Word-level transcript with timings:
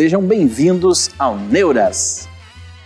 sejam 0.00 0.22
bem-vindos 0.22 1.10
ao 1.18 1.36
Neuras. 1.36 2.26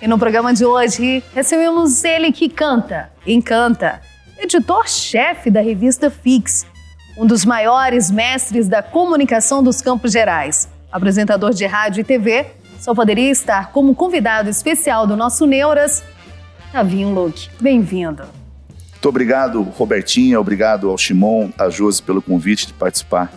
E 0.03 0.09
no 0.09 0.19
programa 0.19 0.53
de 0.53 0.65
hoje 0.65 1.23
recebemos 1.33 2.03
ele 2.03 2.33
que 2.33 2.49
canta, 2.49 3.09
encanta, 3.25 4.01
editor-chefe 4.37 5.49
da 5.49 5.61
revista 5.61 6.11
Fix, 6.11 6.67
um 7.17 7.25
dos 7.25 7.45
maiores 7.45 8.11
mestres 8.11 8.67
da 8.67 8.83
comunicação 8.83 9.63
dos 9.63 9.81
Campos 9.81 10.11
Gerais, 10.11 10.69
apresentador 10.91 11.55
de 11.55 11.65
rádio 11.67 12.01
e 12.01 12.05
TV, 12.05 12.47
só 12.81 12.93
poderia 12.93 13.31
estar 13.31 13.71
como 13.71 13.95
convidado 13.95 14.51
especial 14.51 15.07
do 15.07 15.17
nosso 15.17 15.47
Neuras, 15.47 16.03
Tavinho 16.73 17.15
Luke. 17.15 17.49
Bem-vindo. 17.61 18.25
Muito 18.91 19.09
obrigado, 19.09 19.63
Robertinha, 19.63 20.41
obrigado 20.41 20.91
ao 20.91 20.99
Shimon, 20.99 21.51
a 21.57 21.71
Josi 21.71 22.03
pelo 22.03 22.21
convite 22.21 22.67
de 22.67 22.73
participar 22.73 23.33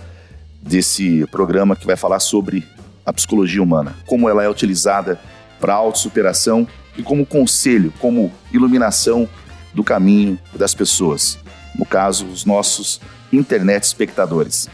desse 0.64 1.28
programa 1.28 1.76
que 1.76 1.86
vai 1.86 1.96
falar 1.96 2.20
sobre 2.20 2.66
a 3.08 3.14
psicologia 3.14 3.64
humana, 3.64 3.96
como 4.06 4.28
ela 4.28 4.44
é 4.44 4.50
utilizada 4.50 5.18
para 5.62 5.74
autossuperação 5.74 6.68
e 6.98 7.02
como 7.02 7.26
conselho, 7.26 7.94
como 8.00 8.30
iluminação 8.52 9.30
do 9.74 9.82
caminho 9.82 10.38
das 10.54 10.76
pessoas. 10.76 11.40
No 11.74 11.86
caso, 11.86 12.26
os 12.26 12.44
nossos 12.44 13.00
internet 13.32 13.84
espectadores. 13.84 14.70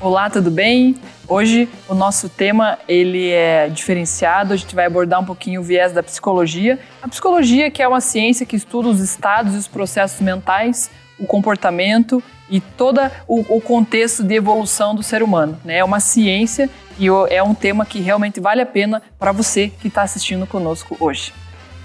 Olá, 0.00 0.30
tudo 0.30 0.50
bem? 0.50 0.96
Hoje 1.28 1.68
o 1.86 1.94
nosso 1.94 2.26
tema 2.26 2.78
ele 2.88 3.28
é 3.28 3.68
diferenciado. 3.68 4.54
A 4.54 4.56
gente 4.56 4.74
vai 4.74 4.86
abordar 4.86 5.20
um 5.20 5.24
pouquinho 5.24 5.60
o 5.60 5.64
viés 5.64 5.92
da 5.92 6.02
psicologia. 6.02 6.78
A 7.02 7.08
psicologia 7.08 7.70
que 7.70 7.82
é 7.82 7.88
uma 7.88 8.00
ciência 8.00 8.46
que 8.46 8.56
estuda 8.56 8.88
os 8.88 9.00
estados 9.00 9.54
e 9.54 9.58
os 9.58 9.68
processos 9.68 10.22
mentais, 10.22 10.90
o 11.18 11.26
comportamento 11.26 12.22
e 12.50 12.60
todo 12.60 13.00
o, 13.28 13.56
o, 13.56 13.60
contexto 13.60 14.24
de 14.24 14.34
evolução 14.34 14.94
do 14.94 15.02
ser 15.02 15.22
humano. 15.22 15.58
Né? 15.64 15.78
É 15.78 15.84
uma 15.84 16.00
ciência 16.00 16.68
e 16.98 17.06
é 17.30 17.42
um 17.42 17.54
tema 17.54 17.86
que 17.86 18.00
realmente 18.00 18.40
vale 18.40 18.60
a 18.60 18.66
pena 18.66 19.00
para 19.18 19.32
você 19.32 19.68
que 19.68 19.88
está 19.88 20.02
assistindo 20.02 20.46
conosco 20.46 20.96
hoje. 20.98 21.32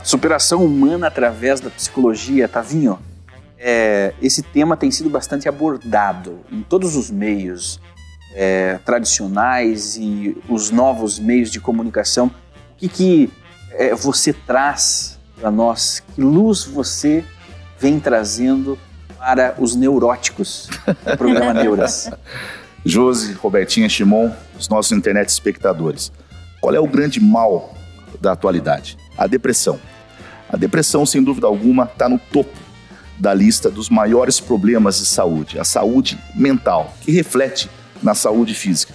Superação 0.03 0.65
humana 0.65 1.07
através 1.07 1.59
da 1.59 1.69
psicologia, 1.69 2.47
Tavinho. 2.47 2.99
É, 3.57 4.13
esse 4.21 4.43
tema 4.43 4.75
tem 4.75 4.91
sido 4.91 5.09
bastante 5.09 5.47
abordado 5.47 6.39
em 6.51 6.61
todos 6.61 6.95
os 6.95 7.09
meios 7.09 7.79
é, 8.35 8.79
tradicionais 8.85 9.95
e 9.95 10.37
os 10.49 10.69
novos 10.69 11.17
meios 11.17 11.49
de 11.49 11.59
comunicação. 11.59 12.27
O 12.27 12.31
que, 12.77 12.89
que 12.89 13.33
é, 13.71 13.95
você 13.95 14.33
traz 14.33 15.17
para 15.39 15.49
nós? 15.49 16.03
Que 16.13 16.21
luz 16.21 16.65
você 16.65 17.23
vem 17.79 17.99
trazendo 17.99 18.77
para 19.25 19.55
os 19.57 19.75
neuróticos 19.75 20.69
do 20.85 21.17
programa 21.17 21.51
Neuras. 21.59 22.11
Josi, 22.85 23.33
Robertinha, 23.33 23.89
Shimon, 23.89 24.29
os 24.55 24.69
nossos 24.69 24.91
internet 24.91 25.29
espectadores. 25.29 26.11
Qual 26.61 26.75
é 26.75 26.79
o 26.79 26.87
grande 26.87 27.19
mal 27.19 27.73
da 28.21 28.33
atualidade? 28.33 28.95
A 29.17 29.25
depressão. 29.25 29.79
A 30.47 30.55
depressão, 30.55 31.07
sem 31.07 31.23
dúvida 31.23 31.47
alguma, 31.47 31.85
está 31.85 32.07
no 32.07 32.19
topo 32.19 32.55
da 33.17 33.33
lista 33.33 33.67
dos 33.71 33.89
maiores 33.89 34.39
problemas 34.39 34.99
de 34.99 35.07
saúde, 35.07 35.59
a 35.59 35.63
saúde 35.63 36.19
mental, 36.35 36.93
que 37.01 37.11
reflete 37.11 37.67
na 38.03 38.13
saúde 38.13 38.53
física. 38.53 38.93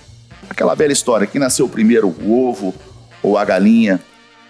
Aquela 0.48 0.76
velha 0.76 0.92
história, 0.92 1.26
quem 1.26 1.40
nasceu 1.40 1.68
primeiro, 1.68 2.06
o 2.06 2.48
ovo 2.48 2.72
ou 3.20 3.36
a 3.36 3.44
galinha? 3.44 3.98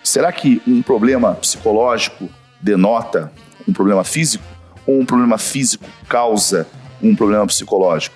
Será 0.04 0.30
que 0.30 0.60
um 0.66 0.82
problema 0.82 1.36
psicológico 1.36 2.28
denota 2.60 3.32
um 3.66 3.72
problema 3.72 4.04
físico? 4.04 4.59
Ou 4.86 5.00
um 5.00 5.04
problema 5.04 5.38
físico 5.38 5.84
causa 6.08 6.66
um 7.02 7.14
problema 7.14 7.46
psicológico? 7.46 8.14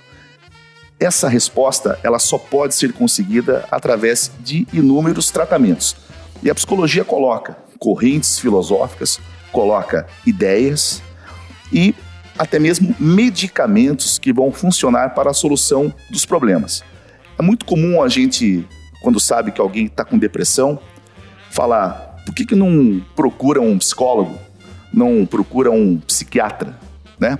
Essa 0.98 1.28
resposta 1.28 1.98
ela 2.02 2.18
só 2.18 2.38
pode 2.38 2.74
ser 2.74 2.92
conseguida 2.92 3.66
através 3.70 4.30
de 4.40 4.66
inúmeros 4.72 5.30
tratamentos. 5.30 5.96
E 6.42 6.50
a 6.50 6.54
psicologia 6.54 7.04
coloca 7.04 7.56
correntes 7.78 8.38
filosóficas, 8.38 9.20
coloca 9.52 10.06
ideias 10.26 11.02
e 11.72 11.94
até 12.38 12.58
mesmo 12.58 12.94
medicamentos 12.98 14.18
que 14.18 14.32
vão 14.32 14.50
funcionar 14.52 15.14
para 15.14 15.30
a 15.30 15.34
solução 15.34 15.92
dos 16.10 16.24
problemas. 16.24 16.82
É 17.38 17.42
muito 17.42 17.64
comum 17.64 18.02
a 18.02 18.08
gente, 18.08 18.66
quando 19.02 19.20
sabe 19.20 19.52
que 19.52 19.60
alguém 19.60 19.86
está 19.86 20.04
com 20.04 20.18
depressão, 20.18 20.78
falar: 21.50 22.22
por 22.24 22.34
que, 22.34 22.44
que 22.44 22.54
não 22.54 23.04
procura 23.14 23.60
um 23.60 23.78
psicólogo? 23.78 24.38
Não 24.94 25.26
procura 25.26 25.70
um 25.70 25.98
psiquiatra, 25.98 26.78
né? 27.18 27.38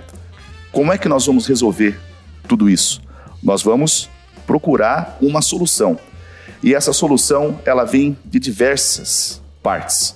Como 0.71 0.91
é 0.91 0.97
que 0.97 1.07
nós 1.07 1.25
vamos 1.25 1.47
resolver 1.47 1.97
tudo 2.47 2.69
isso? 2.69 3.01
Nós 3.41 3.63
vamos 3.63 4.09
procurar 4.45 5.17
uma 5.21 5.41
solução. 5.41 5.97
E 6.61 6.73
essa 6.73 6.91
solução, 6.91 7.59
ela 7.65 7.85
vem 7.85 8.17
de 8.25 8.39
diversas 8.39 9.41
partes. 9.63 10.15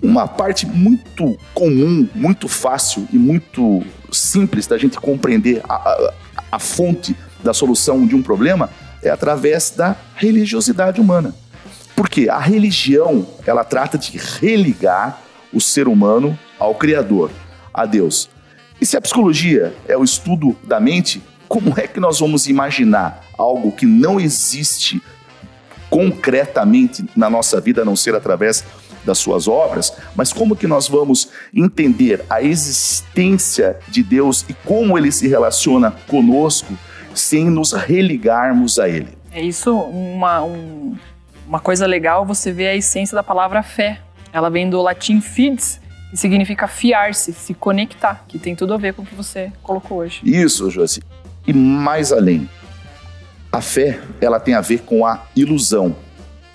Uma 0.00 0.26
parte 0.26 0.66
muito 0.66 1.36
comum, 1.52 2.08
muito 2.14 2.48
fácil 2.48 3.06
e 3.12 3.18
muito 3.18 3.82
simples 4.10 4.66
da 4.66 4.78
gente 4.78 4.98
compreender 4.98 5.60
a, 5.68 5.74
a, 5.74 6.14
a 6.52 6.58
fonte 6.58 7.16
da 7.42 7.52
solução 7.52 8.06
de 8.06 8.14
um 8.14 8.22
problema 8.22 8.70
é 9.02 9.10
através 9.10 9.70
da 9.70 9.96
religiosidade 10.14 11.00
humana. 11.00 11.34
Porque 11.94 12.28
a 12.28 12.38
religião, 12.38 13.26
ela 13.44 13.64
trata 13.64 13.98
de 13.98 14.16
religar 14.16 15.20
o 15.52 15.60
ser 15.60 15.88
humano 15.88 16.38
ao 16.58 16.74
Criador, 16.74 17.30
a 17.72 17.86
Deus. 17.86 18.28
E 18.80 18.86
se 18.86 18.96
a 18.96 19.00
psicologia 19.00 19.74
é 19.86 19.96
o 19.96 20.04
estudo 20.04 20.56
da 20.62 20.78
mente, 20.78 21.22
como 21.48 21.74
é 21.76 21.86
que 21.86 21.98
nós 21.98 22.20
vamos 22.20 22.46
imaginar 22.46 23.24
algo 23.36 23.72
que 23.72 23.86
não 23.86 24.20
existe 24.20 25.02
concretamente 25.90 27.04
na 27.16 27.30
nossa 27.30 27.60
vida, 27.60 27.82
a 27.82 27.84
não 27.84 27.96
ser 27.96 28.14
através 28.14 28.64
das 29.04 29.18
suas 29.18 29.48
obras, 29.48 29.92
mas 30.14 30.32
como 30.32 30.54
que 30.54 30.66
nós 30.66 30.86
vamos 30.86 31.30
entender 31.54 32.24
a 32.28 32.42
existência 32.42 33.78
de 33.88 34.02
Deus 34.02 34.44
e 34.48 34.52
como 34.52 34.98
ele 34.98 35.10
se 35.10 35.26
relaciona 35.26 35.92
conosco 36.06 36.74
sem 37.14 37.46
nos 37.46 37.72
religarmos 37.72 38.78
a 38.78 38.88
ele? 38.88 39.16
É 39.32 39.42
isso, 39.42 39.74
uma, 39.74 40.42
um, 40.42 40.96
uma 41.46 41.60
coisa 41.60 41.86
legal 41.86 42.26
você 42.26 42.52
vê 42.52 42.68
a 42.68 42.76
essência 42.76 43.14
da 43.14 43.22
palavra 43.22 43.62
fé. 43.62 44.00
Ela 44.32 44.50
vem 44.50 44.68
do 44.68 44.80
latim 44.80 45.20
fides, 45.20 45.80
que 46.10 46.16
significa 46.16 46.66
fiar-se, 46.66 47.32
se 47.32 47.54
conectar, 47.54 48.24
que 48.26 48.38
tem 48.38 48.54
tudo 48.54 48.74
a 48.74 48.76
ver 48.76 48.94
com 48.94 49.02
o 49.02 49.06
que 49.06 49.14
você 49.14 49.52
colocou 49.62 49.98
hoje. 49.98 50.20
Isso, 50.24 50.70
Josi. 50.70 51.02
E 51.46 51.52
mais 51.52 52.12
além, 52.12 52.48
a 53.50 53.60
fé, 53.60 54.00
ela 54.20 54.38
tem 54.38 54.54
a 54.54 54.60
ver 54.60 54.80
com 54.80 55.06
a 55.06 55.22
ilusão, 55.34 55.96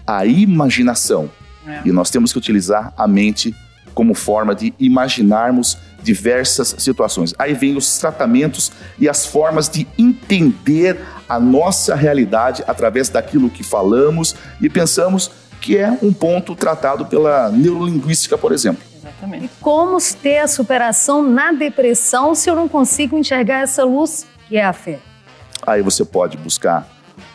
a 0.06 0.25
imaginação. 0.25 1.29
É. 1.66 1.81
E 1.85 1.91
nós 1.91 2.09
temos 2.09 2.31
que 2.31 2.38
utilizar 2.38 2.94
a 2.97 3.07
mente 3.07 3.56
como 3.94 4.13
forma 4.13 4.53
de 4.55 4.73
imaginarmos 4.79 5.78
diversas 6.01 6.75
situações. 6.78 7.34
Aí 7.40 7.53
vem 7.53 7.78
os 7.78 7.97
tratamentos 7.97 8.72
e 9.00 9.07
as 9.07 9.25
formas 9.25 9.69
de 9.69 9.88
entender 9.97 11.00
a 11.28 11.40
nossa 11.40 11.95
realidade 11.95 12.63
através 12.67 13.09
daquilo 13.09 13.50
que 13.50 13.63
falamos 13.63 14.35
e 14.59 14.69
pensamos 14.69 15.31
que 15.63 15.78
é 15.78 15.97
um 16.01 16.12
ponto 16.12 16.57
tratado 16.57 17.06
pela 17.06 17.50
neurolinguística, 17.50 18.38
por 18.38 18.51
exemplo. 18.51 18.84
Exatamente. 18.97 19.46
E 19.46 19.50
como 19.62 19.97
ter 20.22 20.40
a 20.40 20.47
superação 20.47 21.24
na 21.24 21.53
depressão 21.53 22.35
se 22.35 22.50
eu 22.50 22.56
não 22.56 22.68
consigo 22.68 23.17
enxergar 23.17 23.61
essa 23.61 23.85
luz 23.85 24.28
que 24.49 24.58
é 24.58 24.66
a 24.66 24.73
fé? 24.73 24.99
Aí 25.66 25.82
você 25.82 26.03
pode 26.03 26.35
buscar 26.35 26.85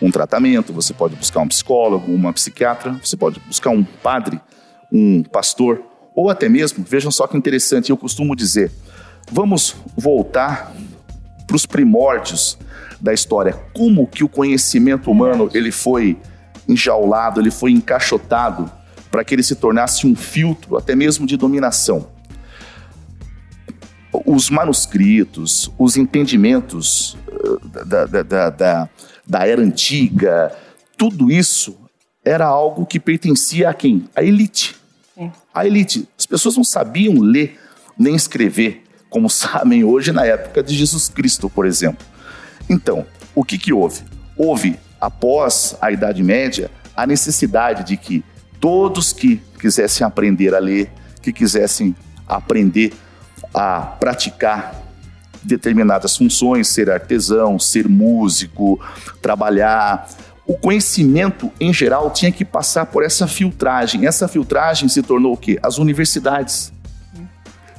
um 0.03 0.11
tratamento, 0.11 0.75
você 0.75 0.93
pode 0.93 1.17
buscar 1.17 1.41
um 1.41 1.49
psicólogo, 1.49 2.13
uma 2.13 2.31
psiquiatra, 2.31 3.01
você 3.03 3.17
pode 3.17 3.41
buscar 3.41 3.71
um 3.71 3.83
padre, 3.83 4.39
um 4.93 5.23
pastor, 5.23 5.83
ou 6.15 6.29
até 6.29 6.51
mesmo, 6.51 6.85
vejam 6.87 7.11
só 7.11 7.27
que 7.27 7.37
interessante, 7.37 7.89
eu 7.89 7.97
costumo 7.97 8.37
dizer, 8.37 8.71
vamos 9.33 9.75
voltar 9.97 10.71
para 11.47 11.57
os 11.57 11.65
primórdios 11.65 12.59
da 13.01 13.15
história, 13.15 13.55
como 13.73 14.07
que 14.07 14.23
o 14.23 14.29
conhecimento 14.29 15.11
humano 15.11 15.49
ele 15.55 15.73
foi 15.73 16.19
enjaulado, 16.69 17.41
ele 17.41 17.51
foi 17.51 17.73
encaixotado 17.73 18.71
para 19.11 19.25
que 19.25 19.35
ele 19.35 19.43
se 19.43 19.57
tornasse 19.57 20.07
um 20.07 20.15
filtro, 20.15 20.77
até 20.77 20.95
mesmo 20.95 21.27
de 21.27 21.37
dominação. 21.37 22.09
Os 24.27 24.51
manuscritos, 24.51 25.73
os 25.79 25.97
entendimentos 25.97 27.17
eh, 27.29 27.85
da, 27.85 28.07
da, 28.07 28.51
da, 28.51 28.89
da 29.27 29.47
era 29.47 29.63
antiga, 29.63 30.55
tudo 30.97 31.31
isso 31.31 31.77
era 32.25 32.47
algo 32.47 32.85
que 32.85 33.01
pertencia 33.01 33.71
a 33.71 33.75
quem? 33.75 34.05
A 34.15 34.23
elite. 34.23 34.77
Sim. 35.15 35.33
A 35.55 35.67
elite. 35.67 36.07
As 36.19 36.27
pessoas 36.27 36.57
não 36.57 36.65
sabiam 36.65 37.19
ler 37.21 37.59
nem 37.99 38.15
escrever, 38.15 38.85
como 39.09 39.29
sabem 39.31 39.85
hoje 39.85 40.13
na 40.13 40.27
época 40.27 40.63
de 40.63 40.75
Jesus 40.75 41.09
Cristo, 41.09 41.49
por 41.49 41.65
exemplo. 41.67 42.07
Então, 42.69 43.07
o 43.35 43.43
que, 43.43 43.57
que 43.57 43.73
houve? 43.73 44.03
Houve 44.37 44.79
após 45.01 45.77
a 45.81 45.91
Idade 45.91 46.23
Média, 46.23 46.71
a 46.97 47.07
necessidade 47.07 47.85
de 47.85 47.97
que 47.97 48.25
todos 48.61 49.13
que 49.13 49.41
quisessem 49.61 50.07
aprender 50.07 50.55
a 50.55 50.59
ler, 50.59 50.91
que 51.23 51.33
quisessem 51.33 51.95
aprender 52.27 52.93
a 53.55 53.81
praticar 53.81 54.75
determinadas 55.43 56.17
funções, 56.17 56.69
ser 56.69 56.91
artesão, 56.91 57.59
ser 57.59 57.89
músico, 57.89 58.81
trabalhar 59.23 60.09
o 60.49 60.55
conhecimento 60.55 61.53
em 61.61 61.75
geral 61.75 62.11
tinha 62.11 62.33
que 62.33 62.43
passar 62.43 62.87
por 62.87 63.05
essa 63.05 63.29
filtragem. 63.29 64.07
Essa 64.07 64.27
filtragem 64.27 64.89
se 64.89 65.03
tornou 65.03 65.35
o 65.35 65.37
quê? 65.37 65.59
As 65.63 65.77
universidades. 65.77 66.73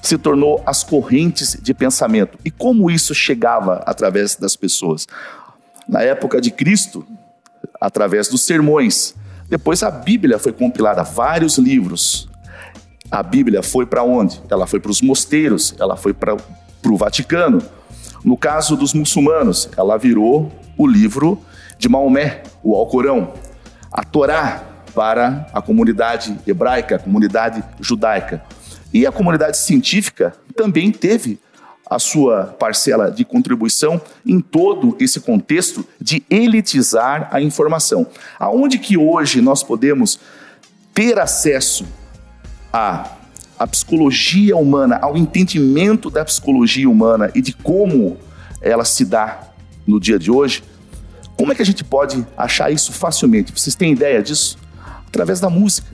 Se 0.03 0.19
tornou 0.19 0.61
as 0.67 0.83
correntes 0.83 1.57
de 1.59 1.73
pensamento. 1.73 2.37
E 2.45 2.51
como 2.51 2.91
isso 2.91 3.15
chegava 3.15 3.81
através 3.87 4.35
das 4.35 4.55
pessoas? 4.55 5.07
Na 5.89 6.03
época 6.03 6.39
de 6.39 6.51
Cristo, 6.51 7.03
através 7.81 8.27
dos 8.27 8.43
sermões. 8.43 9.15
Depois 9.49 9.81
a 9.81 9.89
Bíblia 9.89 10.37
foi 10.37 10.53
compilada, 10.53 11.01
vários 11.01 11.57
livros. 11.57 12.29
A 13.09 13.23
Bíblia 13.23 13.63
foi 13.63 13.87
para 13.87 14.03
onde? 14.03 14.39
Ela 14.51 14.67
foi 14.67 14.79
para 14.79 14.91
os 14.91 15.01
mosteiros, 15.01 15.73
ela 15.79 15.95
foi 15.95 16.13
para 16.13 16.37
o 16.85 16.95
Vaticano. 16.95 17.59
No 18.23 18.37
caso 18.37 18.75
dos 18.75 18.93
muçulmanos, 18.93 19.67
ela 19.75 19.97
virou 19.97 20.51
o 20.77 20.85
livro 20.85 21.41
de 21.79 21.89
Maomé, 21.89 22.43
o 22.61 22.75
Alcorão, 22.75 23.33
a 23.91 24.03
Torá 24.03 24.63
para 24.93 25.47
a 25.51 25.59
comunidade 25.59 26.37
hebraica, 26.45 26.97
a 26.97 26.99
comunidade 26.99 27.63
judaica. 27.79 28.43
E 28.93 29.07
a 29.07 29.11
comunidade 29.11 29.57
científica 29.57 30.35
também 30.55 30.91
teve 30.91 31.39
a 31.89 31.97
sua 31.97 32.55
parcela 32.59 33.09
de 33.09 33.25
contribuição 33.25 33.99
em 34.25 34.39
todo 34.39 34.95
esse 34.99 35.19
contexto 35.19 35.83
de 35.99 36.23
elitizar 36.29 37.27
a 37.31 37.41
informação. 37.41 38.05
Aonde 38.37 38.77
que 38.77 38.95
hoje 38.95 39.41
nós 39.41 39.63
podemos 39.63 40.19
ter 40.93 41.17
acesso 41.17 41.85
à, 42.71 43.15
psicologia 43.71 44.55
humana, 44.55 44.97
ao 45.01 45.17
entendimento 45.17 46.09
da 46.09 46.23
psicologia 46.23 46.89
humana 46.89 47.31
e 47.33 47.41
de 47.41 47.51
como 47.53 48.17
ela 48.61 48.85
se 48.85 49.03
dá 49.03 49.49
no 49.85 49.99
dia 49.99 50.19
de 50.19 50.31
hoje, 50.31 50.63
como 51.35 51.51
é 51.51 51.55
que 51.55 51.61
a 51.61 51.65
gente 51.65 51.83
pode 51.83 52.25
achar 52.37 52.71
isso 52.71 52.93
facilmente? 52.93 53.51
Vocês 53.51 53.75
têm 53.75 53.93
ideia 53.93 54.21
disso? 54.21 54.57
Através 55.07 55.39
da 55.39 55.49
música. 55.49 55.87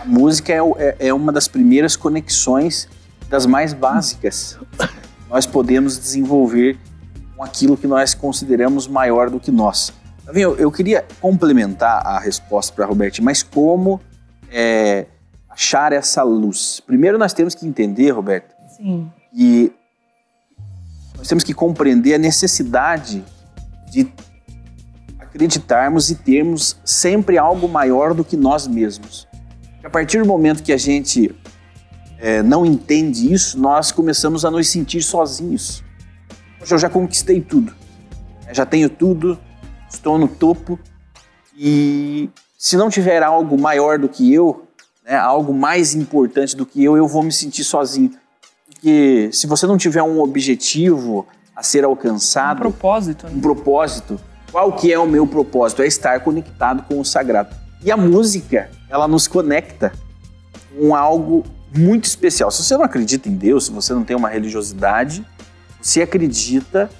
A 0.00 0.04
música 0.04 0.52
é, 0.52 0.58
é, 0.78 1.08
é 1.08 1.14
uma 1.14 1.32
das 1.32 1.48
primeiras 1.48 1.96
conexões, 1.96 2.88
das 3.28 3.46
mais 3.46 3.72
básicas. 3.72 4.58
nós 5.28 5.46
podemos 5.46 5.98
desenvolver 5.98 6.78
com 7.36 7.44
aquilo 7.44 7.76
que 7.76 7.86
nós 7.86 8.14
consideramos 8.14 8.88
maior 8.88 9.30
do 9.30 9.38
que 9.38 9.50
nós. 9.50 9.92
Eu, 10.34 10.56
eu 10.56 10.70
queria 10.70 11.04
complementar 11.20 12.06
a 12.06 12.18
resposta 12.18 12.74
para 12.74 12.84
a 12.84 12.88
Roberto, 12.88 13.22
mas 13.22 13.42
como 13.42 14.00
é, 14.50 15.06
achar 15.48 15.92
essa 15.92 16.22
luz? 16.22 16.80
Primeiro 16.80 17.18
nós 17.18 17.32
temos 17.32 17.54
que 17.54 17.66
entender, 17.66 18.10
Roberto, 18.10 18.54
Sim. 18.76 19.10
que 19.32 19.72
nós 21.16 21.26
temos 21.26 21.44
que 21.44 21.54
compreender 21.54 22.14
a 22.14 22.18
necessidade 22.18 23.24
de 23.90 24.12
acreditarmos 25.18 26.10
e 26.10 26.14
termos 26.14 26.76
sempre 26.84 27.38
algo 27.38 27.68
maior 27.68 28.12
do 28.12 28.24
que 28.24 28.36
nós 28.36 28.66
mesmos. 28.66 29.26
A 29.82 29.88
partir 29.88 30.18
do 30.18 30.26
momento 30.26 30.62
que 30.62 30.72
a 30.72 30.76
gente 30.76 31.34
é, 32.18 32.42
não 32.42 32.66
entende 32.66 33.32
isso, 33.32 33.58
nós 33.58 33.92
começamos 33.92 34.44
a 34.44 34.50
nos 34.50 34.68
sentir 34.68 35.02
sozinhos. 35.02 35.82
Poxa, 36.58 36.74
eu 36.74 36.78
já 36.78 36.90
conquistei 36.90 37.40
tudo, 37.40 37.72
já 38.52 38.66
tenho 38.66 38.90
tudo, 38.90 39.38
estou 39.88 40.18
no 40.18 40.28
topo 40.28 40.78
e 41.56 42.28
se 42.56 42.76
não 42.76 42.90
tiver 42.90 43.22
algo 43.22 43.58
maior 43.58 43.98
do 43.98 44.08
que 44.08 44.32
eu, 44.32 44.66
né, 45.04 45.16
algo 45.16 45.54
mais 45.54 45.94
importante 45.94 46.56
do 46.56 46.66
que 46.66 46.82
eu, 46.82 46.96
eu 46.96 47.06
vou 47.06 47.22
me 47.22 47.32
sentir 47.32 47.64
sozinho. 47.64 48.10
Porque 48.66 49.30
se 49.32 49.46
você 49.46 49.66
não 49.66 49.76
tiver 49.76 50.02
um 50.02 50.20
objetivo, 50.20 51.26
a 51.58 51.62
ser 51.64 51.84
alcançado. 51.84 52.58
Um 52.58 52.60
propósito. 52.60 53.26
Né? 53.26 53.32
Um 53.34 53.40
propósito. 53.40 54.20
Qual 54.52 54.72
que 54.72 54.92
é 54.92 54.98
o 54.98 55.08
meu 55.08 55.26
propósito? 55.26 55.82
É 55.82 55.88
estar 55.88 56.20
conectado 56.20 56.84
com 56.84 57.00
o 57.00 57.04
sagrado. 57.04 57.54
E 57.82 57.90
a 57.90 57.96
música, 57.96 58.70
ela 58.88 59.08
nos 59.08 59.26
conecta 59.26 59.92
com 60.78 60.94
algo 60.94 61.44
muito 61.76 62.04
especial. 62.04 62.50
Se 62.50 62.62
você 62.62 62.76
não 62.76 62.84
acredita 62.84 63.28
em 63.28 63.34
Deus, 63.34 63.66
se 63.66 63.70
você 63.70 63.92
não 63.92 64.04
tem 64.04 64.16
uma 64.16 64.28
religiosidade, 64.28 65.24
você 65.80 66.02
acredita 66.02 66.90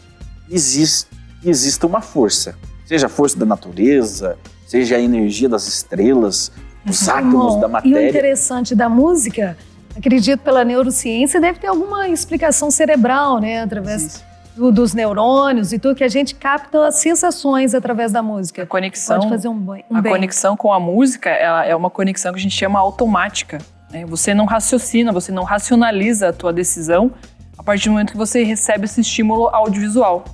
que 0.47 0.55
existe, 0.55 1.09
que 1.43 1.49
exista 1.49 1.87
uma 1.87 2.01
força. 2.01 2.55
Seja 2.85 3.07
a 3.07 3.09
força 3.09 3.39
da 3.39 3.45
natureza, 3.45 4.37
seja 4.67 4.97
a 4.97 5.01
energia 5.01 5.49
das 5.49 5.67
estrelas, 5.67 6.53
os 6.89 7.07
uhum. 7.07 7.15
átomos 7.15 7.61
da 7.61 7.69
matéria. 7.69 8.01
E 8.01 8.07
o 8.07 8.09
interessante 8.09 8.75
da 8.75 8.89
música, 8.89 9.57
acredito 9.97 10.41
pela 10.41 10.65
neurociência, 10.65 11.41
deve 11.41 11.59
ter 11.59 11.67
alguma 11.67 12.09
explicação 12.09 12.71
cerebral, 12.71 13.41
né? 13.41 13.63
Através 13.63 14.25
do, 14.57 14.73
dos 14.73 14.93
neurônios 14.93 15.73
e 15.73 15.79
tudo, 15.79 15.95
que 15.95 16.05
a 16.05 16.09
gente 16.09 16.35
capta 16.35 16.87
as 16.87 16.97
sensações 16.97 17.75
através 17.75 18.13
da 18.13 18.23
música. 18.23 18.65
A 18.65 18.67
conexão, 18.67 19.19
Pode 19.19 19.31
fazer 19.31 19.49
um, 19.49 19.71
um 19.91 19.97
a 19.97 20.03
bem. 20.03 20.13
conexão 20.13 20.57
com 20.57 20.73
a 20.73 20.81
música 20.81 21.31
ela 21.31 21.65
é 21.65 21.75
uma 21.75 21.91
conexão 21.91 22.33
que 22.33 22.39
a 22.39 22.43
gente 22.43 22.57
chama 22.57 22.79
automática. 22.79 23.59
Né? 23.91 24.05
Você 24.07 24.35
não 24.35 24.45
raciocina, 24.45 25.13
você 25.13 25.33
não 25.33 25.45
racionaliza 25.45 26.29
a 26.29 26.33
tua 26.33 26.53
decisão 26.53 27.13
a 27.57 27.63
partir 27.63 27.89
do 27.89 27.93
momento 27.93 28.13
que 28.13 28.19
você 28.19 28.43
recebe 28.45 28.85
esse 28.85 29.01
estímulo 29.01 29.49
audiovisual. 29.49 30.25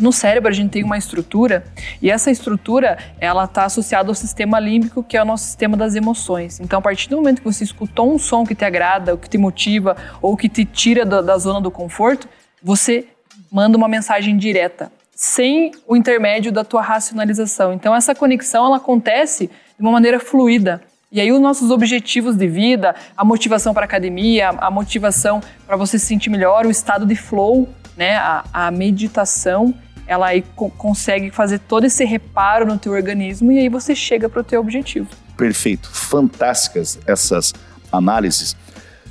No 0.00 0.12
cérebro 0.12 0.48
a 0.48 0.52
gente 0.52 0.70
tem 0.70 0.84
uma 0.84 0.96
estrutura 0.96 1.64
e 2.00 2.10
essa 2.10 2.30
estrutura 2.30 2.98
ela 3.18 3.44
está 3.44 3.64
associada 3.64 4.08
ao 4.08 4.14
sistema 4.14 4.60
límbico, 4.60 5.02
que 5.02 5.16
é 5.16 5.22
o 5.22 5.24
nosso 5.24 5.44
sistema 5.44 5.76
das 5.76 5.96
emoções. 5.96 6.60
Então, 6.60 6.78
a 6.78 6.82
partir 6.82 7.08
do 7.08 7.16
momento 7.16 7.42
que 7.42 7.52
você 7.52 7.64
escutou 7.64 8.12
um 8.12 8.18
som 8.18 8.44
que 8.44 8.54
te 8.54 8.64
agrada, 8.64 9.12
ou 9.12 9.18
que 9.18 9.28
te 9.28 9.36
motiva, 9.36 9.96
ou 10.22 10.36
que 10.36 10.48
te 10.48 10.64
tira 10.64 11.04
da, 11.04 11.20
da 11.20 11.36
zona 11.36 11.60
do 11.60 11.70
conforto, 11.70 12.28
você 12.62 13.08
manda 13.50 13.76
uma 13.76 13.88
mensagem 13.88 14.36
direta, 14.36 14.92
sem 15.14 15.72
o 15.86 15.96
intermédio 15.96 16.52
da 16.52 16.62
tua 16.62 16.80
racionalização. 16.80 17.72
Então 17.72 17.92
essa 17.94 18.14
conexão 18.14 18.66
ela 18.66 18.76
acontece 18.76 19.48
de 19.48 19.80
uma 19.80 19.90
maneira 19.90 20.20
fluida. 20.20 20.80
E 21.10 21.22
aí 21.22 21.32
os 21.32 21.40
nossos 21.40 21.70
objetivos 21.70 22.36
de 22.36 22.46
vida, 22.46 22.94
a 23.16 23.24
motivação 23.24 23.72
para 23.72 23.86
academia, 23.86 24.50
a 24.50 24.70
motivação 24.70 25.40
para 25.66 25.74
você 25.74 25.98
se 25.98 26.04
sentir 26.04 26.28
melhor, 26.28 26.66
o 26.66 26.70
estado 26.70 27.06
de 27.06 27.16
flow, 27.16 27.66
né, 27.96 28.16
a, 28.16 28.44
a 28.52 28.70
meditação, 28.70 29.74
ela 30.06 30.26
aí 30.26 30.44
co 30.54 30.68
consegue 30.68 31.30
fazer 31.30 31.60
todo 31.60 31.84
esse 31.84 32.04
reparo 32.04 32.66
no 32.66 32.76
teu 32.76 32.92
organismo 32.92 33.50
e 33.50 33.58
aí 33.58 33.70
você 33.70 33.94
chega 33.94 34.28
para 34.28 34.42
o 34.42 34.44
teu 34.44 34.60
objetivo. 34.60 35.08
Perfeito, 35.34 35.90
fantásticas 35.90 36.98
essas 37.06 37.54
análises. 37.90 38.54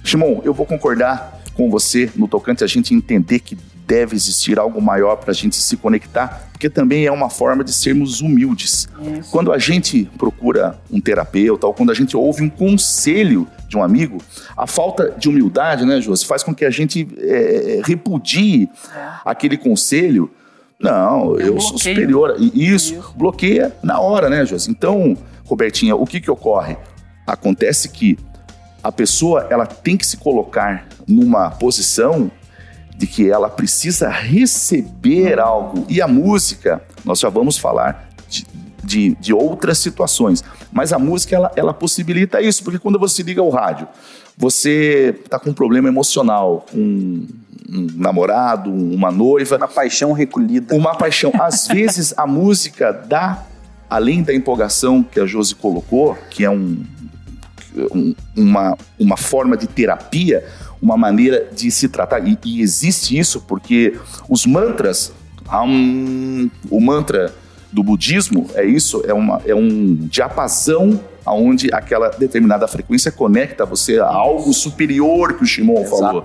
Shimon, 0.03 0.41
eu 0.43 0.53
vou 0.53 0.67
concordar 0.67 1.41
com 1.55 1.67
você 1.67 2.11
no 2.15 2.27
tocante 2.27 2.63
a 2.63 2.67
gente 2.67 2.93
entender 2.93 3.39
que 3.39 3.57
deve 3.87 4.15
existir 4.15 4.59
algo 4.59 4.81
maior 4.81 5.15
para 5.15 5.31
a 5.31 5.33
gente 5.33 5.55
se 5.55 5.77
conectar, 5.77 6.49
porque 6.51 6.69
também 6.69 7.05
é 7.05 7.11
uma 7.11 7.29
forma 7.29 7.63
de 7.63 7.71
sermos 7.71 8.19
humildes. 8.19 8.89
Isso. 9.19 9.31
Quando 9.31 9.53
a 9.53 9.57
gente 9.57 10.09
procura 10.17 10.77
um 10.91 10.99
terapeuta 10.99 11.65
ou 11.65 11.73
quando 11.73 11.91
a 11.91 11.93
gente 11.93 12.15
ouve 12.17 12.43
um 12.43 12.49
conselho 12.49 13.47
de 13.69 13.77
um 13.77 13.83
amigo, 13.83 14.17
a 14.57 14.67
falta 14.67 15.15
de 15.17 15.29
humildade, 15.29 15.85
né, 15.85 16.01
Josi, 16.01 16.25
faz 16.25 16.43
com 16.43 16.53
que 16.53 16.65
a 16.65 16.69
gente 16.69 17.07
é, 17.17 17.81
repudie 17.85 18.69
é. 18.93 19.09
aquele 19.23 19.57
conselho. 19.57 20.29
Não, 20.77 21.39
eu, 21.39 21.55
eu 21.55 21.59
sou 21.61 21.77
superior. 21.77 22.35
E 22.37 22.69
isso, 22.69 22.93
isso, 22.93 23.13
bloqueia 23.15 23.73
na 23.81 23.99
hora, 24.01 24.29
né, 24.29 24.45
Josi? 24.45 24.69
Então, 24.69 25.17
Robertinha, 25.45 25.95
o 25.95 26.05
que 26.05 26.19
que 26.19 26.29
ocorre? 26.29 26.75
Acontece 27.25 27.89
que 27.89 28.17
a 28.83 28.91
pessoa 28.91 29.47
ela 29.49 29.65
tem 29.65 29.95
que 29.95 30.05
se 30.05 30.17
colocar 30.17 30.87
numa 31.07 31.51
posição 31.51 32.29
de 32.97 33.05
que 33.05 33.29
ela 33.29 33.47
precisa 33.47 34.09
receber 34.09 35.39
algo. 35.39 35.85
E 35.87 36.01
a 36.01 36.07
música, 36.07 36.81
nós 37.05 37.19
já 37.19 37.29
vamos 37.29 37.57
falar 37.57 38.09
de, 38.27 38.45
de, 38.83 39.15
de 39.15 39.33
outras 39.33 39.77
situações, 39.77 40.43
mas 40.71 40.91
a 40.91 40.97
música 40.97 41.35
ela, 41.35 41.51
ela 41.55 41.73
possibilita 41.73 42.41
isso, 42.41 42.63
porque 42.63 42.79
quando 42.79 42.97
você 42.97 43.21
liga 43.21 43.41
o 43.41 43.49
rádio, 43.49 43.87
você 44.35 45.15
está 45.23 45.39
com 45.39 45.51
um 45.51 45.53
problema 45.53 45.87
emocional, 45.87 46.65
com 46.71 46.79
um 47.69 47.87
namorado, 47.95 48.71
uma 48.71 49.11
noiva. 49.11 49.57
Uma 49.57 49.67
paixão 49.67 50.11
recolhida. 50.11 50.75
Uma 50.75 50.95
paixão. 50.95 51.31
Às 51.39 51.67
vezes 51.69 52.13
a 52.17 52.25
música 52.25 52.91
dá, 52.91 53.43
além 53.89 54.23
da 54.23 54.33
empolgação 54.33 55.03
que 55.03 55.19
a 55.19 55.25
Josi 55.25 55.53
colocou, 55.53 56.17
que 56.29 56.43
é 56.45 56.49
um, 56.49 56.83
um, 57.93 58.15
uma, 58.35 58.77
uma 58.99 59.17
forma 59.17 59.57
de 59.57 59.67
terapia, 59.67 60.45
uma 60.81 60.97
maneira 60.97 61.47
de 61.51 61.69
se 61.71 61.89
tratar. 61.89 62.25
E, 62.27 62.37
e 62.45 62.61
existe 62.61 63.17
isso 63.17 63.41
porque 63.41 63.97
os 64.29 64.45
mantras, 64.45 65.11
um, 65.51 66.49
o 66.69 66.79
mantra 66.79 67.33
do 67.71 67.83
budismo 67.83 68.47
é 68.53 68.65
isso, 68.65 69.03
é, 69.05 69.13
uma, 69.13 69.41
é 69.45 69.53
um 69.53 69.95
diapasão 69.95 70.99
onde 71.25 71.69
aquela 71.73 72.09
determinada 72.09 72.67
frequência 72.67 73.11
conecta 73.11 73.65
você 73.65 73.99
a 73.99 74.05
algo 74.05 74.53
superior 74.53 75.33
que 75.33 75.43
o 75.43 75.45
Shimon 75.45 75.81
Exato. 75.81 75.97
falou. 75.97 76.23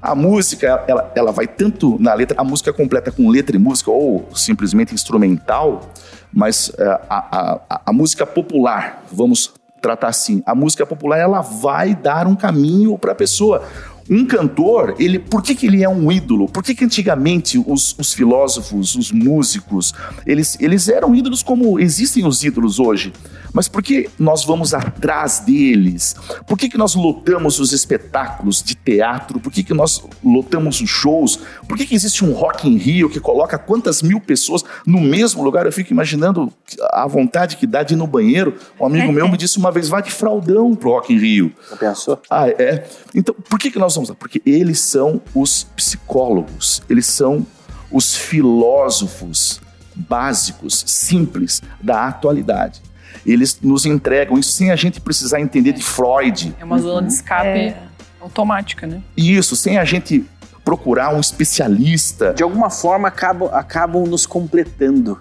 A 0.00 0.14
música, 0.14 0.84
ela, 0.86 1.12
ela 1.16 1.32
vai 1.32 1.46
tanto 1.46 1.96
na 1.98 2.12
letra, 2.12 2.38
a 2.38 2.44
música 2.44 2.72
completa 2.72 3.10
com 3.10 3.28
letra 3.28 3.56
e 3.56 3.58
música, 3.58 3.90
ou 3.90 4.28
simplesmente 4.34 4.94
instrumental, 4.94 5.90
mas 6.32 6.68
uh, 6.68 7.00
a, 7.08 7.60
a, 7.68 7.80
a 7.86 7.92
música 7.92 8.26
popular, 8.26 9.04
vamos 9.10 9.54
tratar 9.80 10.08
assim. 10.08 10.42
A 10.46 10.54
música 10.54 10.84
popular 10.86 11.18
ela 11.18 11.40
vai 11.40 11.94
dar 11.94 12.26
um 12.26 12.34
caminho 12.34 12.98
para 12.98 13.12
a 13.12 13.14
pessoa. 13.14 13.62
Um 14.08 14.24
cantor, 14.24 14.94
ele, 15.00 15.18
por 15.18 15.42
que, 15.42 15.54
que 15.54 15.66
ele 15.66 15.82
é 15.82 15.88
um 15.88 16.12
ídolo? 16.12 16.48
Por 16.48 16.62
que, 16.62 16.74
que 16.74 16.84
antigamente 16.84 17.58
os, 17.66 17.96
os 17.98 18.14
filósofos, 18.14 18.94
os 18.94 19.10
músicos, 19.10 19.92
eles, 20.24 20.56
eles 20.60 20.88
eram 20.88 21.12
ídolos 21.12 21.42
como 21.42 21.80
existem 21.80 22.24
os 22.24 22.44
ídolos 22.44 22.78
hoje? 22.78 23.12
Mas 23.56 23.68
por 23.68 23.82
que 23.82 24.10
nós 24.18 24.44
vamos 24.44 24.74
atrás 24.74 25.38
deles? 25.38 26.14
Por 26.46 26.58
que, 26.58 26.68
que 26.68 26.76
nós 26.76 26.94
lotamos 26.94 27.58
os 27.58 27.72
espetáculos 27.72 28.62
de 28.62 28.74
teatro? 28.74 29.40
Por 29.40 29.50
que, 29.50 29.62
que 29.62 29.72
nós 29.72 30.04
lotamos 30.22 30.82
os 30.82 30.90
shows? 30.90 31.38
Por 31.66 31.74
que, 31.74 31.86
que 31.86 31.94
existe 31.94 32.22
um 32.22 32.34
Rock 32.34 32.68
in 32.68 32.76
Rio 32.76 33.08
que 33.08 33.18
coloca 33.18 33.56
quantas 33.56 34.02
mil 34.02 34.20
pessoas 34.20 34.62
no 34.86 35.00
mesmo 35.00 35.42
lugar? 35.42 35.64
Eu 35.64 35.72
fico 35.72 35.90
imaginando 35.90 36.52
a 36.92 37.06
vontade 37.06 37.56
que 37.56 37.66
dá 37.66 37.82
de 37.82 37.94
ir 37.94 37.96
no 37.96 38.06
banheiro. 38.06 38.58
Um 38.78 38.84
amigo 38.84 39.10
meu 39.10 39.26
me 39.26 39.38
disse 39.38 39.56
uma 39.56 39.72
vez, 39.72 39.88
vai 39.88 40.02
de 40.02 40.10
fraldão 40.10 40.74
pro 40.74 40.90
Rock 40.90 41.14
in 41.14 41.18
Rio. 41.18 41.52
Já 41.70 41.76
pensou? 41.78 42.20
Ah, 42.28 42.50
é. 42.50 42.84
Então, 43.14 43.34
por 43.48 43.58
que, 43.58 43.70
que 43.70 43.78
nós 43.78 43.94
vamos 43.94 44.10
lá? 44.10 44.14
Porque 44.14 44.42
eles 44.44 44.80
são 44.80 45.18
os 45.34 45.64
psicólogos, 45.64 46.82
eles 46.90 47.06
são 47.06 47.46
os 47.90 48.14
filósofos 48.14 49.62
básicos, 49.94 50.84
simples 50.86 51.62
da 51.80 52.06
atualidade. 52.06 52.82
Eles 53.24 53.58
nos 53.62 53.86
entregam 53.86 54.38
isso 54.38 54.52
sem 54.52 54.70
a 54.70 54.76
gente 54.76 55.00
precisar 55.00 55.40
entender 55.40 55.72
de 55.72 55.82
Freud. 55.82 56.54
É 56.60 56.64
uma 56.64 56.78
zona 56.78 57.06
de 57.06 57.12
escape 57.12 57.48
É. 57.48 57.76
automática, 58.20 58.86
né? 58.86 59.00
Isso, 59.16 59.54
sem 59.56 59.78
a 59.78 59.84
gente 59.84 60.24
procurar 60.64 61.14
um 61.14 61.20
especialista. 61.20 62.34
De 62.34 62.42
alguma 62.42 62.70
forma 62.70 63.08
acabam, 63.08 63.48
acabam 63.52 64.04
nos 64.06 64.26
completando. 64.26 65.20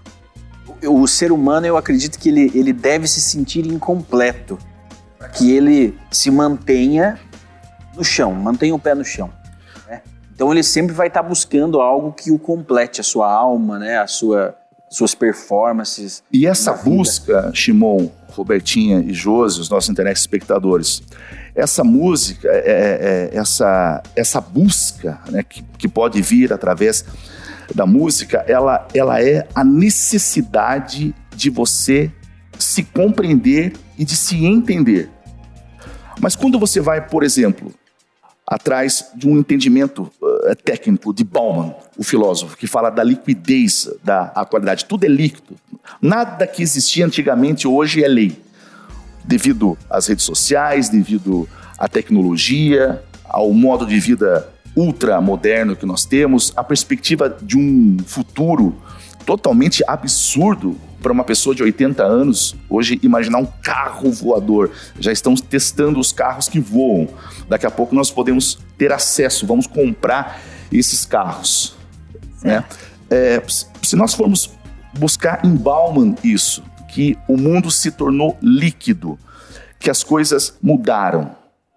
O, 0.84 1.02
o 1.02 1.08
ser 1.08 1.32
humano, 1.32 1.66
eu 1.68 1.78
acredito 1.78 2.18
que 2.20 2.30
ele, 2.30 2.52
ele 2.56 2.74
deve 2.74 3.08
se 3.08 3.22
sentir 3.22 3.66
incompleto. 3.66 4.58
Para 5.18 5.30
que 5.30 5.52
ele 5.52 5.98
se 6.12 6.30
mantenha 6.30 7.20
no 7.96 8.04
chão, 8.04 8.34
mantenha 8.34 8.76
o 8.76 8.80
pé 8.80 8.94
no 8.94 9.06
chão. 9.06 9.32
né? 9.88 10.02
Então 10.34 10.52
ele 10.52 10.62
sempre 10.64 10.94
vai 10.94 11.08
estar 11.08 11.24
buscando 11.24 11.80
algo 11.80 12.12
que 12.12 12.32
o 12.32 12.38
complete, 12.38 13.00
a 13.00 13.04
sua 13.04 13.32
alma, 13.32 13.80
né? 13.80 13.98
a 13.98 14.06
sua, 14.08 14.56
suas 14.90 15.14
performances. 15.16 16.24
E 16.32 16.46
essa 16.46 16.74
vida. 16.74 16.90
busca, 16.90 17.52
Shimon, 17.54 18.10
Robertinha 18.30 19.00
e 19.00 19.14
Josi, 19.14 19.60
os 19.60 19.70
nossos 19.70 19.90
internet 19.90 20.18
espectadores, 20.18 21.02
essa 21.56 21.84
música, 21.84 22.48
é- 22.50 23.32
é- 23.32 23.32
é- 23.34 23.38
essa, 23.38 24.04
essa 24.16 24.42
busca 24.42 25.20
né, 25.30 25.44
que, 25.44 25.64
que 25.78 25.88
pode 25.88 26.22
vir 26.22 26.52
através 26.52 27.06
da 27.74 27.86
música, 27.86 28.44
ela, 28.48 28.88
ela 28.94 29.22
é 29.22 29.48
a 29.56 29.64
necessidade 29.64 31.16
de 31.36 31.50
você 31.50 32.12
se 32.60 32.84
compreender 32.84 33.74
e 33.98 34.06
de 34.06 34.16
se 34.16 34.46
entender. 34.46 35.10
Mas 36.22 36.36
quando 36.36 36.60
você 36.60 36.80
vai, 36.80 37.06
por 37.06 37.24
exemplo, 37.24 37.74
atrás 38.48 39.12
de 39.16 39.28
um 39.28 39.38
entendimento 39.38 40.12
eh, 40.46 40.56
técnico 40.56 41.14
de 41.14 41.24
Bauman, 41.24 41.74
o 41.98 42.04
filósofo, 42.04 42.58
que 42.58 42.68
fala 42.68 42.90
da 42.90 43.04
liquidez 43.04 43.90
da 44.04 44.32
atualidade. 44.36 44.86
Tudo 44.86 45.06
é 45.06 45.08
líquido. 45.08 45.56
Nada 46.02 46.46
que 46.46 46.62
existia 46.62 47.06
antigamente 47.06 47.68
hoje 47.68 48.04
é 48.04 48.08
lei. 48.08 48.42
Devido 49.24 49.78
às 49.90 50.08
redes 50.08 50.26
sociais, 50.26 50.90
devido 50.90 51.48
à 51.78 51.88
tecnologia, 51.88 53.02
ao 53.24 53.52
modo 53.54 53.86
de 53.86 54.00
vida 54.00 54.50
ultramoderno 54.76 55.76
que 55.76 55.86
nós 55.86 56.06
temos, 56.06 56.52
a 56.56 56.64
perspectiva 56.64 57.36
de 57.42 57.58
um 57.58 57.98
futuro 58.06 58.76
totalmente 59.26 59.84
absurdo 59.88 60.78
para 61.02 61.12
uma 61.12 61.24
pessoa 61.24 61.56
de 61.56 61.64
80 61.64 62.04
anos 62.04 62.56
hoje 62.70 63.00
imaginar 63.02 63.40
um 63.40 63.46
carro 63.46 64.12
voador. 64.12 64.72
Já 65.00 65.12
estão 65.12 65.36
testando 65.36 66.00
os 66.00 66.12
carros 66.12 66.50
que 66.50 66.60
voam. 66.60 67.08
Daqui 67.48 67.66
a 67.66 67.72
pouco 67.72 67.96
nós 67.96 68.12
podemos 68.12 68.60
ter 68.78 68.92
acesso, 68.92 69.46
vamos 69.46 69.68
comprar 69.68 70.42
esses 70.72 71.06
carros. 71.06 71.75
Né? 72.46 72.64
É, 73.10 73.42
se 73.48 73.96
nós 73.96 74.14
formos 74.14 74.52
buscar 74.98 75.46
em 75.46 75.56
Bauman 75.56 76.16
isso, 76.24 76.64
que 76.88 77.18
o 77.28 77.36
mundo 77.38 77.70
se 77.70 77.92
tornou 77.92 78.38
líquido, 78.42 79.20
que 79.80 79.90
as 79.90 80.04
coisas 80.04 80.58
mudaram, 80.62 81.36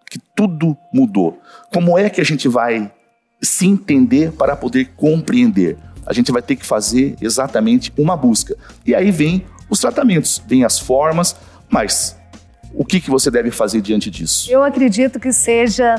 que 0.09 0.19
tudo 0.37 0.77
mudou. 0.93 1.41
Como 1.73 1.99
é 1.99 2.09
que 2.09 2.21
a 2.21 2.25
gente 2.25 2.49
vai 2.49 2.91
se 3.43 3.67
entender 3.67 4.33
para 4.33 4.57
poder 4.57 4.93
compreender? 4.97 5.77
A 6.07 6.13
gente 6.13 6.33
vai 6.33 6.41
ter 6.41 6.57
que 6.57 6.65
fazer 6.65 7.17
exatamente 7.21 7.93
uma 7.99 8.17
busca. 8.17 8.57
E 8.87 8.95
aí 8.95 9.11
vem 9.11 9.45
os 9.69 9.81
tratamentos, 9.81 10.41
vem 10.47 10.65
as 10.65 10.79
formas, 10.79 11.37
mas 11.69 12.17
o 12.73 12.85
que, 12.85 13.01
que 13.01 13.11
você 13.11 13.31
deve 13.31 13.51
fazer 13.51 13.81
diante 13.81 14.11
disso? 14.11 14.51
Eu 14.51 14.63
acredito 14.63 15.21
que 15.21 15.33
seja 15.33 15.97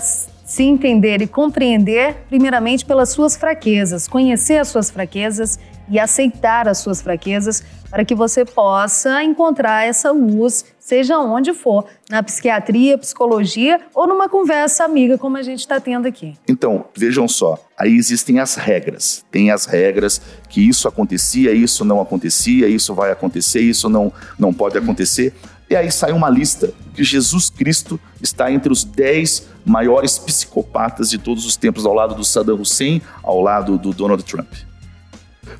se 0.49 0.63
entender 0.63 1.21
e 1.21 1.27
compreender, 1.27 2.23
primeiramente, 2.27 2.83
pelas 2.83 3.09
suas 3.09 3.37
fraquezas, 3.37 4.07
conhecer 4.07 4.57
as 4.57 4.67
suas 4.67 4.89
fraquezas 4.89 5.59
e 5.87 5.99
aceitar 5.99 6.67
as 6.67 6.79
suas 6.79 7.03
fraquezas 7.03 7.63
para 7.87 8.03
que 8.03 8.15
você 8.15 8.43
possa 8.43 9.23
encontrar 9.23 9.85
essa 9.85 10.11
luz, 10.11 10.65
seja 10.79 11.19
onde 11.19 11.53
for, 11.53 11.85
na 12.09 12.23
psiquiatria, 12.23 12.97
psicologia 12.97 13.79
ou 13.93 14.07
numa 14.07 14.27
conversa 14.27 14.83
amiga, 14.83 15.19
como 15.19 15.37
a 15.37 15.43
gente 15.43 15.59
está 15.59 15.79
tendo 15.79 16.07
aqui. 16.07 16.33
Então, 16.47 16.85
vejam 16.97 17.27
só, 17.27 17.63
aí 17.77 17.95
existem 17.95 18.39
as 18.39 18.55
regras. 18.55 19.23
Tem 19.29 19.51
as 19.51 19.67
regras 19.67 20.19
que 20.49 20.67
isso 20.67 20.87
acontecia, 20.87 21.53
isso 21.53 21.85
não 21.85 22.01
acontecia, 22.01 22.67
isso 22.67 22.95
vai 22.95 23.11
acontecer, 23.11 23.61
isso 23.61 23.87
não, 23.87 24.11
não 24.37 24.51
pode 24.51 24.79
acontecer. 24.79 25.31
E 25.69 25.75
aí 25.75 25.91
sai 25.91 26.11
uma 26.11 26.29
lista 26.29 26.73
que 26.95 27.03
Jesus 27.03 27.49
Cristo 27.49 27.99
está 28.21 28.51
entre 28.51 28.71
os 28.73 28.83
dez 28.83 29.47
maiores 29.63 30.17
psicopatas 30.17 31.09
de 31.11 31.19
todos 31.19 31.45
os 31.45 31.55
tempos, 31.55 31.85
ao 31.85 31.93
lado 31.93 32.15
do 32.15 32.23
Saddam 32.23 32.59
Hussein, 32.59 33.01
ao 33.21 33.39
lado 33.39 33.77
do 33.77 33.93
Donald 33.93 34.23
Trump. 34.23 34.51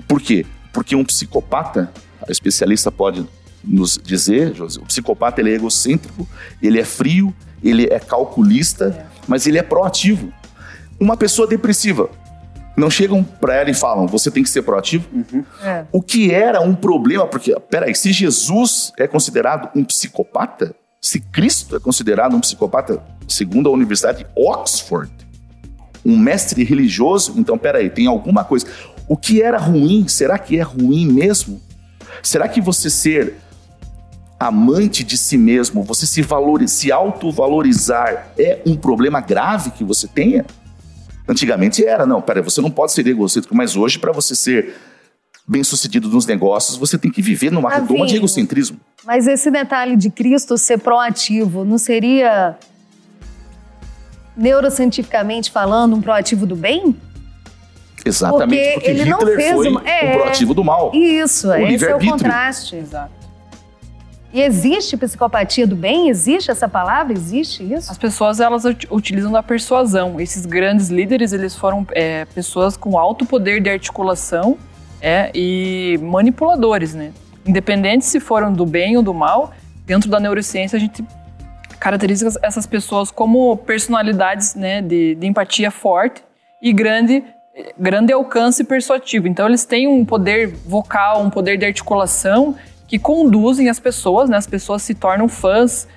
Por 0.07 0.19
quê? 0.19 0.45
Porque 0.73 0.95
um 0.95 1.05
psicopata, 1.05 1.93
a 2.27 2.31
especialista 2.31 2.91
pode 2.91 3.27
nos 3.63 3.99
dizer, 4.03 4.55
José, 4.55 4.79
o 4.81 4.85
psicopata 4.85 5.41
ele 5.41 5.51
é 5.51 5.55
egocêntrico, 5.55 6.27
ele 6.61 6.79
é 6.79 6.85
frio, 6.85 7.33
ele 7.63 7.85
é 7.85 7.99
calculista, 7.99 9.05
mas 9.27 9.45
ele 9.45 9.59
é 9.59 9.63
proativo. 9.63 10.33
Uma 10.99 11.15
pessoa 11.15 11.47
depressiva, 11.47 12.09
não 12.79 12.89
chegam 12.89 13.24
para 13.24 13.55
ela 13.55 13.69
e 13.69 13.74
falam, 13.74 14.07
você 14.07 14.31
tem 14.31 14.43
que 14.43 14.50
ser 14.50 14.62
proativo? 14.62 15.07
É. 15.63 15.86
O 15.91 16.01
que 16.01 16.31
era 16.31 16.62
um 16.62 16.74
problema, 16.74 17.27
porque, 17.27 17.55
peraí, 17.69 17.93
se 17.93 18.12
Jesus 18.12 18.91
é 18.98 19.07
considerado 19.07 19.69
um 19.75 19.83
psicopata, 19.83 20.75
se 21.01 21.19
Cristo 21.19 21.75
é 21.75 21.79
considerado 21.79 22.36
um 22.36 22.39
psicopata, 22.39 23.01
segundo 23.27 23.69
a 23.69 23.71
Universidade 23.71 24.19
de 24.19 24.27
Oxford, 24.36 25.12
um 26.05 26.17
mestre 26.17 26.63
religioso, 26.63 27.36
então 27.38 27.57
peraí, 27.57 27.89
tem 27.89 28.07
alguma 28.07 28.43
coisa. 28.43 28.67
O 29.07 29.17
que 29.17 29.41
era 29.41 29.57
ruim, 29.57 30.07
será 30.07 30.38
que 30.38 30.57
é 30.57 30.62
ruim 30.62 31.07
mesmo? 31.07 31.62
Será 32.21 32.48
que 32.48 32.62
você 32.62 32.89
ser 32.89 33.36
amante 34.39 35.03
de 35.03 35.17
si 35.17 35.38
mesmo, 35.38 35.83
você 35.83 36.05
se, 36.05 36.21
valor, 36.21 36.65
se 36.67 36.91
autovalorizar 36.91 38.29
é 38.38 38.62
um 38.65 38.75
problema 38.75 39.19
grave 39.19 39.71
que 39.71 39.83
você 39.83 40.07
tenha? 40.07 40.45
Antigamente 41.29 41.86
era, 41.86 42.05
não, 42.07 42.21
peraí, 42.21 42.41
você 42.43 42.59
não 42.59 42.71
pode 42.71 42.91
ser 42.91 43.05
egocêntrico, 43.05 43.55
mas 43.55 43.75
hoje, 43.75 44.00
para 44.00 44.12
você 44.12 44.36
ser 44.36 44.74
bem 45.48 45.63
sucedido 45.63 46.09
nos 46.09 46.25
negócios, 46.25 46.75
você 46.75 46.98
tem 46.98 47.12
que 47.12 47.21
viver 47.21 47.51
numa 47.51 47.69
Tavinho. 47.69 47.88
redoma 47.88 48.07
de 48.07 48.15
egocentrismo. 48.15 48.79
Mas 49.05 49.27
esse 49.27 49.50
detalhe 49.51 49.95
de 49.95 50.09
Cristo 50.09 50.57
ser 50.57 50.79
proativo 50.79 51.63
não 51.63 51.77
seria, 51.77 52.57
neurocientificamente 54.36 55.51
falando, 55.51 55.95
um 55.95 56.01
proativo 56.01 56.45
do 56.45 56.55
bem? 56.55 56.95
Exatamente, 58.05 58.74
porque, 58.74 58.89
ele 58.89 59.05
não 59.05 59.19
Hitler 59.19 59.36
fez 59.36 59.53
foi 59.53 59.67
uma- 59.67 59.88
é. 59.89 60.13
o 60.15 60.17
proativo 60.19 60.53
do 60.53 60.63
mal. 60.63 60.91
Isso, 60.95 61.50
O 61.50 61.55
esse 61.67 61.86
é 61.86 61.95
o 61.95 62.00
contraste. 62.00 62.75
Exato. 62.77 63.18
E 64.31 64.41
existe 64.41 64.95
psicopatia 64.95 65.65
do 65.65 65.75
bem? 65.75 66.09
Existe 66.09 66.51
essa 66.51 66.67
palavra? 66.67 67.13
Existe 67.13 67.63
isso? 67.63 67.91
As 67.91 67.98
pessoas 67.98 68.39
elas 68.39 68.63
ut- 68.63 68.88
utilizam 68.91 69.31
da 69.31 69.41
persuasão. 69.41 70.19
Esses 70.19 70.45
grandes 70.45 70.89
líderes 70.89 71.33
eles 71.33 71.55
foram 71.55 71.86
é, 71.91 72.25
pessoas 72.25 72.77
com 72.77 72.98
alto 72.98 73.25
poder 73.25 73.59
de 73.59 73.69
articulação 73.69 74.57
é, 75.01 75.31
e 75.33 76.00
manipuladores, 76.01 76.93
né? 76.93 77.12
Independente 77.45 78.05
se 78.05 78.19
foram 78.19 78.53
do 78.53 78.65
bem 78.65 78.98
ou 78.98 79.01
do 79.01 79.13
mal, 79.13 79.51
dentro 79.86 80.09
da 80.09 80.19
neurociência 80.19 80.77
a 80.77 80.79
gente 80.79 81.03
caracteriza 81.79 82.38
essas 82.43 82.67
pessoas 82.67 83.09
como 83.09 83.55
personalidades 83.57 84.53
né, 84.53 84.81
de, 84.81 85.15
de 85.15 85.25
empatia 85.25 85.71
forte 85.71 86.21
e 86.62 86.71
grande 86.74 87.24
grande 87.77 88.13
alcance 88.13 88.63
persuasivo. 88.63 89.27
Então 89.27 89.48
eles 89.48 89.65
têm 89.65 89.88
um 89.88 90.05
poder 90.05 90.48
vocal, 90.65 91.21
um 91.21 91.29
poder 91.29 91.57
de 91.57 91.65
articulação 91.65 92.55
que 92.89 92.98
conduzem 92.98 93.69
as 93.69 93.79
pessoas, 93.79 94.29
né? 94.29 94.36
As 94.36 94.48
pessoas 94.48 94.81
se 94.81 94.96
tornam 94.96 95.29
fãs, 95.29 95.88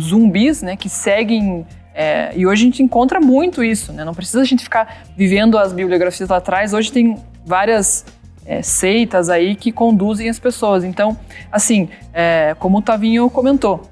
zumbis, 0.00 0.62
né? 0.62 0.76
Que 0.76 0.88
seguem. 0.88 1.66
é, 1.94 2.32
e 2.34 2.46
hoje 2.46 2.62
a 2.62 2.64
gente 2.64 2.82
encontra 2.82 3.20
muito 3.20 3.62
isso, 3.62 3.92
né? 3.92 4.02
Não 4.02 4.14
precisa 4.14 4.40
a 4.40 4.44
gente 4.44 4.64
ficar 4.64 5.04
vivendo 5.14 5.58
as 5.58 5.74
bibliografias 5.74 6.30
lá 6.30 6.38
atrás. 6.38 6.72
Hoje 6.72 6.90
tem 6.90 7.18
várias 7.44 8.06
é, 8.46 8.62
seitas 8.62 9.28
aí 9.28 9.54
que 9.54 9.70
conduzem 9.70 10.30
as 10.30 10.38
pessoas. 10.38 10.84
Então, 10.84 11.18
assim, 11.52 11.90
é, 12.14 12.56
como 12.58 12.78
o 12.78 12.82
Tavinho 12.82 13.28
comentou, 13.28 13.86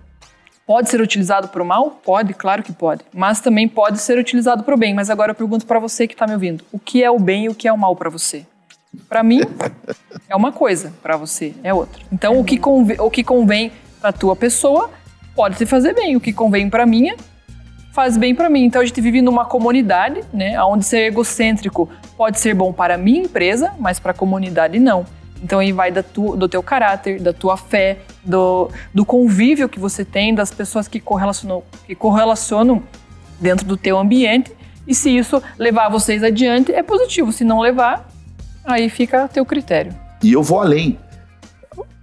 Pode 0.67 0.91
ser 0.91 1.01
utilizado 1.01 1.47
para 1.47 1.63
o 1.63 1.65
mal? 1.65 1.93
Pode, 2.05 2.35
claro 2.35 2.61
que 2.61 2.73
pode. 2.73 3.05
Mas 3.15 3.41
também 3.41 3.69
pode 3.69 4.01
ser 4.01 4.19
utilizado 4.19 4.65
para 4.65 4.75
o 4.75 4.77
bem. 4.77 4.95
Mas 4.95 5.09
agora 5.09 5.31
eu 5.31 5.35
pergunto 5.37 5.65
para 5.65 5.79
você 5.79 6.09
que 6.09 6.15
está 6.15 6.27
me 6.27 6.33
ouvindo: 6.33 6.65
o 6.73 6.79
que 6.81 7.05
é 7.05 7.11
o 7.11 7.21
bem 7.21 7.45
e 7.45 7.49
o 7.49 7.55
que 7.55 7.69
é 7.69 7.73
o 7.73 7.79
mal 7.79 7.95
para 7.95 8.11
você? 8.11 8.45
Para 9.09 9.23
mim, 9.23 9.41
é 10.29 10.35
uma 10.35 10.53
coisa, 10.53 10.93
para 11.03 11.17
você 11.17 11.55
é 11.63 11.73
outra. 11.73 12.03
Então, 12.13 12.39
o 12.39 12.45
que 12.45 12.57
convém, 12.59 12.97
o 13.01 13.11
que 13.11 13.23
convém 13.23 13.73
para 14.01 14.13
tua 14.13 14.35
pessoa 14.37 14.91
pode 15.35 15.57
te 15.57 15.67
fazer 15.67 15.95
bem. 15.95 16.17
O 16.17 16.21
que 16.21 16.33
convém 16.33 16.69
para 16.69 16.87
minha 16.87 17.17
faz 17.93 18.17
bem 18.17 18.35
para 18.35 18.51
mim. 18.51 18.65
Então, 18.65 18.83
a 18.83 18.85
gente 18.85 19.01
vive 19.01 19.23
numa 19.23 19.45
comunidade, 19.45 20.23
né, 20.33 20.63
onde 20.63 20.85
ser 20.85 21.07
egocêntrico 21.07 21.89
pode 22.17 22.39
ser 22.39 22.55
bom 22.55 22.73
para 22.73 22.95
a 22.95 22.99
minha 22.99 23.23
empresa, 23.23 23.73
mas 23.79 23.99
para 23.99 24.11
a 24.11 24.15
comunidade 24.15 24.79
não. 24.79 25.07
Então 25.43 25.59
aí 25.59 25.73
vai 25.73 25.91
da 25.91 26.03
tu, 26.03 26.37
do 26.37 26.49
teu 26.49 26.63
caráter, 26.63 27.21
da 27.21 27.33
tua 27.33 27.57
fé, 27.57 27.99
do, 28.25 28.71
do 28.93 29.05
convívio 29.05 29.69
que 29.69 29.79
você 29.79 30.05
tem, 30.05 30.35
das 30.35 30.51
pessoas 30.51 30.89
que 30.89 30.99
correlacionam, 30.99 31.63
que 31.87 31.95
correlacionam 31.95 32.83
dentro 33.41 33.67
do 33.67 33.77
teu 33.77 33.99
ambiente. 33.99 34.53
E 34.87 34.95
se 34.95 35.15
isso 35.17 35.43
levar 35.59 35.89
vocês 35.89 36.23
adiante, 36.23 36.73
é 36.73 36.83
positivo. 36.83 37.33
Se 37.33 37.45
não 37.45 37.61
levar, 37.61 38.09
aí 38.67 38.91
fica 38.91 39.25
a 39.25 39.29
teu 39.29 39.47
critério. 39.47 39.95
E 40.23 40.33
eu 40.33 40.43
vou 40.43 40.61
além. 40.61 40.99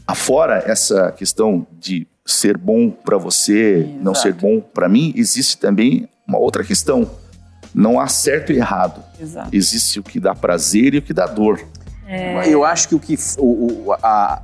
Afora 0.08 0.63
essa 0.65 1.12
questão 1.12 1.67
de 1.72 2.08
ser 2.25 2.58
bom 2.58 2.89
para 2.89 3.17
você, 3.17 3.79
Exato. 3.79 4.03
não 4.03 4.15
ser 4.15 4.34
bom 4.34 4.60
para 4.60 4.88
mim, 4.88 5.13
existe 5.15 5.58
também 5.58 6.08
uma 6.27 6.38
outra 6.38 6.63
questão. 6.63 7.10
Não 7.74 8.00
há 8.00 8.08
certo 8.08 8.51
e 8.51 8.58
errado. 8.58 9.03
Exato. 9.20 9.50
Existe 9.51 10.00
o 10.00 10.03
que 10.03 10.20
dá 10.20 10.34
prazer 10.34 10.93
e 10.93 11.00
o 11.00 11.01
que 11.01 11.13
dá 11.13 11.25
dor. 11.25 11.60
É... 12.08 12.48
Eu 12.48 12.63
acho 12.63 12.89
que 12.89 12.96
o 12.96 13.00
que 13.00 13.17
o, 13.38 13.88
o, 13.88 13.93
a, 13.93 14.41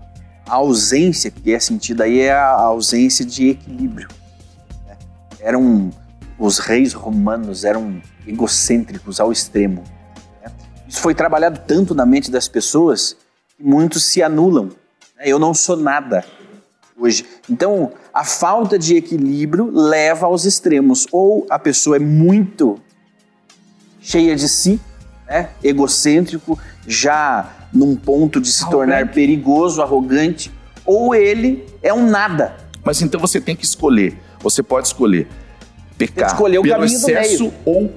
a, 0.48 0.54
ausência 0.54 1.30
que 1.30 1.54
é 1.54 1.60
sentida 1.60 2.06
aí 2.06 2.20
é 2.20 2.32
a 2.32 2.54
ausência 2.54 3.24
de 3.24 3.50
equilíbrio. 3.50 4.08
Né? 4.88 4.98
Eram 5.40 5.92
os 6.38 6.58
reis 6.58 6.94
romanos 6.94 7.66
eram 7.66 8.02
egocêntricos 8.26 9.20
ao 9.20 9.32
extremo. 9.32 9.84
Isso 10.90 11.02
foi 11.02 11.14
trabalhado 11.14 11.62
tanto 11.68 11.94
na 11.94 12.06
mente 12.06 12.32
das 12.32 12.48
pessoas 12.48 13.16
que 13.56 13.64
muitos 13.64 14.04
se 14.04 14.24
anulam. 14.24 14.70
Né? 15.16 15.26
Eu 15.26 15.38
não 15.38 15.54
sou 15.54 15.78
nada 15.78 16.26
hoje. 16.98 17.24
Então, 17.48 17.94
a 18.12 18.26
falta 18.26 18.78
de 18.78 18.96
equilíbrio 18.96 19.70
leva 19.72 20.26
aos 20.26 20.46
extremos. 20.46 21.06
Ou 21.12 21.46
a 21.48 21.60
pessoa 21.60 21.98
é 21.98 22.00
muito 22.00 22.80
cheia 24.02 24.36
de 24.36 24.50
si, 24.50 24.82
né? 25.28 25.52
egocêntrico, 25.64 26.60
já 26.88 27.68
num 27.72 27.96
ponto 27.96 28.42
de 28.42 28.52
se 28.52 28.64
arrogante. 28.64 28.90
tornar 28.92 29.14
perigoso, 29.14 29.82
arrogante, 29.84 30.52
ou 30.84 31.14
ele 31.14 31.66
é 31.84 31.94
um 31.94 32.10
nada. 32.10 32.58
Mas 32.84 33.00
então 33.02 33.22
você 33.22 33.40
tem 33.40 33.56
que 33.56 33.64
escolher. 33.64 34.18
Você 34.42 34.64
pode 34.64 34.88
escolher 34.88 35.28
pecar 36.00 36.32
escolher 36.32 36.62
pelo 36.62 36.86
excesso 36.86 37.54
ou 37.66 37.94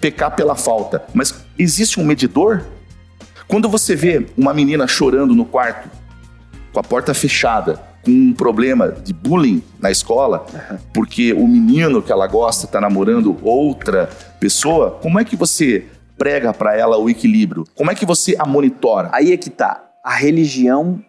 pecar 0.00 0.34
pela 0.34 0.56
falta. 0.56 1.04
Mas 1.12 1.41
existe 1.62 2.00
um 2.00 2.04
medidor? 2.04 2.64
Quando 3.48 3.68
você 3.68 3.94
vê 3.94 4.26
uma 4.36 4.52
menina 4.52 4.86
chorando 4.86 5.34
no 5.34 5.44
quarto, 5.44 5.88
com 6.72 6.80
a 6.80 6.82
porta 6.82 7.12
fechada, 7.12 7.80
com 8.02 8.10
um 8.10 8.32
problema 8.32 8.90
de 8.90 9.12
bullying 9.12 9.62
na 9.78 9.90
escola, 9.90 10.46
porque 10.92 11.32
o 11.32 11.46
menino 11.46 12.02
que 12.02 12.10
ela 12.10 12.26
gosta 12.26 12.66
está 12.66 12.80
namorando 12.80 13.38
outra 13.42 14.08
pessoa, 14.40 14.98
como 15.02 15.20
é 15.20 15.24
que 15.24 15.36
você 15.36 15.86
prega 16.16 16.52
para 16.52 16.76
ela 16.76 16.96
o 16.98 17.08
equilíbrio? 17.08 17.64
Como 17.74 17.90
é 17.90 17.94
que 17.94 18.06
você 18.06 18.34
a 18.38 18.46
monitora? 18.46 19.10
Aí 19.12 19.32
é 19.32 19.36
que 19.36 19.50
tá. 19.50 19.84
A 20.04 20.14
religião, 20.14 21.00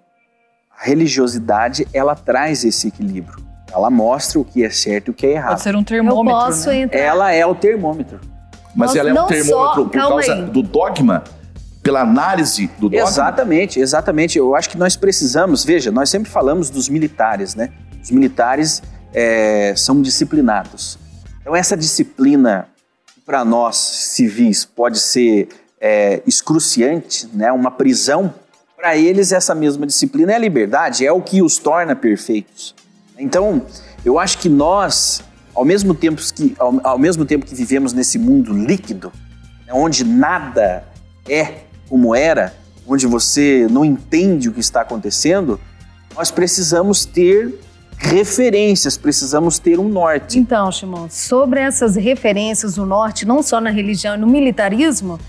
a 0.77 0.85
religiosidade, 0.85 1.87
ela 1.93 2.15
traz 2.15 2.63
esse 2.63 2.89
equilíbrio. 2.89 3.43
Ela 3.71 3.89
mostra 3.89 4.39
o 4.39 4.45
que 4.45 4.63
é 4.63 4.69
certo 4.69 5.07
e 5.07 5.11
o 5.11 5.13
que 5.13 5.25
é 5.25 5.31
errado. 5.31 5.49
Pode 5.49 5.61
ser 5.61 5.75
um 5.75 5.83
termômetro, 5.83 6.29
Eu 6.29 6.45
posso 6.45 6.69
né? 6.69 6.81
Entrar. 6.81 6.99
Ela 6.99 7.31
é 7.31 7.43
o 7.45 7.55
termômetro. 7.55 8.19
Mas 8.75 8.95
ela 8.95 9.09
é 9.09 9.13
um 9.13 9.27
termômetro 9.27 9.83
só, 9.83 9.83
por 9.83 9.91
causa 9.91 10.33
aí. 10.33 10.41
do 10.45 10.61
dogma? 10.61 11.23
Pela 11.81 12.01
análise 12.01 12.67
do 12.79 12.89
dogma? 12.89 13.07
Exatamente, 13.07 13.79
exatamente. 13.79 14.37
Eu 14.37 14.55
acho 14.55 14.69
que 14.69 14.77
nós 14.77 14.95
precisamos, 14.95 15.63
veja, 15.63 15.91
nós 15.91 16.09
sempre 16.09 16.31
falamos 16.31 16.69
dos 16.69 16.89
militares, 16.89 17.55
né? 17.55 17.69
Os 18.01 18.09
militares 18.09 18.81
é, 19.13 19.73
são 19.75 20.01
disciplinados. 20.01 20.97
Então 21.41 21.55
essa 21.55 21.75
disciplina 21.75 22.67
para 23.25 23.43
nós 23.45 23.75
civis 23.75 24.65
pode 24.65 24.99
ser 24.99 25.49
é, 25.79 26.21
excruciante, 26.25 27.27
né, 27.33 27.51
uma 27.51 27.71
prisão, 27.71 28.33
para 28.77 28.97
eles 28.97 29.31
essa 29.31 29.53
mesma 29.55 29.85
disciplina 29.85 30.33
é 30.33 30.35
a 30.35 30.39
liberdade, 30.39 31.05
é 31.05 31.11
o 31.11 31.21
que 31.21 31.41
os 31.41 31.57
torna 31.57 31.95
perfeitos. 31.95 32.75
Então, 33.17 33.61
eu 34.03 34.19
acho 34.19 34.37
que 34.39 34.49
nós, 34.49 35.21
ao 35.53 35.65
mesmo 35.65 35.93
tempo 35.93 36.21
que, 36.33 36.55
ao, 36.59 36.79
ao 36.83 36.97
mesmo 36.97 37.25
tempo 37.25 37.45
que 37.45 37.55
vivemos 37.55 37.93
nesse 37.93 38.17
mundo 38.17 38.53
líquido, 38.53 39.11
né, 39.65 39.73
onde 39.73 40.03
nada 40.03 40.83
é 41.27 41.63
como 41.87 42.15
era, 42.15 42.53
onde 42.87 43.07
você 43.07 43.67
não 43.69 43.85
entende 43.85 44.49
o 44.49 44.53
que 44.53 44.59
está 44.59 44.81
acontecendo, 44.81 45.59
nós 46.15 46.31
precisamos 46.31 47.05
ter 47.05 47.53
referências, 47.97 48.97
precisamos 48.97 49.59
ter 49.59 49.79
um 49.79 49.87
norte. 49.87 50.37
Então, 50.37 50.71
Shimon, 50.71 51.07
sobre 51.09 51.59
essas 51.59 51.95
referências 51.95 52.75
do 52.75 52.85
norte, 52.85 53.25
não 53.25 53.41
só 53.41 53.61
na 53.61 53.69
religião 53.69 54.17
no 54.17 54.27
militarismo, 54.27 55.19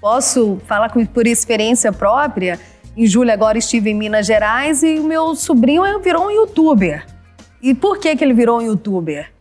posso 0.00 0.58
falar 0.66 0.92
por 1.12 1.26
experiência 1.26 1.92
própria. 1.92 2.58
Em 2.96 3.06
julho 3.06 3.32
agora 3.32 3.58
estive 3.58 3.90
em 3.90 3.94
Minas 3.94 4.26
Gerais 4.26 4.82
e 4.82 4.98
o 4.98 5.04
meu 5.04 5.34
sobrinho 5.34 6.00
virou 6.00 6.26
um 6.26 6.30
youtuber. 6.30 7.06
E 7.62 7.74
por 7.74 7.98
que, 7.98 8.14
que 8.14 8.22
ele 8.22 8.34
virou 8.34 8.58
um 8.58 8.62
youtuber? 8.62 9.33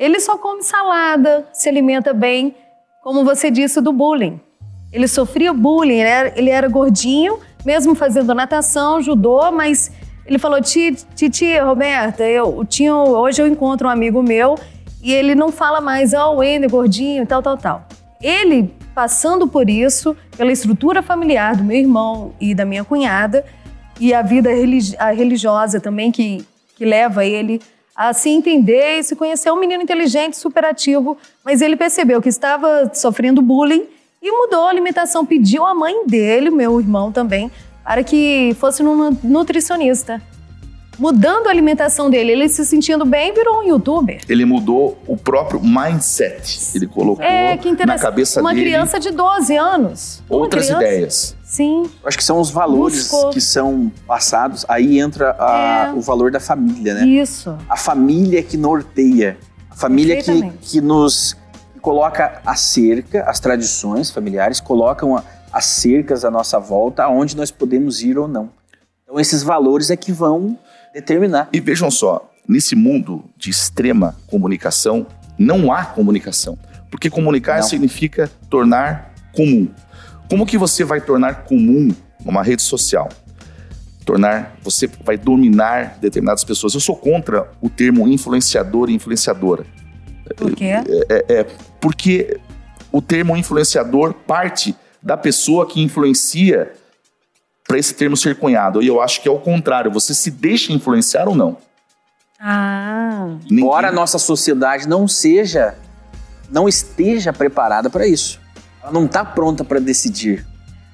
Ele 0.00 0.18
só 0.18 0.38
come 0.38 0.62
salada, 0.62 1.46
se 1.52 1.68
alimenta 1.68 2.14
bem, 2.14 2.54
como 3.02 3.22
você 3.22 3.50
disse, 3.50 3.82
do 3.82 3.92
bullying. 3.92 4.40
Ele 4.90 5.06
sofria 5.06 5.52
bullying, 5.52 5.98
ele 5.98 6.08
era, 6.08 6.38
ele 6.38 6.48
era 6.48 6.68
gordinho, 6.68 7.38
mesmo 7.66 7.94
fazendo 7.94 8.34
natação, 8.34 9.02
judô, 9.02 9.52
mas 9.52 9.92
ele 10.24 10.38
falou, 10.38 10.58
Titi, 10.62 11.58
Roberta, 11.58 12.24
eu 12.24 12.64
tinha, 12.64 12.96
hoje 12.96 13.42
eu 13.42 13.46
encontro 13.46 13.88
um 13.88 13.90
amigo 13.90 14.22
meu 14.22 14.58
e 15.02 15.12
ele 15.12 15.34
não 15.34 15.52
fala 15.52 15.82
mais, 15.82 16.14
ó, 16.14 16.32
oh, 16.32 16.38
o 16.38 16.42
Ender, 16.42 16.70
gordinho, 16.70 17.26
tal, 17.26 17.42
tal, 17.42 17.58
tal. 17.58 17.86
Ele, 18.22 18.74
passando 18.94 19.46
por 19.46 19.68
isso, 19.68 20.16
pela 20.34 20.50
estrutura 20.50 21.02
familiar 21.02 21.56
do 21.56 21.62
meu 21.62 21.76
irmão 21.76 22.32
e 22.40 22.54
da 22.54 22.64
minha 22.64 22.84
cunhada, 22.84 23.44
e 24.00 24.14
a 24.14 24.22
vida 24.22 24.48
religi 24.48 24.96
a 24.98 25.10
religiosa 25.10 25.78
também 25.78 26.10
que, 26.10 26.42
que 26.74 26.86
leva 26.86 27.22
ele 27.22 27.60
a 27.94 28.12
se 28.12 28.30
entender 28.30 28.98
e 28.98 29.02
se 29.02 29.14
conhecer, 29.16 29.48
é 29.48 29.52
um 29.52 29.60
menino 29.60 29.82
inteligente, 29.82 30.36
superativo, 30.36 31.16
mas 31.44 31.60
ele 31.60 31.76
percebeu 31.76 32.22
que 32.22 32.28
estava 32.28 32.90
sofrendo 32.94 33.42
bullying 33.42 33.84
e 34.22 34.30
mudou 34.30 34.66
a 34.66 34.70
alimentação, 34.70 35.24
pediu 35.24 35.66
a 35.66 35.74
mãe 35.74 36.06
dele, 36.06 36.50
meu 36.50 36.80
irmão 36.80 37.10
também, 37.10 37.50
para 37.84 38.04
que 38.04 38.54
fosse 38.58 38.82
um 38.82 39.16
nutricionista. 39.22 40.22
Mudando 40.98 41.46
a 41.46 41.50
alimentação 41.50 42.10
dele, 42.10 42.32
ele 42.32 42.48
se 42.48 42.64
sentindo 42.66 43.06
bem, 43.06 43.32
virou 43.32 43.60
um 43.60 43.62
youtuber. 43.62 44.20
Ele 44.28 44.44
mudou 44.44 44.98
o 45.06 45.16
próprio 45.16 45.58
mindset. 45.58 46.76
Ele 46.76 46.86
colocou 46.86 47.24
é, 47.24 47.58
na 47.86 47.98
cabeça 47.98 48.40
uma 48.42 48.52
dele... 48.52 48.66
Uma 48.66 48.70
criança 48.70 49.00
de 49.00 49.10
12 49.10 49.56
anos. 49.56 50.22
Outras 50.28 50.68
ideias. 50.68 51.34
Sim. 51.50 51.82
Eu 52.00 52.08
acho 52.08 52.16
que 52.16 52.22
são 52.22 52.40
os 52.40 52.48
valores 52.48 53.08
Buscou. 53.08 53.30
que 53.30 53.40
são 53.40 53.90
passados. 54.06 54.64
Aí 54.68 55.00
entra 55.00 55.34
a, 55.36 55.88
é. 55.88 55.92
o 55.92 56.00
valor 56.00 56.30
da 56.30 56.38
família, 56.38 56.94
né? 56.94 57.04
Isso. 57.04 57.58
A 57.68 57.76
família 57.76 58.40
que 58.40 58.56
norteia. 58.56 59.36
A 59.68 59.74
família 59.74 60.22
que, 60.22 60.50
que 60.60 60.80
nos 60.80 61.36
coloca 61.82 62.40
a 62.46 62.54
cerca, 62.54 63.24
as 63.24 63.40
tradições 63.40 64.12
familiares 64.12 64.60
colocam 64.60 65.16
a, 65.16 65.24
as 65.52 65.64
cercas 65.64 66.24
à 66.24 66.30
nossa 66.30 66.56
volta, 66.60 67.02
aonde 67.02 67.36
nós 67.36 67.50
podemos 67.50 68.00
ir 68.00 68.16
ou 68.16 68.28
não. 68.28 68.50
Então 69.02 69.18
esses 69.18 69.42
valores 69.42 69.90
é 69.90 69.96
que 69.96 70.12
vão 70.12 70.56
determinar. 70.94 71.48
E 71.52 71.58
vejam 71.58 71.90
só, 71.90 72.30
nesse 72.48 72.76
mundo 72.76 73.24
de 73.36 73.50
extrema 73.50 74.14
comunicação, 74.28 75.04
não 75.36 75.72
há 75.72 75.84
comunicação. 75.84 76.56
Porque 76.88 77.10
comunicar 77.10 77.56
não. 77.56 77.64
significa 77.64 78.30
tornar 78.48 79.12
comum. 79.32 79.68
Como 80.30 80.46
que 80.46 80.56
você 80.56 80.84
vai 80.84 81.00
tornar 81.00 81.42
comum 81.42 81.90
uma 82.24 82.40
rede 82.40 82.62
social? 82.62 83.08
Tornar, 84.06 84.56
você 84.62 84.88
vai 85.04 85.18
dominar 85.18 85.98
determinadas 86.00 86.44
pessoas. 86.44 86.72
Eu 86.72 86.78
sou 86.78 86.94
contra 86.94 87.50
o 87.60 87.68
termo 87.68 88.06
influenciador 88.06 88.88
e 88.88 88.94
influenciadora. 88.94 89.66
Por 90.36 90.54
quê? 90.54 90.66
É, 90.66 90.84
é, 91.08 91.40
é 91.40 91.46
porque 91.80 92.38
o 92.92 93.02
termo 93.02 93.36
influenciador 93.36 94.14
parte 94.14 94.74
da 95.02 95.16
pessoa 95.16 95.66
que 95.66 95.82
influencia 95.82 96.72
para 97.66 97.76
esse 97.76 97.92
termo 97.92 98.16
ser 98.16 98.36
cunhado. 98.38 98.80
E 98.80 98.86
eu 98.86 99.00
acho 99.00 99.20
que 99.20 99.28
é 99.28 99.32
o 99.32 99.38
contrário. 99.38 99.90
Você 99.90 100.14
se 100.14 100.30
deixa 100.30 100.72
influenciar 100.72 101.28
ou 101.28 101.34
não? 101.34 101.56
Ah. 102.38 103.36
Embora 103.50 103.88
a 103.88 103.92
nossa 103.92 104.18
sociedade 104.18 104.88
não 104.88 105.08
seja, 105.08 105.74
não 106.48 106.68
esteja 106.68 107.32
preparada 107.32 107.90
para 107.90 108.06
isso. 108.06 108.40
Ela 108.82 108.92
não 108.92 109.06
está 109.06 109.24
pronta 109.24 109.64
para 109.64 109.78
decidir. 109.78 110.46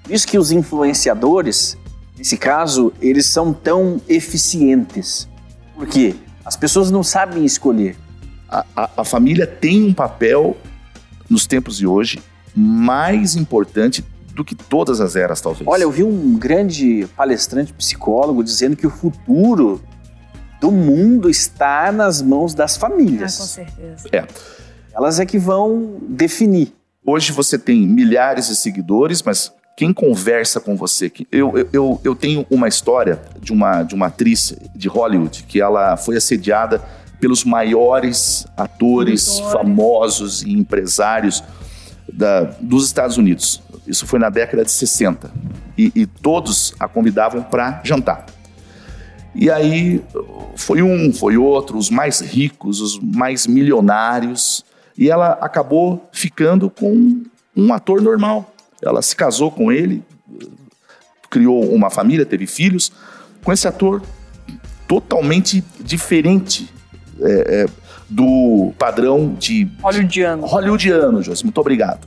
Por 0.02 0.12
isso 0.12 0.26
que 0.26 0.38
os 0.38 0.50
influenciadores, 0.52 1.76
nesse 2.16 2.36
caso, 2.36 2.92
eles 3.00 3.26
são 3.26 3.52
tão 3.52 4.00
eficientes. 4.08 5.28
Por 5.74 5.86
quê? 5.86 6.14
As 6.44 6.56
pessoas 6.56 6.90
não 6.90 7.02
sabem 7.02 7.44
escolher. 7.44 7.96
A, 8.48 8.64
a, 8.76 8.90
a 8.98 9.04
família 9.04 9.46
tem 9.46 9.84
um 9.84 9.92
papel 9.92 10.56
nos 11.28 11.46
tempos 11.46 11.76
de 11.76 11.86
hoje 11.86 12.20
mais 12.54 13.34
importante 13.34 14.04
do 14.32 14.44
que 14.44 14.54
todas 14.54 15.00
as 15.00 15.16
eras, 15.16 15.40
talvez. 15.40 15.66
Olha, 15.66 15.82
eu 15.82 15.90
vi 15.90 16.04
um 16.04 16.38
grande 16.38 17.08
palestrante 17.16 17.72
psicólogo 17.72 18.44
dizendo 18.44 18.76
que 18.76 18.86
o 18.86 18.90
futuro 18.90 19.80
do 20.60 20.70
mundo 20.70 21.28
está 21.28 21.90
nas 21.90 22.22
mãos 22.22 22.54
das 22.54 22.76
famílias. 22.76 23.34
Ah, 23.34 23.38
com 23.38 23.46
certeza. 23.46 24.08
É. 24.12 24.26
Elas 24.94 25.18
é 25.20 25.26
que 25.26 25.38
vão 25.38 25.98
definir. 26.08 26.72
Hoje 27.06 27.30
você 27.32 27.56
tem 27.58 27.86
milhares 27.86 28.48
de 28.48 28.56
seguidores, 28.56 29.22
mas 29.22 29.52
quem 29.76 29.92
conversa 29.92 30.58
com 30.60 30.74
você? 30.76 31.12
Eu, 31.30 31.56
eu- 31.56 31.68
eu, 31.72 32.00
eu 32.02 32.14
tenho 32.16 32.44
uma 32.50 32.66
história 32.66 33.20
de 33.40 33.52
uma, 33.52 33.82
de 33.82 33.94
uma 33.94 34.06
atriz 34.06 34.54
de 34.74 34.88
Hollywood 34.88 35.44
que 35.44 35.60
ela 35.60 35.96
foi 35.96 36.16
assediada 36.16 36.82
pelos 37.20 37.44
maiores 37.44 38.46
atores, 38.56 39.38
famosos 39.52 40.42
e 40.42 40.50
empresários 40.52 41.42
da- 42.12 42.42
dos 42.60 42.86
Estados 42.86 43.16
Unidos. 43.16 43.62
Isso 43.86 44.06
foi 44.06 44.18
na 44.18 44.28
década 44.28 44.64
de 44.64 44.70
60. 44.72 45.30
E, 45.78 45.92
e 45.94 46.06
todos 46.06 46.74
a 46.80 46.88
convidavam 46.88 47.42
para 47.42 47.80
jantar. 47.84 48.26
E 49.34 49.50
aí 49.50 50.02
foi 50.56 50.82
um, 50.82 51.12
foi 51.12 51.36
outro, 51.36 51.76
os 51.78 51.90
mais 51.90 52.20
ricos, 52.20 52.80
os 52.80 52.98
mais 52.98 53.46
milionários. 53.46 54.64
E 54.96 55.10
ela 55.10 55.32
acabou 55.40 56.08
ficando 56.12 56.70
com 56.70 57.22
um 57.54 57.72
ator 57.72 58.00
normal. 58.00 58.52
Ela 58.82 59.02
se 59.02 59.14
casou 59.14 59.50
com 59.50 59.70
ele, 59.70 60.02
criou 61.30 61.72
uma 61.72 61.90
família, 61.90 62.24
teve 62.24 62.46
filhos, 62.46 62.92
com 63.42 63.52
esse 63.52 63.66
ator 63.66 64.02
totalmente 64.86 65.62
diferente 65.80 66.72
é, 67.20 67.62
é, 67.62 67.66
do 68.08 68.72
padrão 68.78 69.34
de 69.34 69.68
Hollywoodiano. 69.82 70.46
hollywoodiano, 70.46 71.22
Josi. 71.22 71.44
Muito 71.44 71.60
obrigado. 71.60 72.06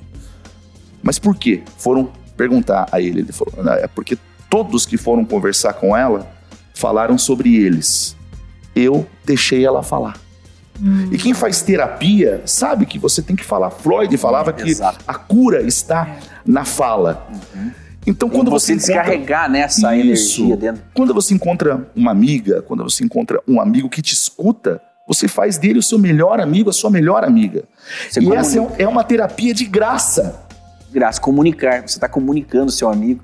Mas 1.02 1.20
por 1.20 1.36
quê? 1.36 1.64
Foram 1.78 2.12
perguntar 2.38 2.88
a 2.92 3.02
ele. 3.02 3.22
Ele 3.22 3.32
falou: 3.32 3.64
"Não, 3.64 3.74
é 3.74 3.88
porque 3.88 4.18
todos 4.50 4.86
que 4.86 4.98
foram 4.98 5.26
conversar 5.26 5.74
com 5.74 5.96
ela 5.96 6.28
falaram 6.74 7.18
sobre 7.18 7.56
eles. 7.56 8.16
Eu 8.76 9.06
deixei 9.26 9.66
ela 9.66 9.84
falar. 9.84 10.18
E 11.12 11.18
quem 11.18 11.34
faz 11.34 11.62
terapia 11.62 12.42
sabe 12.46 12.86
que 12.86 12.98
você 12.98 13.22
tem 13.22 13.36
que 13.36 13.44
falar. 13.44 13.70
Freud 13.70 14.16
falava 14.18 14.54
que 14.54 14.70
Exato. 14.70 15.04
a 15.08 15.14
cura 15.14 15.62
está 15.62 16.18
na 16.46 16.64
fala. 16.66 17.28
Então, 18.08 18.30
quando 18.30 18.46
Quando 18.46 18.52
você, 18.52 18.74
você 18.80 18.92
encontra- 18.94 19.04
descarregar 19.04 19.50
nessa 19.52 19.96
Isso. 19.96 20.42
energia 20.44 20.58
dentro. 20.58 20.82
quando 20.94 21.14
você 21.14 21.34
encontra 21.34 21.86
uma 21.96 22.12
amiga, 22.12 22.62
quando 22.62 22.84
você 22.84 23.04
encontra 23.04 23.42
um 23.48 23.60
amigo 23.60 23.90
que 23.90 24.02
te 24.02 24.14
escuta, 24.14 24.82
você 25.08 25.28
faz 25.28 25.58
dele 25.58 25.80
o 25.80 25.84
seu 25.84 26.00
melhor 26.00 26.40
amigo, 26.40 26.70
a 26.70 26.74
sua 26.74 26.90
melhor 26.90 27.24
amiga. 27.24 27.66
Você 28.10 28.20
e 28.20 28.24
comunica. 28.24 28.42
essa 28.42 28.60
é 28.80 28.84
é 28.84 28.88
uma 28.88 29.04
terapia 29.04 29.54
de 29.54 29.66
graça. 29.66 30.44
Graça, 30.92 31.20
comunicar. 31.20 31.82
Você 31.82 31.98
está 31.98 32.08
comunicando 32.08 32.72
seu 32.72 32.90
amigo. 32.90 33.22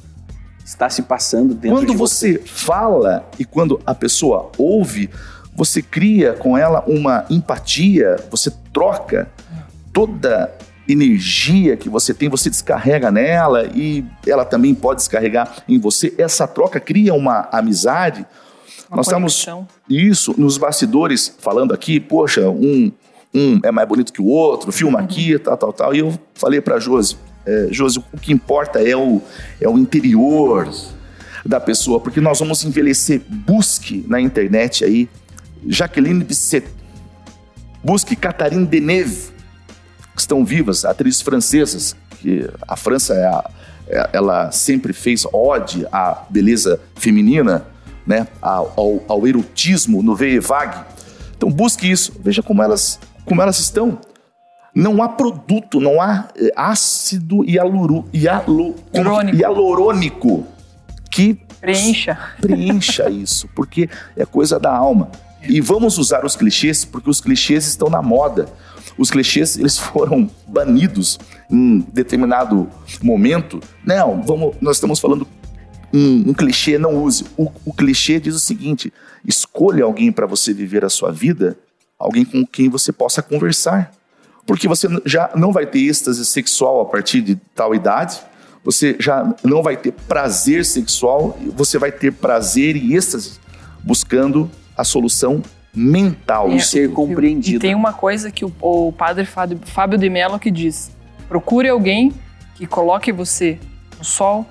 Está 0.63 0.89
se 0.89 1.04
passando 1.04 1.54
dentro 1.54 1.78
Quando 1.78 1.91
de 1.91 1.98
você 1.98 2.39
fala 2.44 3.28
e 3.39 3.46
quando 3.46 3.80
a 3.86 3.94
pessoa 3.96 4.52
ouve, 4.58 5.10
você 5.56 5.82
cria 5.82 6.34
com 6.34 6.58
ela 6.58 6.84
uma 6.86 7.26
empatia, 7.30 8.18
você 8.30 8.52
troca 8.74 9.32
toda 9.94 10.54
energia 10.88 11.78
que 11.78 11.89
você 11.89 12.13
tem, 12.13 12.30
você 12.30 12.50
descarrega 12.50 13.10
nela 13.10 13.65
e 13.74 14.06
ela 14.28 14.46
também 14.46 14.76
pode 14.76 15.00
descarregar 15.00 15.63
em 15.68 15.80
você. 15.80 16.13
Essa 16.18 16.46
troca 16.48 16.80
cria 16.80 17.13
uma 17.13 17.48
amizade. 17.52 18.26
Uma 18.89 18.98
Nós 18.98 19.08
estamos 19.08 19.48
isso 19.89 20.36
nos 20.38 20.58
bastidores 20.58 21.36
falando 21.39 21.74
aqui, 21.74 22.00
poxa, 22.00 22.50
um, 22.50 22.91
um 23.34 23.60
é 23.63 23.72
mais 23.72 23.88
bonito 23.88 24.13
que 24.13 24.22
o 24.22 24.28
outro, 24.28 24.72
filma 24.72 25.00
aqui, 25.00 25.39
tal, 25.39 25.58
tal, 25.58 25.74
tal. 25.74 25.96
E 25.96 26.00
eu 26.00 26.13
falei 26.36 26.62
para 26.62 26.80
Josi, 26.80 27.18
é, 27.46 27.68
Josi, 27.72 28.04
o 28.13 28.18
que 28.20 28.32
importa 28.32 28.80
é 28.80 28.96
o, 28.96 29.22
é 29.60 29.68
o 29.68 29.78
interior 29.78 30.70
da 31.46 31.60
pessoa, 31.60 32.00
porque 32.00 32.20
nós 32.20 32.39
vamos 32.39 32.63
envelhecer. 32.63 33.22
Busque 33.28 34.04
na 34.08 34.20
internet 34.20 34.84
aí 34.84 35.10
Jacqueline 35.67 36.23
Bisset, 36.23 36.67
busque 37.84 38.15
Catherine 38.15 38.65
Deneuve, 38.65 39.30
que 40.13 40.21
estão 40.21 40.45
vivas, 40.45 40.86
atrizes 40.86 41.21
francesas, 41.21 41.95
que 42.19 42.49
a 42.67 42.75
França 42.75 43.13
é 43.13 43.25
a- 43.25 43.49
é- 43.88 44.10
ela 44.13 44.51
sempre 44.51 44.93
fez 44.93 45.25
ode 45.32 45.86
à 45.91 46.23
beleza 46.30 46.80
feminina, 46.95 47.65
né, 48.06 48.28
ao, 48.41 49.04
ao- 49.08 49.28
erotismo 49.28 50.01
no 50.04 50.15
Veille 50.15 50.39
Vague. 50.39 50.84
Então 51.36 51.49
busque 51.51 51.89
isso, 51.89 52.13
veja 52.23 52.41
como 52.41 52.62
elas, 52.63 52.99
como 53.25 53.41
elas 53.41 53.60
estão. 53.60 53.99
Não 54.73 55.01
há 55.01 55.08
produto, 55.10 55.80
não 55.80 56.01
há 56.01 56.28
eh, 56.36 56.51
ácido 56.56 57.43
hialuru, 57.45 58.06
hialu, 58.13 58.75
Hialurônico. 58.93 59.38
hialurônico 59.38 60.45
que 61.10 61.39
Preencha. 61.62 62.17
preencha 62.41 63.10
isso, 63.10 63.47
porque 63.56 63.89
é 64.17 64.25
coisa 64.25 64.60
da 64.60 64.75
alma. 64.75 65.10
E 65.48 65.62
vamos 65.62 65.98
usar 65.98 66.26
os 66.26 66.36
clichês, 66.36 66.86
porque 66.86 67.10
os 67.10 67.22
clichês 67.22 67.68
estão 67.68 67.90
na 67.90 68.02
moda. 68.02 68.48
Os 68.98 69.12
clichês, 69.12 69.58
eles 69.58 69.78
foram 69.78 70.30
banidos 70.48 71.20
em 71.50 71.80
determinado 71.92 72.70
momento. 73.02 73.60
Não, 73.86 74.22
vamos, 74.22 74.56
nós 74.62 74.78
estamos 74.78 75.00
falando 75.00 75.28
um, 75.94 76.30
um 76.30 76.34
clichê, 76.34 76.78
não 76.78 77.04
use. 77.04 77.26
O, 77.38 77.52
o 77.66 77.74
clichê 77.74 78.20
diz 78.20 78.36
o 78.36 78.40
seguinte: 78.40 78.92
escolha 79.26 79.84
alguém 79.84 80.12
para 80.12 80.26
você 80.26 80.54
viver 80.54 80.84
a 80.84 80.90
sua 80.90 81.12
vida, 81.12 81.58
alguém 81.98 82.26
com 82.26 82.46
quem 82.46 82.70
você 82.70 82.92
possa 82.92 83.22
conversar. 83.22 83.92
Porque 84.46 84.68
você 84.68 84.88
já 85.06 85.32
não 85.36 85.52
vai 85.52 85.66
ter 85.66 85.80
êxtase 85.80 86.24
sexual 86.26 86.82
a 86.82 86.86
partir 86.86 87.22
de 87.22 87.36
tal 87.56 87.74
idade, 87.74 88.22
você 88.64 88.96
já 89.00 89.34
não 89.44 89.64
vai 89.64 89.76
ter 89.76 89.92
prazer 89.92 90.64
sexual, 90.66 91.38
você 91.56 91.80
vai 91.80 91.92
ter 91.92 92.12
prazer 92.12 92.76
e 92.76 92.96
êxtase 92.96 93.40
buscando 93.84 94.50
a 94.78 94.84
solução 94.84 95.42
mental. 95.74 96.48
É, 96.50 96.56
disso 96.56 96.70
ser 96.70 96.84
tudo. 96.88 96.96
compreendido. 96.96 97.58
E 97.58 97.60
tem 97.60 97.76
uma 97.76 97.94
coisa 97.94 98.32
que 98.32 98.46
o, 98.46 98.54
o 98.62 98.92
padre 98.92 99.26
Fábio, 99.26 99.60
Fábio 99.66 99.98
de 99.98 100.10
Mello 100.10 100.40
que 100.40 100.52
diz: 100.52 100.92
procure 101.28 101.70
alguém 101.70 102.14
que 102.56 102.66
coloque 102.66 103.12
você 103.12 103.60
no 103.98 104.04
sol, 104.06 104.46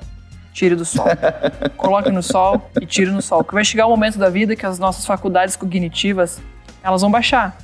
tire 0.52 0.74
do 0.74 0.84
sol. 0.84 1.06
coloque 1.76 2.10
no 2.10 2.22
sol 2.22 2.70
e 2.80 2.86
tire 2.86 3.10
no 3.10 3.22
sol. 3.22 3.42
Que 3.42 3.54
vai 3.54 3.64
chegar 3.64 3.86
um 3.86 3.90
momento 3.90 4.18
da 4.18 4.28
vida 4.28 4.54
que 4.54 4.66
as 4.66 4.78
nossas 4.78 5.06
faculdades 5.06 5.56
cognitivas 5.56 6.40
elas 6.82 7.00
vão 7.00 7.10
baixar. 7.10 7.56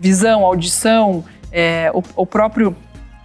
Visão, 0.00 0.44
audição, 0.44 1.24
é, 1.52 1.90
o, 1.92 2.02
o 2.16 2.26
próprio 2.26 2.74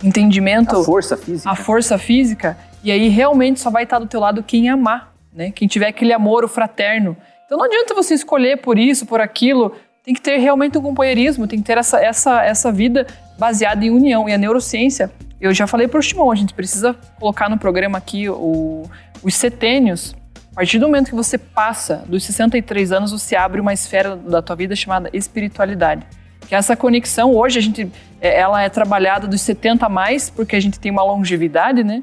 entendimento 0.04 0.76
A 0.76 0.84
força 0.84 1.18
física. 1.18 1.50
a 1.50 1.56
força 1.56 1.98
física, 1.98 2.58
e 2.84 2.92
aí 2.92 3.08
realmente 3.08 3.60
só 3.60 3.70
vai 3.70 3.84
estar 3.84 4.00
do 4.00 4.08
teu 4.08 4.20
lado 4.20 4.42
quem 4.44 4.70
amar, 4.70 5.14
né? 5.34 5.52
Quem 5.52 5.68
tiver 5.68 5.88
aquele 5.88 6.12
amor, 6.12 6.44
o 6.44 6.48
fraterno. 6.48 7.16
Então 7.52 7.60
não 7.60 7.66
adianta 7.66 7.94
você 7.94 8.14
escolher 8.14 8.62
por 8.62 8.80
isso, 8.80 9.06
por 9.06 9.20
aquilo. 9.20 9.76
Tem 10.06 10.14
que 10.14 10.22
ter 10.22 10.38
realmente 10.38 10.78
um 10.78 10.82
companheirismo, 10.82 11.46
tem 11.46 11.60
que 11.60 11.66
ter 11.66 11.78
essa, 11.78 12.00
essa, 12.00 12.42
essa 12.42 12.72
vida 12.72 13.06
baseada 13.38 13.84
em 13.84 13.90
união. 13.90 14.30
E 14.30 14.34
a 14.34 14.38
neurociência, 14.38 15.12
eu 15.38 15.54
já 15.54 15.68
falei 15.68 15.86
pro 15.86 16.00
Timão, 16.00 16.32
a 16.32 16.36
gente 16.36 16.54
precisa 16.54 16.96
colocar 17.20 17.50
no 17.50 17.58
programa 17.58 17.98
aqui 17.98 18.30
o, 18.30 18.84
os 19.22 19.36
setênios. 19.36 20.16
A 20.54 20.56
partir 20.56 20.80
do 20.80 20.86
momento 20.86 21.10
que 21.10 21.16
você 21.16 21.38
passa 21.38 22.06
dos 22.08 22.24
63 22.24 22.94
anos, 22.94 23.12
você 23.12 23.36
abre 23.36 23.60
uma 23.60 23.74
esfera 23.74 24.16
da 24.16 24.42
tua 24.42 24.56
vida 24.56 24.74
chamada 24.74 25.10
espiritualidade. 25.12 26.08
Que 26.48 26.56
essa 26.56 26.74
conexão, 26.78 27.36
hoje 27.36 27.60
a 27.60 27.62
gente, 27.62 27.92
é, 28.22 28.40
ela 28.40 28.64
é 28.64 28.70
trabalhada 28.70 29.28
dos 29.28 29.42
70 29.42 29.88
a 29.88 29.90
mais, 29.90 30.30
porque 30.30 30.56
a 30.56 30.60
gente 30.62 30.80
tem 30.80 30.90
uma 30.90 31.04
longevidade, 31.04 31.84
né? 31.84 32.02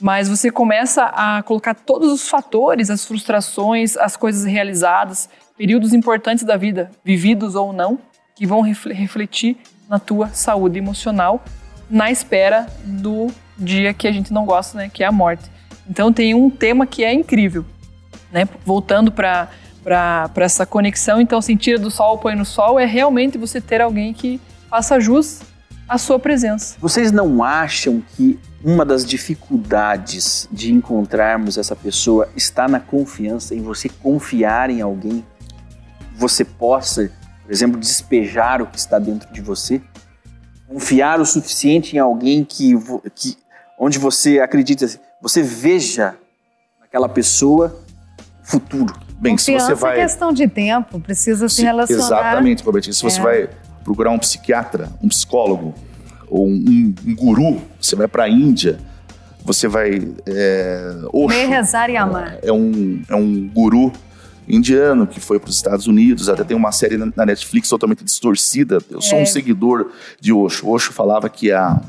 Mas 0.00 0.28
você 0.28 0.50
começa 0.50 1.04
a 1.04 1.42
colocar 1.42 1.74
todos 1.74 2.12
os 2.12 2.28
fatores, 2.28 2.88
as 2.88 3.04
frustrações, 3.04 3.96
as 3.96 4.16
coisas 4.16 4.44
realizadas, 4.44 5.28
períodos 5.56 5.92
importantes 5.92 6.44
da 6.44 6.56
vida, 6.56 6.90
vividos 7.04 7.54
ou 7.54 7.72
não, 7.72 7.98
que 8.36 8.46
vão 8.46 8.60
refle- 8.60 8.94
refletir 8.94 9.56
na 9.88 9.98
tua 9.98 10.28
saúde 10.28 10.78
emocional, 10.78 11.42
na 11.90 12.10
espera 12.10 12.66
do 12.84 13.28
dia 13.56 13.92
que 13.92 14.06
a 14.06 14.12
gente 14.12 14.32
não 14.32 14.44
gosta, 14.44 14.78
né? 14.78 14.88
Que 14.92 15.02
é 15.02 15.06
a 15.06 15.12
morte. 15.12 15.50
Então 15.88 16.12
tem 16.12 16.34
um 16.34 16.48
tema 16.48 16.86
que 16.86 17.02
é 17.02 17.12
incrível, 17.12 17.64
né? 18.30 18.48
Voltando 18.64 19.10
para 19.10 19.48
para 19.82 20.44
essa 20.44 20.66
conexão, 20.66 21.18
então, 21.18 21.38
assim, 21.38 21.56
tira 21.56 21.78
do 21.78 21.90
sol, 21.90 22.18
põe 22.18 22.34
no 22.34 22.44
sol, 22.44 22.78
é 22.78 22.84
realmente 22.84 23.38
você 23.38 23.58
ter 23.58 23.80
alguém 23.80 24.12
que 24.12 24.38
faça 24.68 25.00
jus 25.00 25.40
à 25.88 25.96
sua 25.98 26.18
presença. 26.18 26.76
Vocês 26.80 27.10
não 27.12 27.42
acham 27.42 28.02
que 28.14 28.38
uma 28.62 28.84
das 28.84 29.04
dificuldades 29.04 30.48
de 30.52 30.72
encontrarmos 30.72 31.56
essa 31.58 31.74
pessoa 31.76 32.28
está 32.36 32.68
na 32.68 32.80
confiança, 32.80 33.54
em 33.54 33.62
você 33.62 33.88
confiar 33.88 34.70
em 34.70 34.80
alguém? 34.80 35.24
Você 36.16 36.44
possa, 36.44 37.10
por 37.44 37.52
exemplo, 37.52 37.78
despejar 37.78 38.60
o 38.60 38.66
que 38.66 38.78
está 38.78 38.98
dentro 38.98 39.32
de 39.32 39.40
você? 39.40 39.80
Confiar 40.66 41.20
o 41.20 41.24
suficiente 41.24 41.96
em 41.96 41.98
alguém 41.98 42.44
que, 42.44 42.74
que 43.14 43.36
onde 43.78 43.98
você 43.98 44.40
acredita, 44.40 44.86
você 45.22 45.42
veja 45.42 46.14
naquela 46.80 47.08
pessoa 47.08 47.80
futuro. 48.42 48.94
Bem, 49.20 49.36
se 49.38 49.52
Confiança 49.52 49.66
você 49.66 49.74
vai. 49.74 49.98
é 49.98 50.02
questão 50.02 50.32
de 50.32 50.46
tempo, 50.48 51.00
precisa 51.00 51.48
se 51.48 51.56
Se- 51.56 51.62
relacionar. 51.62 52.02
Exatamente, 52.04 52.62
Robertinho. 52.62 52.94
Se 52.94 53.02
você 53.02 53.18
É. 53.18 53.22
vai 53.22 53.50
procurar 53.88 54.10
um 54.10 54.18
psiquiatra, 54.18 54.90
um 55.02 55.08
psicólogo 55.08 55.74
ou 56.28 56.46
um, 56.46 56.94
um 57.06 57.14
guru, 57.14 57.60
você 57.80 57.96
vai 57.96 58.06
para 58.06 58.24
a 58.24 58.28
Índia, 58.28 58.78
você 59.44 59.66
vai. 59.66 60.06
É, 60.26 60.94
Osho, 61.12 61.28
rezar 61.48 61.88
e 61.90 61.96
amar. 61.96 62.38
é 62.42 62.52
um, 62.52 63.02
é 63.08 63.14
um 63.16 63.48
guru 63.48 63.90
indiano 64.46 65.06
que 65.06 65.20
foi 65.20 65.38
para 65.38 65.48
os 65.50 65.56
Estados 65.56 65.86
Unidos, 65.86 66.28
até 66.28 66.44
tem 66.44 66.56
uma 66.56 66.72
série 66.72 66.96
na 66.96 67.10
na 67.16 67.26
Netflix 67.26 67.68
totalmente 67.68 68.04
distorcida. 68.04 68.78
Eu 68.90 69.00
sou 69.00 69.18
É. 69.18 69.22
um 69.22 69.26
seguidor 69.26 69.90
de 70.20 70.32
Osho. 70.32 70.68
Osho 70.68 70.92
falava 70.92 71.28
que 71.28 71.50
a, 71.52 71.80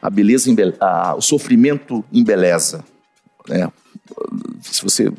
a 0.00 0.08
beleza, 0.10 0.50
embele- 0.50 0.74
a- 0.80 1.14
o 1.16 1.20
sofrimento 1.20 2.04
embeleza. 2.12 2.82
né? 3.48 3.68
Se 4.62 4.82
você 4.82 5.10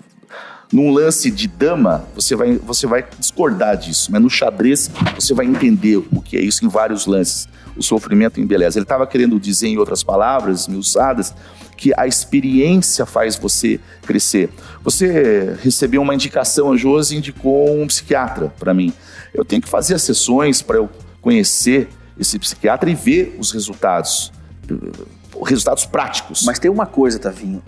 num 0.71 0.91
lance 0.91 1.31
de 1.31 1.47
dama, 1.47 2.05
você 2.13 2.35
vai, 2.35 2.57
você 2.57 2.85
vai 2.85 3.05
discordar 3.17 3.75
disso, 3.75 4.11
mas 4.11 4.21
no 4.21 4.29
xadrez 4.29 4.89
você 5.15 5.33
vai 5.33 5.45
entender 5.45 5.97
o 5.97 6.21
que 6.21 6.37
é 6.37 6.41
isso 6.41 6.63
em 6.63 6.67
vários 6.67 7.07
lances. 7.07 7.47
O 7.75 7.81
sofrimento 7.81 8.39
embeleza. 8.39 8.77
Ele 8.77 8.83
estava 8.83 9.07
querendo 9.07 9.39
dizer, 9.39 9.67
em 9.67 9.77
outras 9.77 10.03
palavras, 10.03 10.67
miuçadas, 10.67 11.33
que 11.77 11.93
a 11.97 12.05
experiência 12.05 13.05
faz 13.05 13.37
você 13.37 13.79
crescer. 14.05 14.49
Você 14.83 15.57
recebeu 15.61 16.01
uma 16.01 16.13
indicação, 16.13 16.73
a 16.73 16.77
Josi 16.77 17.15
indicou 17.15 17.81
um 17.81 17.87
psiquiatra 17.87 18.53
para 18.59 18.73
mim. 18.73 18.93
Eu 19.33 19.45
tenho 19.45 19.61
que 19.61 19.69
fazer 19.69 19.95
as 19.95 20.01
sessões 20.01 20.61
para 20.61 20.77
eu 20.77 20.89
conhecer 21.21 21.87
esse 22.19 22.37
psiquiatra 22.37 22.89
e 22.89 22.95
ver 22.95 23.35
os 23.39 23.51
resultados, 23.51 24.31
eh, 24.69 24.75
resultados 25.45 25.85
práticos. 25.85 26.43
Mas 26.43 26.59
tem 26.59 26.69
uma 26.69 26.85
coisa, 26.85 27.17
Tavinho. 27.17 27.63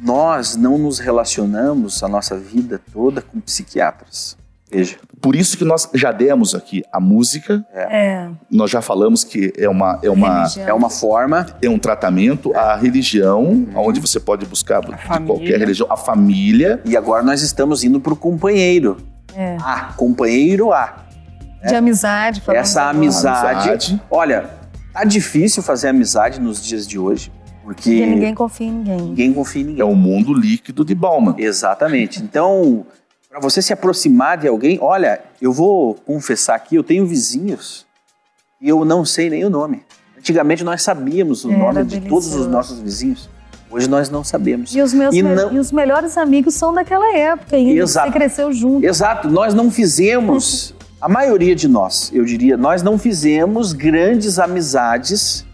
Nós 0.00 0.56
não 0.56 0.76
nos 0.78 0.98
relacionamos 0.98 2.02
a 2.02 2.08
nossa 2.08 2.36
vida 2.36 2.80
toda 2.92 3.22
com 3.22 3.40
psiquiatras. 3.40 4.36
Veja. 4.70 4.96
Por 5.20 5.36
isso 5.36 5.56
que 5.56 5.64
nós 5.64 5.88
já 5.94 6.10
demos 6.10 6.54
aqui 6.54 6.82
a 6.92 6.98
música, 7.00 7.64
É. 7.72 8.28
nós 8.50 8.70
já 8.70 8.82
falamos 8.82 9.22
que 9.22 9.52
é 9.56 9.68
uma 9.68 9.98
é 10.02 10.10
uma 10.10 10.40
religião. 10.40 10.68
É 10.68 10.74
uma 10.74 10.90
forma. 10.90 11.46
é 11.62 11.68
um 11.70 11.78
tratamento, 11.78 12.52
a 12.54 12.74
religião, 12.76 13.66
onde 13.76 14.00
você 14.00 14.18
pode 14.18 14.44
buscar 14.44 14.80
de 14.80 14.96
família. 15.04 15.26
qualquer 15.26 15.58
religião, 15.60 15.86
a 15.90 15.96
família. 15.96 16.80
E 16.84 16.96
agora 16.96 17.22
nós 17.22 17.42
estamos 17.42 17.84
indo 17.84 18.00
para 18.00 18.12
o 18.12 18.16
companheiro. 18.16 18.96
É. 19.34 19.56
A, 19.60 19.92
companheiro 19.96 20.72
A. 20.72 21.04
De 21.66 21.74
amizade. 21.74 22.42
Essa 22.48 22.90
amizade. 22.90 23.46
Amizade. 23.70 24.02
Olha, 24.10 24.50
tá 24.92 25.04
difícil 25.04 25.62
fazer 25.62 25.88
amizade 25.88 26.40
nos 26.40 26.62
dias 26.62 26.86
de 26.86 26.98
hoje. 26.98 27.32
Porque, 27.66 27.90
Porque 27.90 28.06
ninguém 28.06 28.32
confia 28.32 28.66
em 28.68 28.70
ninguém. 28.70 28.96
ninguém 29.00 29.32
confia 29.32 29.60
em 29.60 29.64
ninguém. 29.64 29.80
É 29.82 29.84
o 29.84 29.94
mundo 29.96 30.32
líquido 30.32 30.84
de 30.84 30.94
Bauman. 30.94 31.34
Exatamente. 31.36 32.22
Então, 32.22 32.86
para 33.28 33.40
você 33.40 33.60
se 33.60 33.72
aproximar 33.72 34.38
de 34.38 34.46
alguém, 34.46 34.78
olha, 34.80 35.20
eu 35.42 35.52
vou 35.52 35.94
confessar 35.94 36.54
aqui, 36.54 36.76
eu 36.76 36.84
tenho 36.84 37.04
vizinhos 37.04 37.84
e 38.62 38.68
eu 38.68 38.84
não 38.84 39.04
sei 39.04 39.28
nem 39.28 39.44
o 39.44 39.50
nome. 39.50 39.82
Antigamente 40.16 40.62
nós 40.62 40.82
sabíamos 40.82 41.44
o 41.44 41.50
Era 41.50 41.58
nome 41.72 41.84
de 41.86 42.00
todos 42.02 42.26
os 42.26 42.30
delicioso. 42.32 42.50
nossos 42.50 42.78
vizinhos. 42.78 43.28
Hoje 43.68 43.88
nós 43.88 44.08
não 44.08 44.22
sabemos. 44.22 44.72
E 44.74 44.80
os, 44.80 44.92
meus 44.94 45.12
E 45.14 45.22
me- 45.24 45.34
não- 45.34 45.52
e 45.52 45.58
os 45.58 45.72
melhores 45.72 46.16
amigos 46.16 46.54
são 46.54 46.72
daquela 46.72 47.16
época 47.16 47.56
ainda. 47.56 47.82
Exato. 47.82 48.06
Você 48.06 48.12
cresceu 48.12 48.52
junto. 48.52 48.86
Exato, 48.86 49.28
nós 49.28 49.54
não 49.54 49.72
fizemos, 49.72 50.72
a 51.00 51.08
maioria 51.08 51.54
de 51.56 51.66
nós, 51.66 52.10
eu 52.14 52.24
diria, 52.24 52.56
nós 52.56 52.80
não 52.82 52.96
fizemos 52.96 53.72
grandes 53.72 54.38
amizades 54.38 55.44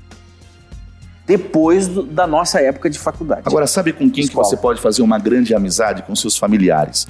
depois 1.26 1.88
do- 1.88 2.02
da 2.02 2.26
nossa 2.26 2.60
época 2.60 2.90
de 2.90 2.98
faculdade. 2.98 3.42
Agora, 3.44 3.66
sabe 3.66 3.92
com 3.92 4.10
quem 4.10 4.26
que 4.26 4.34
você 4.34 4.56
pode 4.56 4.80
fazer 4.80 5.02
uma 5.02 5.18
grande 5.18 5.54
amizade 5.54 6.02
com 6.02 6.14
seus 6.16 6.36
familiares? 6.36 7.06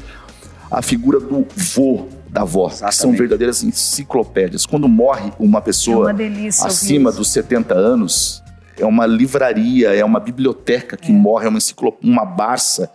A 0.71 0.81
figura 0.83 1.21
do 1.21 1.47
vô, 1.57 2.07
da 2.29 2.43
avó, 2.43 2.69
que 2.69 2.77
são 2.79 2.89
Exatamente. 2.89 3.19
verdadeiras 3.19 3.63
enciclopédias. 3.63 4.65
Quando 4.67 4.89
morre 4.89 5.31
uma 5.39 5.59
É 5.59 5.63
pessoa 5.63 6.07
uma 6.07 6.15
delícia. 6.15 6.65
ouvir 6.65 6.75
acima 6.75 7.13
dos 7.13 7.31
70 7.31 7.75
anos, 7.75 8.43
é 8.79 8.87
uma 8.87 9.05
livraria, 9.07 9.95
é 9.95 10.05
uma 10.05 10.19
biblioteca 10.21 10.97
que 10.97 11.13
morre, 11.13 11.47
é 11.47 11.49
uma, 11.49 11.59
enciclo- 11.59 11.97
uma 12.03 12.25
barça 12.25 12.91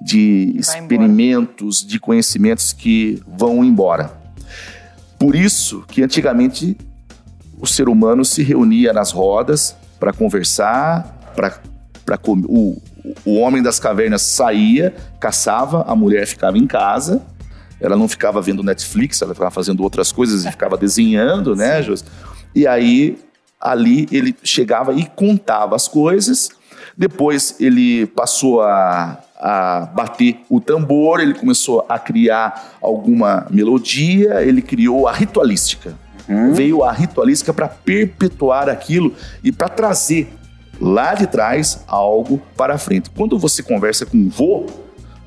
de 0.00 0.52
Vai 0.52 0.60
experimentos, 0.60 1.84
de 1.84 1.98
conhecimentos 1.98 2.72
que 2.72 3.20
vão 3.26 3.64
embora. 3.64 4.12
Por 5.18 5.34
isso 5.34 5.84
que 5.88 6.00
antigamente 6.02 6.76
o 7.60 7.66
ser 7.66 7.88
humano 7.88 8.24
se 8.24 8.44
reunia 8.44 8.92
nas 8.92 9.10
rodas 9.10 9.74
para 9.98 10.12
conversar, 10.12 11.32
para 12.04 12.18
comer. 12.18 12.46
O, 12.48 12.80
o 13.24 13.38
homem 13.38 13.62
das 13.62 13.78
cavernas 13.78 14.22
saía, 14.22 14.94
caçava, 15.20 15.82
a 15.82 15.94
mulher 15.94 16.26
ficava 16.26 16.58
em 16.58 16.66
casa. 16.66 17.22
Ela 17.80 17.96
não 17.96 18.08
ficava 18.08 18.42
vendo 18.42 18.62
Netflix, 18.62 19.22
ela 19.22 19.34
ficava 19.34 19.50
fazendo 19.50 19.82
outras 19.82 20.10
coisas 20.10 20.44
e 20.44 20.50
ficava 20.50 20.76
desenhando, 20.76 21.54
né, 21.54 21.80
Jos? 21.82 22.04
E 22.54 22.66
aí, 22.66 23.18
ali, 23.60 24.08
ele 24.10 24.34
chegava 24.42 24.92
e 24.92 25.04
contava 25.04 25.76
as 25.76 25.86
coisas. 25.86 26.50
Depois, 26.96 27.54
ele 27.60 28.06
passou 28.06 28.62
a, 28.62 29.18
a 29.38 29.88
bater 29.94 30.40
o 30.48 30.60
tambor, 30.60 31.20
ele 31.20 31.34
começou 31.34 31.86
a 31.88 31.98
criar 31.98 32.76
alguma 32.80 33.46
melodia, 33.50 34.42
ele 34.42 34.60
criou 34.60 35.06
a 35.06 35.12
ritualística. 35.12 35.94
Veio 36.52 36.84
a 36.84 36.92
ritualística 36.92 37.52
para 37.54 37.68
perpetuar 37.68 38.68
aquilo 38.68 39.14
e 39.42 39.50
para 39.50 39.68
trazer 39.68 40.32
lá 40.80 41.14
de 41.14 41.26
trás 41.26 41.82
algo 41.86 42.40
para 42.56 42.76
frente. 42.78 43.10
Quando 43.10 43.38
você 43.38 43.62
conversa 43.62 44.04
com 44.06 44.16
um 44.16 44.28
vô, 44.28 44.66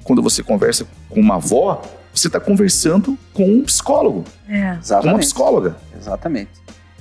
quando 0.03 0.21
você 0.21 0.43
conversa 0.43 0.85
com 1.09 1.19
uma 1.19 1.35
avó, 1.35 1.81
você 2.13 2.27
está 2.27 2.39
conversando 2.39 3.17
com 3.33 3.45
um 3.45 3.63
psicólogo, 3.63 4.23
É. 4.47 4.51
com 4.53 4.57
uma 4.67 4.75
Exatamente. 4.79 5.19
psicóloga. 5.19 5.75
Exatamente. 5.99 6.49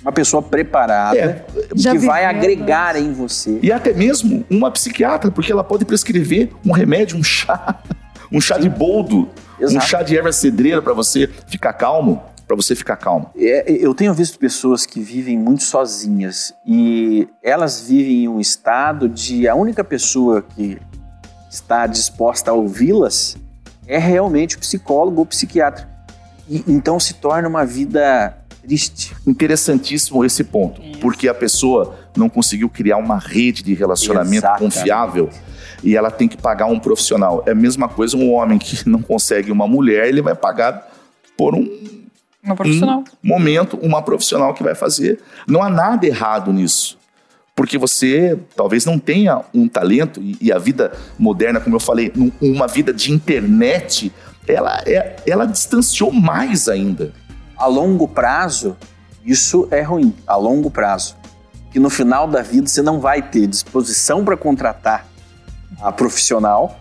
Uma 0.02 0.12
pessoa 0.12 0.42
preparada 0.42 1.18
É, 1.18 1.44
que 1.74 1.98
vai 1.98 2.24
agregar 2.24 2.96
em 2.96 3.12
você. 3.12 3.58
E 3.62 3.70
até 3.70 3.92
mesmo 3.92 4.44
uma 4.48 4.70
psiquiatra, 4.70 5.30
porque 5.30 5.52
ela 5.52 5.62
pode 5.62 5.84
prescrever 5.84 6.50
um 6.64 6.72
remédio, 6.72 7.18
um 7.18 7.22
chá, 7.22 7.80
um 8.32 8.40
chá 8.40 8.56
de 8.56 8.68
boldo, 8.70 9.28
um 9.60 9.64
Exato. 9.64 9.86
chá 9.86 10.02
de 10.02 10.16
erva 10.16 10.32
cedreira 10.32 10.80
para 10.80 10.94
você 10.94 11.28
ficar 11.48 11.74
calmo, 11.74 12.22
para 12.50 12.56
você 12.56 12.74
ficar 12.74 12.96
calmo. 12.96 13.30
É, 13.36 13.70
eu 13.70 13.94
tenho 13.94 14.12
visto 14.12 14.36
pessoas 14.36 14.84
que 14.84 15.00
vivem 15.00 15.38
muito 15.38 15.62
sozinhas 15.62 16.52
e 16.66 17.28
elas 17.40 17.80
vivem 17.80 18.24
em 18.24 18.28
um 18.28 18.40
estado 18.40 19.08
de 19.08 19.46
a 19.46 19.54
única 19.54 19.84
pessoa 19.84 20.42
que 20.42 20.76
está 21.48 21.86
disposta 21.86 22.50
a 22.50 22.54
ouvi-las 22.54 23.36
é 23.86 23.98
realmente 23.98 24.56
o 24.56 24.58
psicólogo 24.58 25.20
ou 25.20 25.26
psiquiatra. 25.26 25.88
E, 26.48 26.64
então 26.66 26.98
se 26.98 27.14
torna 27.14 27.48
uma 27.48 27.64
vida 27.64 28.36
triste. 28.66 29.14
Interessantíssimo 29.24 30.24
esse 30.24 30.42
ponto, 30.42 30.82
Isso. 30.82 30.98
porque 30.98 31.28
a 31.28 31.34
pessoa 31.34 31.94
não 32.16 32.28
conseguiu 32.28 32.68
criar 32.68 32.96
uma 32.96 33.18
rede 33.18 33.62
de 33.62 33.74
relacionamento 33.74 34.38
Exatamente. 34.38 34.74
confiável 34.74 35.30
e 35.84 35.96
ela 35.96 36.10
tem 36.10 36.26
que 36.26 36.36
pagar 36.36 36.66
um 36.66 36.80
profissional. 36.80 37.44
É 37.46 37.52
a 37.52 37.54
mesma 37.54 37.88
coisa 37.88 38.16
um 38.16 38.32
homem 38.32 38.58
que 38.58 38.88
não 38.88 39.00
consegue 39.00 39.52
uma 39.52 39.68
mulher, 39.68 40.08
ele 40.08 40.20
vai 40.20 40.34
pagar 40.34 40.90
por 41.38 41.54
um 41.54 41.99
Uma 42.42 42.56
profissional. 42.56 43.04
momento 43.22 43.76
uma 43.82 44.00
profissional 44.02 44.54
que 44.54 44.62
vai 44.62 44.74
fazer. 44.74 45.20
Não 45.46 45.62
há 45.62 45.68
nada 45.68 46.06
errado 46.06 46.52
nisso. 46.52 46.98
Porque 47.54 47.76
você 47.76 48.38
talvez 48.56 48.86
não 48.86 48.98
tenha 48.98 49.42
um 49.52 49.68
talento 49.68 50.20
e, 50.22 50.36
e 50.40 50.50
a 50.52 50.58
vida 50.58 50.92
moderna, 51.18 51.60
como 51.60 51.76
eu 51.76 51.80
falei, 51.80 52.10
num- 52.14 52.32
uma 52.40 52.66
vida 52.66 52.92
de 52.94 53.12
internet, 53.12 54.10
ela, 54.48 54.80
é, 54.86 55.16
ela 55.26 55.44
distanciou 55.44 56.10
mais 56.10 56.68
ainda. 56.68 57.12
A 57.58 57.66
longo 57.66 58.08
prazo, 58.08 58.74
isso 59.22 59.68
é 59.70 59.82
ruim. 59.82 60.14
A 60.26 60.36
longo 60.36 60.70
prazo. 60.70 61.16
Que 61.70 61.78
no 61.78 61.90
final 61.90 62.26
da 62.26 62.40
vida 62.40 62.66
você 62.66 62.80
não 62.80 62.98
vai 62.98 63.20
ter 63.20 63.46
disposição 63.46 64.24
para 64.24 64.36
contratar 64.38 65.06
a 65.82 65.92
profissional, 65.92 66.79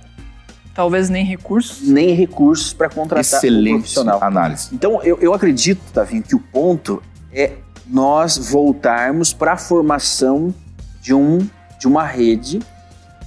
Talvez 0.74 1.10
nem 1.10 1.26
recursos. 1.26 1.88
nem 1.88 2.14
recursos 2.14 2.74
para 2.74 2.90
contratar 2.90 3.20
Excelente 3.22 3.80
profissional. 3.80 4.24
análise. 4.24 4.70
Então, 4.72 5.02
eu, 5.04 5.18
eu 5.20 5.34
acredito, 5.34 5.82
Tavinho, 5.94 6.24
que 6.24 6.36
o 6.36 6.40
ponto 6.40 7.02
é 7.34 7.54
nós 7.86 8.38
voltarmos 8.38 9.34
para 9.34 9.54
a 9.54 9.58
formação 9.58 10.54
de, 11.02 11.14
um, 11.14 11.40
de 11.80 11.88
uma 11.88 12.06
rede 12.06 12.60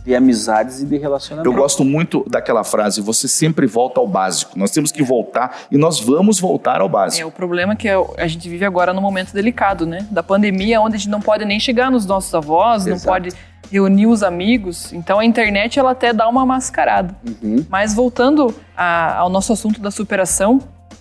de 0.04 0.14
amizades 0.14 0.80
e 0.80 0.86
de 0.86 0.96
relacionamento. 0.98 1.48
Eu 1.48 1.54
gosto 1.56 1.84
muito 1.84 2.24
daquela 2.28 2.64
frase: 2.64 3.00
você 3.00 3.28
sempre 3.28 3.66
volta 3.66 4.00
ao 4.00 4.06
básico. 4.08 4.58
Nós 4.58 4.70
temos 4.70 4.90
que 4.90 5.02
voltar 5.02 5.56
e 5.70 5.76
nós 5.78 6.00
vamos 6.00 6.40
voltar 6.40 6.80
ao 6.80 6.88
É, 6.88 6.90
básico. 6.90 7.28
o 7.28 7.32
problema 7.32 7.72
é 7.74 7.76
que 7.76 7.88
a 7.88 8.26
gente 8.26 8.48
vive 8.48 8.64
agora 8.64 8.92
num 8.92 9.00
momento 9.02 9.32
delicado, 9.32 9.86
né? 9.86 10.06
Da 10.10 10.22
pandemia, 10.22 10.80
onde 10.80 10.96
a 10.96 10.98
gente 10.98 11.08
não 11.10 11.20
pode 11.20 11.44
nem 11.44 11.60
chegar 11.60 11.90
nos 11.90 12.04
nossos 12.06 12.34
avós, 12.34 12.84
não 12.86 12.94
Exato. 12.94 13.06
pode 13.08 13.30
reunir 13.70 14.06
os 14.06 14.22
amigos. 14.22 14.92
Então 14.92 15.18
a 15.18 15.24
internet, 15.24 15.78
ela 15.78 15.92
até 15.92 16.12
dá 16.12 16.28
uma 16.28 16.44
mascarada. 16.44 17.14
Uhum. 17.42 17.64
Mas 17.70 17.94
voltando 17.94 18.54
a- 18.76 19.16
ao 19.18 19.28
nosso 19.30 19.52
assunto 19.52 19.80
da 19.80 19.90
superação, 19.90 20.60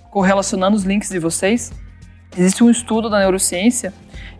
correlacionando 0.09 0.75
os 0.77 0.83
links 0.83 1.09
de 1.09 1.19
vocês, 1.19 1.71
existe 2.37 2.63
um 2.63 2.69
estudo 2.69 3.09
da 3.09 3.19
neurociência 3.19 3.93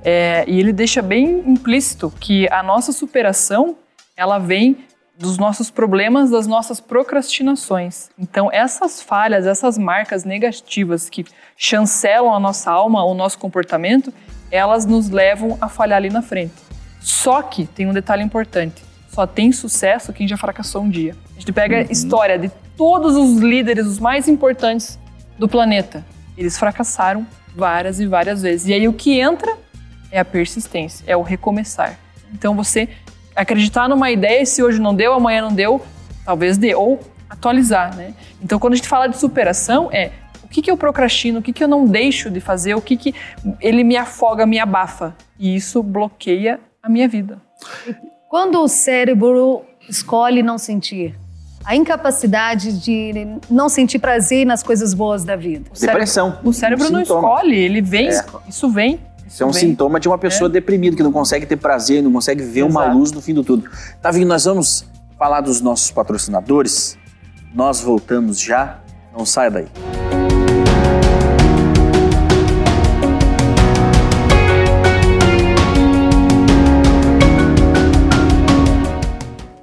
é, 0.03 0.45
e 0.47 0.59
ele 0.59 0.71
deixa 0.71 1.01
bem 1.01 1.43
implícito 1.45 2.11
que 2.19 2.47
a 2.51 2.63
nossa 2.63 2.91
superação 2.91 3.75
ela 4.21 4.37
vem 4.37 4.85
dos 5.17 5.39
nossos 5.39 5.71
problemas, 5.71 6.29
das 6.29 6.45
nossas 6.45 6.79
procrastinações. 6.79 8.11
Então, 8.19 8.51
essas 8.51 9.01
falhas, 9.01 9.47
essas 9.47 9.79
marcas 9.79 10.23
negativas 10.23 11.09
que 11.09 11.25
chancelam 11.57 12.31
a 12.31 12.39
nossa 12.39 12.69
alma, 12.69 13.03
o 13.03 13.15
nosso 13.15 13.39
comportamento, 13.39 14.13
elas 14.51 14.85
nos 14.85 15.09
levam 15.09 15.57
a 15.59 15.67
falhar 15.67 15.97
ali 15.97 16.11
na 16.11 16.21
frente. 16.21 16.53
Só 16.99 17.41
que 17.41 17.65
tem 17.65 17.87
um 17.87 17.93
detalhe 17.93 18.21
importante: 18.21 18.83
só 19.09 19.25
tem 19.25 19.51
sucesso 19.51 20.13
quem 20.13 20.27
já 20.27 20.37
fracassou 20.37 20.83
um 20.83 20.89
dia. 20.89 21.15
A 21.35 21.39
gente 21.39 21.51
pega 21.51 21.77
a 21.77 21.81
história 21.81 22.37
de 22.37 22.51
todos 22.77 23.15
os 23.15 23.39
líderes, 23.39 23.87
os 23.87 23.99
mais 23.99 24.27
importantes 24.27 24.99
do 25.39 25.47
planeta. 25.49 26.05
Eles 26.37 26.59
fracassaram 26.59 27.25
várias 27.55 27.99
e 27.99 28.05
várias 28.05 28.43
vezes. 28.43 28.67
E 28.67 28.73
aí 28.73 28.87
o 28.87 28.93
que 28.93 29.19
entra 29.19 29.57
é 30.11 30.19
a 30.19 30.25
persistência, 30.25 31.03
é 31.07 31.17
o 31.17 31.23
recomeçar. 31.23 31.97
Então 32.31 32.55
você 32.55 32.87
acreditar 33.35 33.87
numa 33.87 34.11
ideia, 34.11 34.45
se 34.45 34.61
hoje 34.63 34.79
não 34.79 34.93
deu, 34.93 35.13
amanhã 35.13 35.41
não 35.41 35.53
deu, 35.53 35.81
talvez 36.25 36.57
dê, 36.57 36.75
ou 36.75 36.99
atualizar, 37.29 37.95
né? 37.95 38.13
Então 38.41 38.59
quando 38.59 38.73
a 38.73 38.75
gente 38.75 38.87
fala 38.87 39.07
de 39.07 39.17
superação, 39.17 39.89
é 39.91 40.11
o 40.43 40.47
que, 40.47 40.61
que 40.61 40.69
eu 40.69 40.75
procrastino, 40.77 41.39
o 41.39 41.41
que, 41.41 41.53
que 41.53 41.63
eu 41.63 41.67
não 41.67 41.85
deixo 41.85 42.29
de 42.29 42.41
fazer, 42.41 42.75
o 42.75 42.81
que, 42.81 42.97
que 42.97 43.15
ele 43.59 43.83
me 43.83 43.95
afoga, 43.95 44.45
me 44.45 44.59
abafa. 44.59 45.15
E 45.39 45.55
isso 45.55 45.81
bloqueia 45.81 46.59
a 46.83 46.89
minha 46.89 47.07
vida. 47.07 47.37
Quando 48.29 48.61
o 48.61 48.67
cérebro 48.67 49.63
escolhe 49.87 50.43
não 50.43 50.57
sentir, 50.57 51.15
a 51.63 51.75
incapacidade 51.75 52.79
de 52.79 53.13
não 53.49 53.69
sentir 53.69 53.99
prazer 53.99 54.45
nas 54.45 54.63
coisas 54.63 54.93
boas 54.93 55.23
da 55.23 55.35
vida. 55.35 55.69
O 55.71 55.75
cérebro, 55.75 55.99
Depressão. 55.99 56.39
O 56.43 56.53
cérebro 56.53 56.89
não 56.89 57.01
escolhe, 57.01 57.55
ele 57.55 57.81
vem, 57.81 58.09
É. 58.09 58.23
isso 58.47 58.69
vem. 58.69 58.99
Isso 59.31 59.43
é 59.43 59.45
um 59.45 59.51
vem. 59.51 59.61
sintoma 59.61 59.97
de 59.97 60.09
uma 60.09 60.17
pessoa 60.17 60.49
deprimida, 60.49 60.93
que 60.97 61.01
não 61.01 61.11
consegue 61.11 61.45
ter 61.45 61.55
prazer, 61.55 62.03
não 62.03 62.11
consegue 62.11 62.43
ver 62.43 62.63
uma 62.63 62.81
Exato. 62.83 62.97
luz 62.97 63.11
no 63.13 63.21
fim 63.21 63.33
do 63.33 63.45
tudo. 63.45 63.63
Tavinho, 64.01 64.27
nós 64.27 64.43
vamos 64.43 64.85
falar 65.17 65.39
dos 65.39 65.61
nossos 65.61 65.89
patrocinadores. 65.89 66.97
Nós 67.55 67.79
voltamos 67.79 68.41
já. 68.41 68.81
Não 69.17 69.25
saia 69.25 69.49
daí. 69.49 69.67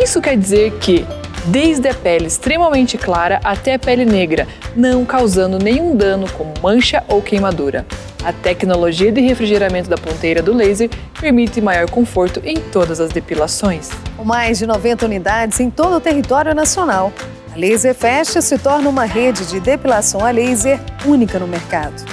Isso 0.01 0.21
quer 0.21 0.37
dizer 0.37 0.79
que, 0.79 1.05
desde 1.47 1.89
a 1.89 1.95
pele 1.95 2.29
extremamente 2.29 2.97
clara 2.97 3.41
até 3.43 3.75
a 3.75 3.79
pele 3.81 4.05
negra, 4.05 4.47
não 4.77 5.05
causando 5.05 5.59
nenhum 5.59 5.97
dano 5.97 6.31
como 6.31 6.55
mancha 6.63 7.03
ou 7.09 7.21
queimadura. 7.21 7.85
A 8.25 8.33
tecnologia 8.33 9.11
de 9.11 9.21
refrigeramento 9.21 9.91
da 9.91 9.99
ponteira 9.99 10.41
do 10.41 10.55
laser 10.55 10.89
permite 11.21 11.61
maior 11.61 11.91
conforto 11.91 12.41
em 12.45 12.59
todas 12.59 13.01
as 13.01 13.11
depilações. 13.11 13.91
Com 14.17 14.25
mais 14.25 14.59
de 14.59 14.69
90 14.69 15.05
unidades 15.05 15.59
em 15.59 15.69
todo 15.69 15.97
o 15.97 16.01
território 16.01 16.55
nacional, 16.55 17.13
a 17.59 17.61
Laserfest 17.61 18.41
se 18.41 18.57
torna 18.57 18.89
uma 18.89 19.05
rede 19.05 19.45
de 19.47 19.59
depilação 19.59 20.25
a 20.25 20.31
laser 20.31 20.79
única 21.05 21.41
no 21.41 21.49
mercado. 21.49 22.05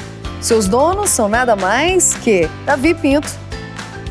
Seus 0.42 0.68
donos 0.68 1.12
são 1.12 1.30
nada 1.30 1.56
mais 1.56 2.16
que 2.16 2.50
Davi 2.66 2.96
Pinto 2.96 3.30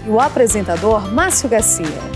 e 0.06 0.10
o 0.10 0.20
apresentador 0.20 1.12
Márcio 1.12 1.48
Garcia. 1.48 2.14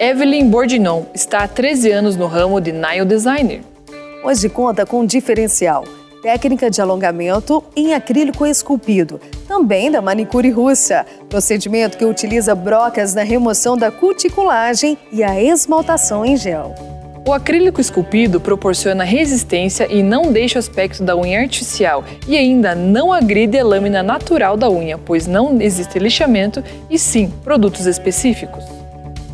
Evelyn 0.00 0.48
Bordinon 0.48 1.06
está 1.12 1.38
há 1.38 1.48
13 1.48 1.90
anos 1.90 2.16
no 2.16 2.28
ramo 2.28 2.60
de 2.60 2.70
nail 2.70 3.04
designer. 3.04 3.62
Hoje 4.22 4.48
conta 4.48 4.86
com 4.86 5.00
um 5.00 5.04
diferencial, 5.04 5.82
técnica 6.22 6.70
de 6.70 6.80
alongamento 6.80 7.64
em 7.74 7.92
acrílico 7.92 8.46
esculpido, 8.46 9.20
também 9.48 9.90
da 9.90 10.00
manicure 10.00 10.50
russa, 10.50 11.04
procedimento 11.28 11.98
que 11.98 12.04
utiliza 12.04 12.54
brocas 12.54 13.12
na 13.12 13.24
remoção 13.24 13.76
da 13.76 13.90
cuticulagem 13.90 14.96
e 15.10 15.24
a 15.24 15.42
esmaltação 15.42 16.24
em 16.24 16.36
gel. 16.36 16.76
O 17.26 17.32
acrílico 17.32 17.80
esculpido 17.80 18.40
proporciona 18.40 19.02
resistência 19.02 19.92
e 19.92 20.00
não 20.00 20.30
deixa 20.30 20.58
o 20.58 20.60
aspecto 20.60 21.02
da 21.02 21.16
unha 21.16 21.40
artificial 21.40 22.04
e 22.28 22.36
ainda 22.36 22.72
não 22.72 23.12
agride 23.12 23.58
a 23.58 23.64
lâmina 23.64 24.00
natural 24.00 24.56
da 24.56 24.70
unha, 24.70 24.96
pois 24.96 25.26
não 25.26 25.60
existe 25.60 25.98
lixamento 25.98 26.62
e 26.88 26.96
sim 27.00 27.32
produtos 27.42 27.84
específicos. 27.84 28.77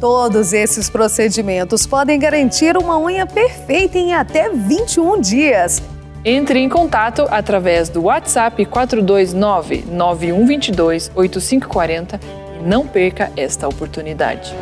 Todos 0.05 0.53
esses 0.53 0.91
procedimentos 0.91 1.87
podem 1.87 2.19
garantir 2.19 2.77
uma 2.77 2.99
unha 2.99 3.25
perfeita 3.25 3.97
em 3.97 4.13
até 4.13 4.51
21 4.51 5.19
dias. 5.19 5.83
Entre 6.23 6.59
em 6.59 6.69
contato 6.69 7.27
através 7.31 7.89
do 7.89 8.03
WhatsApp 8.03 8.67
429 8.67 9.87
9122 9.91 11.11
8540 11.15 12.21
e 12.61 12.69
não 12.69 12.87
perca 12.87 13.33
esta 13.35 13.67
oportunidade. 13.67 14.55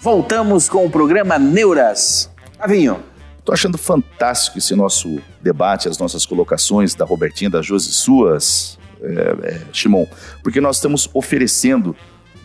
Voltamos 0.00 0.68
com 0.68 0.86
o 0.86 0.90
programa 0.90 1.36
Neuras. 1.36 2.30
Tavinho, 2.56 3.07
Tô 3.48 3.54
achando 3.54 3.78
fantástico 3.78 4.58
esse 4.58 4.74
nosso 4.74 5.22
debate, 5.40 5.88
as 5.88 5.96
nossas 5.96 6.26
colocações 6.26 6.94
da 6.94 7.06
Robertinha, 7.06 7.48
da 7.48 7.62
Josi, 7.62 7.90
suas, 7.94 8.78
é, 9.00 9.36
é, 9.42 9.60
Shimon, 9.72 10.04
porque 10.42 10.60
nós 10.60 10.76
estamos 10.76 11.08
oferecendo 11.14 11.96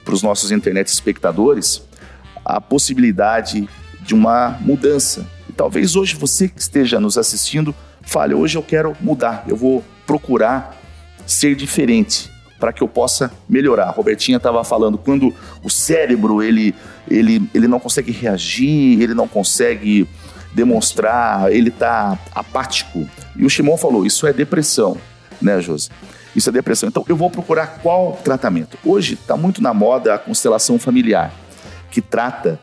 para 0.05 0.13
os 0.13 0.23
nossos 0.23 0.49
internet 0.49 0.87
espectadores 0.87 1.83
a 2.45 2.61
possibilidade 2.61 3.67
de 3.99 4.15
uma 4.15 4.57
mudança. 4.61 5.27
E 5.49 5.51
talvez 5.51 5.97
hoje 5.97 6.15
você 6.15 6.47
que 6.47 6.61
esteja 6.61 7.01
nos 7.01 7.17
assistindo 7.17 7.75
fale: 8.01 8.33
hoje 8.33 8.57
eu 8.57 8.63
quero 8.63 8.95
mudar, 9.01 9.43
eu 9.45 9.57
vou 9.57 9.83
procurar 10.07 10.81
ser 11.25 11.53
diferente 11.53 12.31
para 12.61 12.71
que 12.71 12.81
eu 12.81 12.87
possa 12.87 13.29
melhorar. 13.49 13.87
A 13.87 13.91
Robertinha 13.91 14.37
estava 14.37 14.63
falando 14.63 14.97
quando 14.97 15.35
o 15.61 15.69
cérebro 15.69 16.41
ele, 16.41 16.73
ele, 17.11 17.45
ele 17.53 17.67
não 17.67 17.77
consegue 17.77 18.13
reagir, 18.13 19.01
ele 19.01 19.13
não 19.13 19.27
consegue 19.27 20.07
demonstrar, 20.53 21.51
ele 21.51 21.71
tá 21.71 22.17
apático. 22.33 23.07
E 23.35 23.45
o 23.45 23.49
Shimon 23.49 23.77
falou, 23.77 24.05
isso 24.05 24.27
é 24.27 24.33
depressão, 24.33 24.97
né, 25.41 25.59
Josi? 25.61 25.89
Isso 26.35 26.49
é 26.49 26.51
depressão. 26.51 26.89
Então 26.89 27.05
eu 27.07 27.15
vou 27.15 27.29
procurar 27.29 27.79
qual 27.81 28.13
tratamento. 28.23 28.77
Hoje 28.83 29.13
está 29.13 29.37
muito 29.37 29.61
na 29.61 29.73
moda 29.73 30.13
a 30.13 30.17
constelação 30.17 30.79
familiar, 30.79 31.31
que 31.91 32.01
trata 32.01 32.59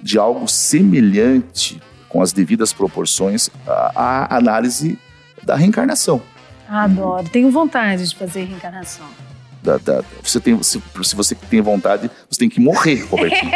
de 0.00 0.18
algo 0.18 0.46
semelhante, 0.48 1.80
com 2.08 2.22
as 2.22 2.32
devidas 2.32 2.72
proporções, 2.72 3.50
à 3.66 4.36
análise 4.36 4.98
da 5.42 5.56
reencarnação. 5.56 6.22
Adoro. 6.68 7.28
Tenho 7.28 7.50
vontade 7.50 8.08
de 8.08 8.14
fazer 8.14 8.44
reencarnação. 8.44 9.06
Da, 9.64 9.78
da, 9.78 10.04
você 10.22 10.38
tem, 10.38 10.62
se, 10.62 10.78
se, 11.02 11.16
você 11.16 11.34
tem 11.34 11.62
vontade, 11.62 12.10
você 12.28 12.38
tem 12.38 12.50
que 12.50 12.60
morrer, 12.60 13.02
Robertinho. 13.10 13.50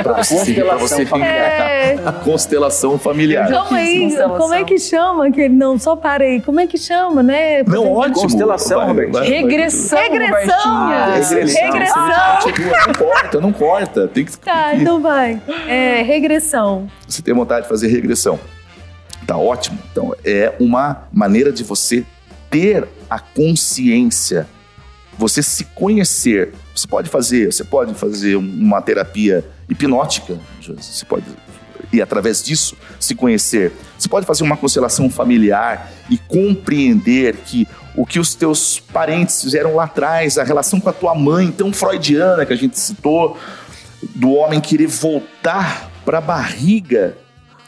pra 0.00 0.22
você, 0.22 0.54
pra 0.54 0.76
você 0.76 1.02
é. 1.02 1.98
A 2.06 2.12
constelação 2.12 2.96
familiar. 2.96 3.50
Calma 3.50 3.76
aí, 3.76 4.02
constelação. 4.02 4.38
como 4.38 4.54
é 4.54 4.62
que 4.62 4.78
chama? 4.78 5.32
Que, 5.32 5.48
não, 5.48 5.76
só 5.80 5.96
para 5.96 6.22
aí. 6.22 6.40
Como 6.40 6.60
é 6.60 6.68
que 6.68 6.78
chama, 6.78 7.24
né? 7.24 7.64
Não, 7.64 7.92
ótimo. 7.92 8.22
Constelação, 8.22 8.86
Robertinho. 8.86 9.24
Regressão, 9.24 9.98
Regressão. 9.98 10.60
Ah, 10.64 11.14
regressão. 11.16 11.64
regressão. 11.64 12.02
Ah, 12.02 12.38
não 12.86 12.94
corta, 12.94 13.40
não 13.40 13.52
corta. 13.52 14.06
Tem 14.06 14.24
que... 14.24 14.38
Tá, 14.38 14.76
então 14.76 15.00
vai. 15.00 15.42
É, 15.66 16.02
regressão. 16.02 16.88
Você 17.08 17.20
tem 17.20 17.34
vontade 17.34 17.62
de 17.62 17.68
fazer 17.68 17.88
regressão. 17.88 18.38
Tá 19.26 19.36
ótimo. 19.36 19.76
Então, 19.90 20.14
é 20.24 20.54
uma 20.60 21.08
maneira 21.12 21.50
de 21.50 21.64
você 21.64 22.04
ter 22.48 22.86
a 23.10 23.18
consciência 23.18 24.46
você 25.18 25.42
se 25.42 25.64
conhecer. 25.64 26.52
Você 26.74 26.86
pode 26.86 27.08
fazer, 27.08 27.52
você 27.52 27.64
pode 27.64 27.94
fazer 27.94 28.36
uma 28.36 28.82
terapia 28.82 29.44
hipnótica, 29.68 30.38
você 30.60 31.04
pode 31.04 31.24
e 31.92 32.02
através 32.02 32.42
disso 32.42 32.76
se 32.98 33.14
conhecer. 33.14 33.72
Você 33.98 34.08
pode 34.08 34.26
fazer 34.26 34.42
uma 34.42 34.56
constelação 34.56 35.08
familiar 35.08 35.90
e 36.10 36.18
compreender 36.18 37.36
que 37.36 37.66
o 37.94 38.04
que 38.04 38.18
os 38.18 38.34
teus 38.34 38.78
parentes 38.78 39.42
fizeram 39.42 39.76
lá 39.76 39.84
atrás, 39.84 40.36
a 40.36 40.44
relação 40.44 40.80
com 40.80 40.88
a 40.88 40.92
tua 40.92 41.14
mãe, 41.14 41.50
tão 41.50 41.72
freudiana 41.72 42.44
que 42.44 42.52
a 42.52 42.56
gente 42.56 42.78
citou, 42.78 43.38
do 44.14 44.32
homem 44.32 44.60
querer 44.60 44.86
voltar 44.86 45.90
para 46.04 46.18
a 46.18 46.20
barriga 46.20 47.16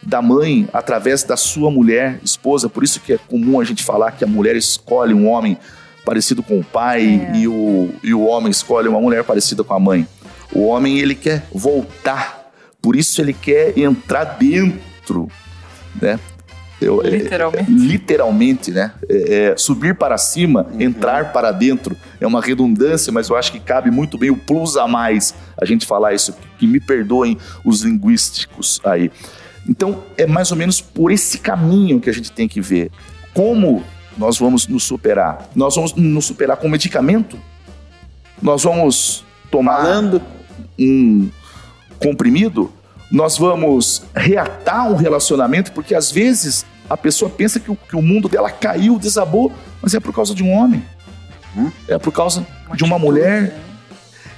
da 0.02 0.20
mãe 0.22 0.68
através 0.72 1.22
da 1.22 1.36
sua 1.36 1.70
mulher, 1.70 2.20
esposa. 2.22 2.68
Por 2.68 2.84
isso 2.84 3.00
que 3.00 3.14
é 3.14 3.18
comum 3.18 3.60
a 3.60 3.64
gente 3.64 3.82
falar 3.82 4.12
que 4.12 4.24
a 4.24 4.26
mulher 4.26 4.56
escolhe 4.56 5.14
um 5.14 5.28
homem 5.28 5.56
parecido 6.08 6.42
com 6.42 6.58
o 6.58 6.64
pai 6.64 7.28
é. 7.34 7.36
e, 7.36 7.46
o, 7.46 7.90
e 8.02 8.14
o 8.14 8.24
homem 8.24 8.50
escolhe 8.50 8.88
uma 8.88 8.98
mulher 8.98 9.22
parecida 9.24 9.62
com 9.62 9.74
a 9.74 9.78
mãe. 9.78 10.08
O 10.54 10.64
homem, 10.64 10.98
ele 10.98 11.14
quer 11.14 11.46
voltar, 11.52 12.50
por 12.80 12.96
isso 12.96 13.20
ele 13.20 13.34
quer 13.34 13.78
entrar 13.78 14.24
dentro, 14.24 15.28
né? 16.00 16.18
Eu, 16.80 17.02
é, 17.04 17.10
literalmente. 17.10 17.70
É, 17.70 17.74
literalmente, 17.74 18.70
né? 18.70 18.92
É, 19.06 19.50
é, 19.50 19.56
subir 19.58 19.96
para 19.96 20.16
cima, 20.16 20.66
uhum. 20.72 20.80
entrar 20.80 21.30
para 21.30 21.52
dentro. 21.52 21.94
É 22.18 22.26
uma 22.26 22.40
redundância, 22.40 23.12
mas 23.12 23.28
eu 23.28 23.36
acho 23.36 23.52
que 23.52 23.60
cabe 23.60 23.90
muito 23.90 24.16
bem 24.16 24.30
o 24.30 24.36
plus 24.36 24.78
a 24.78 24.88
mais 24.88 25.34
a 25.60 25.66
gente 25.66 25.84
falar 25.84 26.14
isso. 26.14 26.34
Que 26.58 26.66
me 26.66 26.80
perdoem 26.80 27.36
os 27.62 27.82
linguísticos 27.82 28.80
aí. 28.82 29.10
Então, 29.68 30.02
é 30.16 30.24
mais 30.24 30.50
ou 30.50 30.56
menos 30.56 30.80
por 30.80 31.12
esse 31.12 31.36
caminho 31.36 32.00
que 32.00 32.08
a 32.08 32.14
gente 32.14 32.32
tem 32.32 32.48
que 32.48 32.62
ver. 32.62 32.90
Como 33.34 33.84
nós 34.18 34.36
vamos 34.36 34.66
nos 34.66 34.82
superar. 34.82 35.48
Nós 35.54 35.76
vamos 35.76 35.94
nos 35.94 36.26
superar 36.26 36.56
com 36.56 36.68
medicamento? 36.68 37.38
Nós 38.42 38.64
vamos 38.64 39.24
tomar 39.50 39.76
Falando. 39.76 40.20
um 40.78 41.30
comprimido? 42.00 42.70
Nós 43.10 43.38
vamos 43.38 44.02
reatar 44.14 44.90
um 44.90 44.96
relacionamento? 44.96 45.72
Porque 45.72 45.94
às 45.94 46.10
vezes 46.10 46.66
a 46.90 46.96
pessoa 46.96 47.30
pensa 47.30 47.60
que 47.60 47.70
o, 47.70 47.76
que 47.76 47.96
o 47.96 48.02
mundo 48.02 48.28
dela 48.28 48.50
caiu, 48.50 48.98
desabou, 48.98 49.52
mas 49.80 49.94
é 49.94 50.00
por 50.00 50.12
causa 50.12 50.34
de 50.34 50.42
um 50.42 50.50
homem. 50.50 50.84
Hum? 51.56 51.70
É 51.86 51.96
por 51.96 52.12
causa 52.12 52.44
uma 52.66 52.76
de 52.76 52.84
uma 52.84 52.98
mulher. 52.98 53.42
Né? 53.42 53.52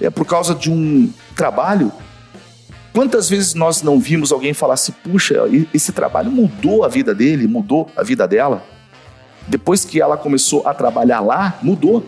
É 0.02 0.10
por 0.10 0.26
causa 0.26 0.54
de 0.54 0.70
um 0.70 1.10
trabalho. 1.34 1.90
Quantas 2.92 3.30
vezes 3.30 3.54
nós 3.54 3.82
não 3.82 3.98
vimos 3.98 4.32
alguém 4.32 4.52
falar 4.52 4.74
assim, 4.74 4.92
puxa, 4.92 5.36
esse 5.72 5.92
trabalho 5.92 6.30
mudou 6.30 6.84
a 6.84 6.88
vida 6.88 7.14
dele, 7.14 7.46
mudou 7.46 7.88
a 7.96 8.02
vida 8.02 8.26
dela? 8.26 8.64
Depois 9.50 9.84
que 9.84 10.00
ela 10.00 10.16
começou 10.16 10.66
a 10.66 10.72
trabalhar 10.72 11.20
lá, 11.20 11.58
mudou. 11.60 12.06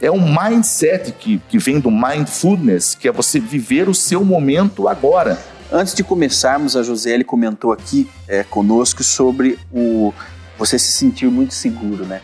É 0.00 0.10
um 0.10 0.34
mindset 0.34 1.12
que, 1.12 1.38
que 1.48 1.58
vem 1.58 1.78
do 1.78 1.90
mindfulness, 1.90 2.94
que 2.94 3.06
é 3.06 3.12
você 3.12 3.38
viver 3.38 3.86
o 3.86 3.94
seu 3.94 4.24
momento 4.24 4.88
agora. 4.88 5.38
Antes 5.70 5.94
de 5.94 6.02
começarmos, 6.02 6.74
a 6.74 6.82
Josiele 6.82 7.22
comentou 7.22 7.70
aqui 7.70 8.08
é, 8.26 8.42
conosco 8.42 9.04
sobre 9.04 9.58
o 9.70 10.12
você 10.58 10.78
se 10.78 10.90
sentir 10.92 11.26
muito 11.26 11.52
seguro, 11.52 12.06
né? 12.06 12.22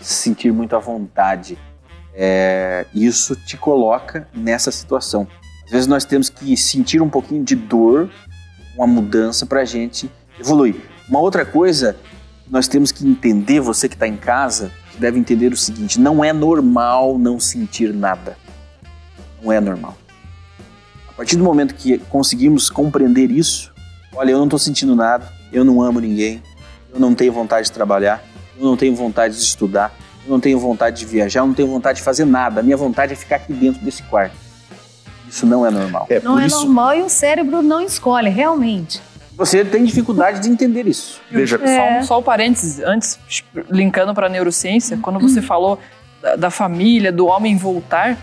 Se 0.00 0.14
sentir 0.14 0.50
muito 0.50 0.74
à 0.74 0.78
vontade. 0.78 1.58
É, 2.14 2.86
isso 2.94 3.36
te 3.36 3.56
coloca 3.56 4.26
nessa 4.32 4.70
situação. 4.70 5.28
Às 5.66 5.70
vezes 5.70 5.86
nós 5.86 6.06
temos 6.06 6.30
que 6.30 6.56
sentir 6.56 7.02
um 7.02 7.08
pouquinho 7.08 7.44
de 7.44 7.54
dor, 7.54 8.08
uma 8.74 8.86
mudança 8.86 9.44
para 9.44 9.60
a 9.60 9.64
gente 9.64 10.10
evoluir. 10.38 10.76
Uma 11.06 11.20
outra 11.20 11.44
coisa 11.44 11.96
nós 12.50 12.66
temos 12.66 12.90
que 12.90 13.06
entender, 13.06 13.60
você 13.60 13.88
que 13.88 13.94
está 13.94 14.08
em 14.08 14.16
casa, 14.16 14.72
deve 14.98 15.18
entender 15.18 15.52
o 15.52 15.56
seguinte: 15.56 16.00
não 16.00 16.24
é 16.24 16.32
normal 16.32 17.16
não 17.16 17.38
sentir 17.38 17.94
nada. 17.94 18.36
Não 19.42 19.52
é 19.52 19.60
normal. 19.60 19.96
A 21.08 21.12
partir 21.12 21.36
do 21.36 21.44
momento 21.44 21.74
que 21.74 21.98
conseguimos 21.98 22.68
compreender 22.68 23.30
isso, 23.30 23.72
olha, 24.14 24.32
eu 24.32 24.38
não 24.38 24.44
estou 24.44 24.58
sentindo 24.58 24.96
nada, 24.96 25.30
eu 25.52 25.64
não 25.64 25.80
amo 25.80 26.00
ninguém, 26.00 26.42
eu 26.92 26.98
não 26.98 27.14
tenho 27.14 27.32
vontade 27.32 27.66
de 27.66 27.72
trabalhar, 27.72 28.22
eu 28.58 28.64
não 28.64 28.76
tenho 28.76 28.94
vontade 28.96 29.36
de 29.36 29.42
estudar, 29.42 29.94
eu 30.26 30.30
não 30.30 30.40
tenho 30.40 30.58
vontade 30.58 30.98
de 30.98 31.06
viajar, 31.06 31.40
eu 31.40 31.46
não 31.46 31.54
tenho 31.54 31.68
vontade 31.68 31.98
de 31.98 32.04
fazer 32.04 32.24
nada. 32.24 32.60
A 32.60 32.62
minha 32.62 32.76
vontade 32.76 33.12
é 33.12 33.16
ficar 33.16 33.36
aqui 33.36 33.52
dentro 33.52 33.82
desse 33.84 34.02
quarto. 34.04 34.34
Isso 35.28 35.46
não 35.46 35.64
é 35.64 35.70
normal. 35.70 36.06
É, 36.10 36.20
não 36.20 36.38
é 36.38 36.46
isso... 36.46 36.64
normal 36.64 36.96
e 36.96 37.02
o 37.02 37.08
cérebro 37.08 37.62
não 37.62 37.80
escolhe, 37.80 38.28
realmente. 38.28 39.00
Você 39.40 39.64
tem 39.64 39.84
dificuldade 39.84 40.38
de 40.40 40.50
entender 40.50 40.86
isso. 40.86 41.18
Veja, 41.30 41.58
é. 41.62 42.02
só, 42.02 42.06
só 42.06 42.18
um 42.18 42.22
parênteses, 42.22 42.78
antes, 42.80 43.18
linkando 43.70 44.12
para 44.12 44.26
a 44.26 44.28
neurociência, 44.28 44.98
quando 44.98 45.18
você 45.18 45.40
falou 45.40 45.78
da, 46.20 46.36
da 46.36 46.50
família, 46.50 47.10
do 47.10 47.24
homem 47.24 47.56
voltar, 47.56 48.18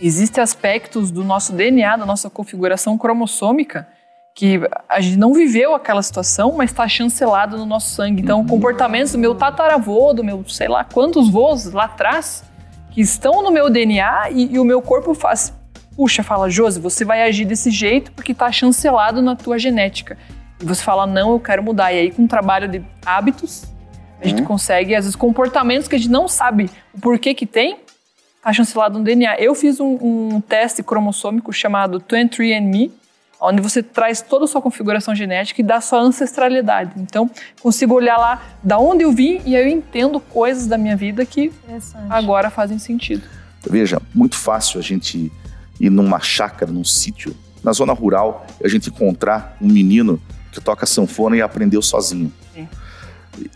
existem 0.00 0.42
aspectos 0.42 1.12
do 1.12 1.22
nosso 1.22 1.52
DNA, 1.52 1.98
da 1.98 2.04
nossa 2.04 2.28
configuração 2.28 2.98
cromossômica, 2.98 3.86
que 4.34 4.60
a 4.88 5.00
gente 5.00 5.16
não 5.16 5.32
viveu 5.32 5.72
aquela 5.72 6.02
situação, 6.02 6.56
mas 6.56 6.72
está 6.72 6.88
chancelado 6.88 7.56
no 7.56 7.64
nosso 7.64 7.94
sangue. 7.94 8.20
Então, 8.20 8.44
comportamentos 8.44 9.12
do 9.12 9.18
meu 9.18 9.36
tataravô, 9.36 10.12
do 10.12 10.24
meu 10.24 10.44
sei 10.48 10.66
lá 10.66 10.82
quantos 10.82 11.30
voos 11.30 11.66
lá 11.66 11.84
atrás, 11.84 12.42
que 12.90 13.00
estão 13.00 13.40
no 13.40 13.52
meu 13.52 13.70
DNA 13.70 14.30
e, 14.32 14.54
e 14.54 14.58
o 14.58 14.64
meu 14.64 14.82
corpo 14.82 15.14
faz. 15.14 15.54
Puxa, 15.94 16.24
fala, 16.24 16.50
Josi, 16.50 16.80
você 16.80 17.04
vai 17.04 17.22
agir 17.22 17.44
desse 17.44 17.70
jeito 17.70 18.10
porque 18.10 18.32
está 18.32 18.50
chancelado 18.50 19.22
na 19.22 19.36
tua 19.36 19.56
genética. 19.56 20.18
E 20.60 20.64
você 20.64 20.82
fala, 20.82 21.06
não, 21.06 21.32
eu 21.32 21.40
quero 21.40 21.62
mudar. 21.62 21.92
E 21.92 21.98
aí, 21.98 22.10
com 22.10 22.22
um 22.22 22.26
trabalho 22.26 22.68
de 22.68 22.82
hábitos, 23.04 23.64
a 24.20 24.28
gente 24.28 24.42
uhum. 24.42 24.46
consegue, 24.46 24.94
às 24.94 25.04
vezes, 25.04 25.16
comportamentos 25.16 25.88
que 25.88 25.94
a 25.94 25.98
gente 25.98 26.10
não 26.10 26.28
sabe 26.28 26.70
o 26.92 27.00
porquê 27.00 27.32
que 27.32 27.46
tem, 27.46 27.78
tá 28.42 28.52
chancelado 28.52 28.98
no 28.98 29.04
DNA. 29.04 29.36
Eu 29.38 29.54
fiz 29.54 29.80
um, 29.80 29.98
um 30.00 30.40
teste 30.40 30.82
cromossômico 30.82 31.52
chamado 31.52 32.00
23andMe, 32.00 32.90
onde 33.40 33.62
você 33.62 33.82
traz 33.82 34.20
toda 34.20 34.44
a 34.44 34.48
sua 34.48 34.60
configuração 34.60 35.14
genética 35.14 35.62
e 35.62 35.64
dá 35.64 35.80
sua 35.80 36.00
ancestralidade. 36.00 36.92
Então, 36.98 37.30
consigo 37.62 37.94
olhar 37.94 38.18
lá 38.18 38.42
da 38.62 38.78
onde 38.78 39.02
eu 39.02 39.12
vim 39.12 39.40
e 39.46 39.56
aí 39.56 39.64
eu 39.64 39.68
entendo 39.68 40.20
coisas 40.20 40.66
da 40.66 40.76
minha 40.76 40.94
vida 40.94 41.24
que 41.24 41.50
agora 42.10 42.50
fazem 42.50 42.78
sentido. 42.78 43.22
Veja, 43.68 44.00
muito 44.14 44.36
fácil 44.36 44.78
a 44.78 44.82
gente 44.82 45.32
ir 45.80 45.90
numa 45.90 46.20
chácara, 46.20 46.70
num 46.70 46.84
sítio, 46.84 47.34
na 47.64 47.72
zona 47.72 47.94
rural, 47.94 48.46
a 48.62 48.68
gente 48.68 48.90
encontrar 48.90 49.56
um 49.60 49.68
menino 49.68 50.20
que 50.50 50.60
toca 50.60 50.86
sanfona 50.86 51.36
e 51.36 51.42
aprendeu 51.42 51.82
sozinho. 51.82 52.32
Sim. 52.54 52.68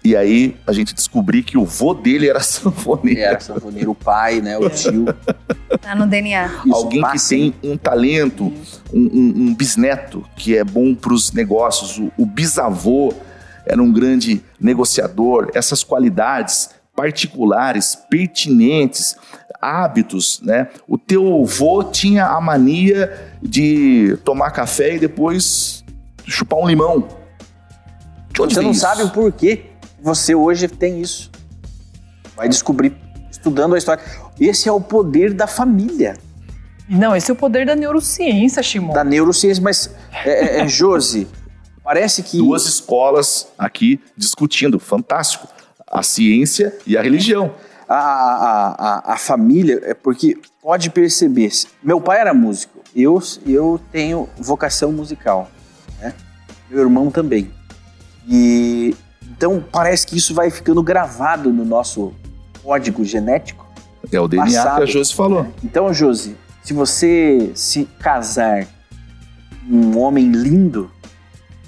E 0.02 0.16
aí 0.16 0.56
a 0.66 0.72
gente 0.72 0.94
descobriu 0.94 1.42
que 1.42 1.58
o 1.58 1.64
vô 1.64 1.94
dele 1.94 2.28
era 2.28 2.40
sanfoneiro. 2.40 3.20
Era 3.20 3.40
sanfoneiro, 3.40 3.90
o 3.90 3.94
pai, 3.94 4.40
né? 4.40 4.56
O 4.56 4.68
tio. 4.70 5.06
Tá 5.80 5.94
no 5.94 6.06
DNA. 6.06 6.46
Isso 6.64 6.74
Alguém 6.74 7.00
passa. 7.00 7.16
que 7.16 7.28
tem 7.28 7.54
um 7.62 7.76
talento, 7.76 8.52
um, 8.92 9.00
um, 9.00 9.34
um, 9.36 9.54
bisneto 9.54 10.24
que 10.36 10.56
é 10.56 10.64
bom 10.64 10.94
para 10.94 11.12
os 11.12 11.32
negócios. 11.32 11.98
O, 11.98 12.12
o 12.16 12.26
bisavô 12.26 13.12
era 13.66 13.82
um 13.82 13.92
grande 13.92 14.42
negociador. 14.60 15.50
Essas 15.54 15.82
qualidades 15.82 16.70
particulares, 16.94 17.98
pertinentes, 18.08 19.16
hábitos, 19.60 20.40
né? 20.42 20.68
O 20.86 20.96
teu 20.96 21.42
avô 21.42 21.82
tinha 21.84 22.26
a 22.26 22.40
mania 22.40 23.34
de 23.42 24.16
tomar 24.24 24.50
café 24.52 24.94
e 24.94 24.98
depois 24.98 25.83
chupar 26.26 26.58
um 26.58 26.66
limão. 26.66 27.08
De 28.30 28.42
onde 28.42 28.54
você 28.54 28.60
não 28.60 28.70
isso? 28.70 28.80
sabe 28.80 29.02
o 29.02 29.10
porquê 29.10 29.66
você 30.02 30.34
hoje 30.34 30.68
tem 30.68 31.00
isso. 31.00 31.30
Vai 32.36 32.48
descobrir 32.48 32.96
estudando 33.30 33.74
a 33.74 33.78
história. 33.78 34.02
Esse 34.38 34.68
é 34.68 34.72
o 34.72 34.80
poder 34.80 35.32
da 35.32 35.46
família. 35.46 36.16
Não, 36.88 37.16
esse 37.16 37.30
é 37.30 37.34
o 37.34 37.36
poder 37.36 37.64
da 37.64 37.74
neurociência, 37.74 38.62
Shimon. 38.62 38.92
Da 38.92 39.04
neurociência, 39.04 39.62
mas, 39.62 39.90
é, 40.24 40.58
é, 40.58 40.60
é 40.60 40.68
Josi, 40.68 41.26
Parece 41.84 42.22
que. 42.22 42.38
Duas 42.38 42.64
escolas 42.64 43.48
aqui 43.58 44.00
discutindo. 44.16 44.80
Fantástico. 44.80 45.46
A 45.86 46.02
ciência 46.02 46.74
e 46.86 46.96
a 46.96 47.02
religião. 47.02 47.54
A, 47.86 47.94
a, 47.96 48.74
a, 48.78 49.12
a 49.12 49.18
família, 49.18 49.78
é 49.84 49.92
porque 49.92 50.38
pode 50.62 50.88
perceber. 50.88 51.52
Meu 51.82 52.00
pai 52.00 52.18
era 52.18 52.32
músico. 52.32 52.80
Eu, 52.96 53.22
eu 53.46 53.78
tenho 53.92 54.26
vocação 54.38 54.90
musical. 54.90 55.50
Meu 56.74 56.82
irmão 56.82 57.08
também. 57.08 57.52
E 58.28 58.96
então 59.30 59.62
parece 59.70 60.04
que 60.04 60.16
isso 60.16 60.34
vai 60.34 60.50
ficando 60.50 60.82
gravado 60.82 61.52
no 61.52 61.64
nosso 61.64 62.12
código 62.64 63.04
genético. 63.04 63.64
É 64.10 64.18
o 64.18 64.26
DNA 64.26 64.44
Passado. 64.46 64.76
que 64.78 64.82
a 64.82 64.86
Josi 64.86 65.14
falou. 65.14 65.46
Então, 65.62 65.94
Josi, 65.94 66.36
se 66.64 66.72
você 66.72 67.52
se 67.54 67.84
casar 68.00 68.66
com 69.68 69.72
um 69.76 69.98
homem 70.00 70.32
lindo, 70.32 70.90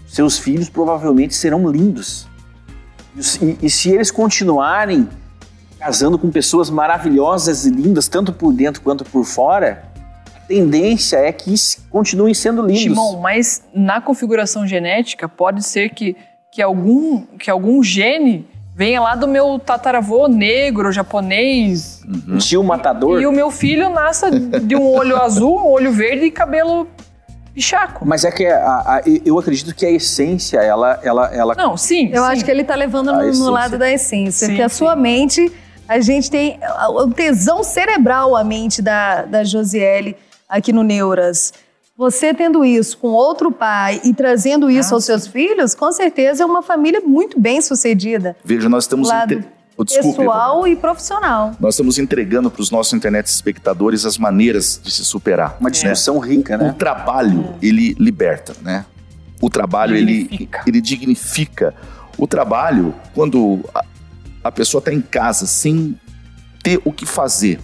seus 0.09 0.39
filhos 0.39 0.69
provavelmente 0.69 1.35
serão 1.37 1.71
lindos. 1.71 2.27
E, 3.41 3.59
e- 3.67 3.71
se 3.71 3.91
eles 3.91 4.11
continuarem 4.11 5.09
casando 5.79 6.19
com 6.19 6.31
pessoas 6.31 6.69
maravilhosas 6.69 7.65
e 7.65 7.71
lindas, 7.71 8.09
tanto 8.09 8.33
por 8.33 8.53
dentro 8.53 8.83
quanto 8.83 9.05
por 9.05 9.25
fora, 9.25 9.86
tendência 10.47 11.17
é 11.17 11.33
que 11.33 11.55
continuem 11.91 12.35
sendo 12.35 12.63
lindos. 12.63 12.83
Shimon, 12.83 13.21
mas 13.21 13.63
na 13.75 14.01
configuração 14.01 14.67
genética 14.67 15.29
pode 15.29 15.63
ser 15.63 15.91
que, 15.91 16.17
que, 16.53 16.63
algum, 16.63 17.23
que 17.39 17.51
algum 17.51 17.83
gene 17.83 18.47
venha 18.75 19.01
lá 19.01 19.15
do 19.15 19.27
meu 19.27 19.59
tataravô 19.59 20.29
negro, 20.29 20.93
japonês, 20.93 22.03
Um 22.29 22.37
Tio 22.39 22.63
matador. 22.63 23.21
e 23.21 23.27
o 23.27 23.33
meu 23.33 23.51
filho 23.51 23.89
nasça 23.91 24.31
de 24.31 24.77
um 24.77 24.87
olho 24.93 25.17
azul, 25.23 25.59
um 25.59 25.71
olho 25.71 25.91
verde 25.93 26.27
e 26.27 26.31
cabelo 26.31 26.87
pichaco. 27.55 28.05
Mas 28.07 28.23
é 28.25 28.31
que 28.31 28.45
a- 28.47 28.99
a- 28.99 29.03
eu 29.25 29.39
acredito 29.39 29.75
que 29.75 29.87
a 29.87 29.91
essência, 29.91 30.59
ela, 30.59 31.01
ela, 31.03 31.27
ela 31.35 31.55
Não, 31.55 31.75
sim. 31.77 32.11
Eu 32.13 32.23
sim. 32.25 32.29
acho 32.33 32.45
que 32.45 32.51
ele 32.51 32.65
tá 32.65 32.75
levando 32.75 33.13
no, 33.13 33.33
no 33.33 33.51
lado 33.51 33.79
da 33.79 33.91
essência. 33.91 34.47
Sim, 34.47 34.53
porque 34.53 34.63
a 34.63 34.69
sim. 34.69 34.77
sua 34.77 34.95
mente, 34.95 35.51
a 35.89 35.99
gente 36.01 36.31
tem 36.31 36.59
o 36.91 37.09
tesão 37.11 37.65
cerebral, 37.65 38.37
a 38.37 38.45
mente 38.45 38.83
da, 38.83 39.23
da 39.23 39.43
Josiele 39.43 40.15
aqui 40.49 40.73
no 40.73 40.83
Neuras. 40.83 41.53
Você 41.97 42.35
tendo 42.35 42.65
isso 42.65 42.99
com 42.99 43.09
outro 43.09 43.51
pai 43.51 44.01
e 44.05 44.13
trazendo 44.13 44.71
isso 44.71 44.93
Ah, 44.93 44.97
aos 44.97 45.05
seus 45.07 45.27
filhos, 45.27 45.75
com 45.75 45.91
certeza 45.91 46.43
é 46.43 46.47
uma 46.47 46.63
família 46.63 47.01
muito 47.01 47.41
bem 47.41 47.61
sucedida. 47.63 48.37
Veja, 48.45 48.69
nós 48.69 48.85
estamos. 48.85 49.09
Lado 49.09 49.33
entre- 49.35 49.57
Oh, 49.79 49.85
desculpe, 49.85 50.17
pessoal 50.17 50.67
e 50.67 50.75
profissional. 50.75 51.53
Nós 51.61 51.75
estamos 51.75 51.99
entregando 51.99 52.51
para 52.51 52.63
os 52.63 52.71
nossos 52.71 52.95
internet 52.95 53.27
espectadores 53.27 54.07
as 54.07 54.17
maneiras 54.17 54.81
de 54.83 54.91
se 54.91 55.05
superar. 55.05 55.59
uma 55.61 55.71
discussão 55.71 56.19
rica, 56.19 56.55
O 56.55 56.59
né? 56.59 56.75
trabalho, 56.79 57.55
ele 57.61 57.95
liberta, 58.01 58.55
né? 58.63 58.87
O 59.39 59.51
trabalho, 59.51 59.95
ele, 59.95 60.23
Dignifica. 60.23 60.63
ele 60.67 60.81
dignifica. 60.81 61.75
O 62.17 62.27
trabalho, 62.27 62.95
quando 63.15 63.61
a, 63.75 63.85
a 64.45 64.51
pessoa 64.51 64.79
está 64.79 64.91
em 64.95 65.03
casa 65.03 65.47
sem 65.47 65.95
ter 66.63 66.81
o 66.83 66.91
que 66.91 67.05
fazer 67.05 67.61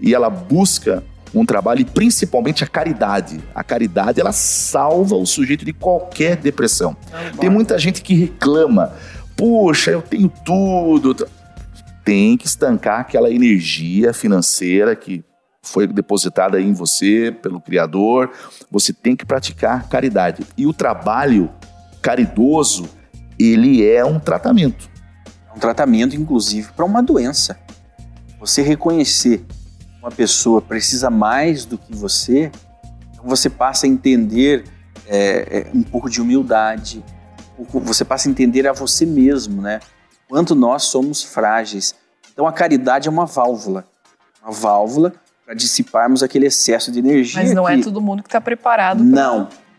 e 0.00 0.12
ela 0.12 0.28
busca 0.28 1.04
um 1.34 1.44
trabalho 1.44 1.80
e 1.80 1.84
principalmente 1.84 2.62
a 2.62 2.66
caridade. 2.66 3.40
A 3.54 3.64
caridade, 3.64 4.20
ela 4.20 4.32
salva 4.32 5.16
o 5.16 5.26
sujeito 5.26 5.64
de 5.64 5.72
qualquer 5.72 6.36
depressão. 6.36 6.96
Tem 7.38 7.48
muita 7.48 7.78
gente 7.78 8.02
que 8.02 8.14
reclama, 8.14 8.92
puxa, 9.36 9.90
eu 9.90 10.02
tenho 10.02 10.28
tudo. 10.44 11.26
Tem 12.04 12.36
que 12.36 12.46
estancar 12.46 13.00
aquela 13.00 13.30
energia 13.30 14.12
financeira 14.12 14.94
que 14.94 15.24
foi 15.62 15.86
depositada 15.86 16.60
em 16.60 16.72
você 16.72 17.34
pelo 17.40 17.60
Criador. 17.60 18.30
Você 18.70 18.92
tem 18.92 19.14
que 19.14 19.24
praticar 19.24 19.88
caridade. 19.88 20.44
E 20.56 20.66
o 20.66 20.72
trabalho 20.72 21.50
caridoso, 22.02 22.88
ele 23.38 23.86
é 23.86 24.04
um 24.04 24.18
tratamento. 24.18 24.90
É 25.48 25.56
um 25.56 25.60
tratamento, 25.60 26.16
inclusive, 26.16 26.72
para 26.72 26.84
uma 26.84 27.02
doença. 27.02 27.58
Você 28.40 28.60
reconhecer 28.60 29.46
uma 30.02 30.10
pessoa 30.10 30.60
precisa 30.60 31.08
mais 31.08 31.64
do 31.64 31.78
que 31.78 31.94
você, 31.94 32.50
então 33.12 33.24
você 33.24 33.48
passa 33.48 33.86
a 33.86 33.88
entender 33.88 34.64
é, 35.06 35.66
é, 35.68 35.70
um 35.72 35.82
pouco 35.82 36.10
de 36.10 36.20
humildade, 36.20 37.04
um 37.56 37.64
você 37.80 38.04
passa 38.04 38.28
a 38.28 38.30
entender 38.30 38.66
a 38.66 38.72
você 38.72 39.06
mesmo, 39.06 39.62
né? 39.62 39.78
Quanto 40.28 40.54
nós 40.54 40.84
somos 40.84 41.22
frágeis. 41.22 41.94
Então 42.32 42.46
a 42.46 42.52
caridade 42.52 43.06
é 43.06 43.10
uma 43.10 43.26
válvula, 43.26 43.84
uma 44.42 44.50
válvula 44.52 45.12
para 45.44 45.54
dissiparmos 45.54 46.22
aquele 46.22 46.46
excesso 46.46 46.90
de 46.90 46.98
energia. 46.98 47.40
Mas 47.40 47.52
não 47.54 47.68
é 47.68 47.76
que- 47.76 47.84
todo 47.84 48.00
mundo 48.00 48.22
que 48.22 48.28
está 48.28 48.40
preparado 48.40 49.04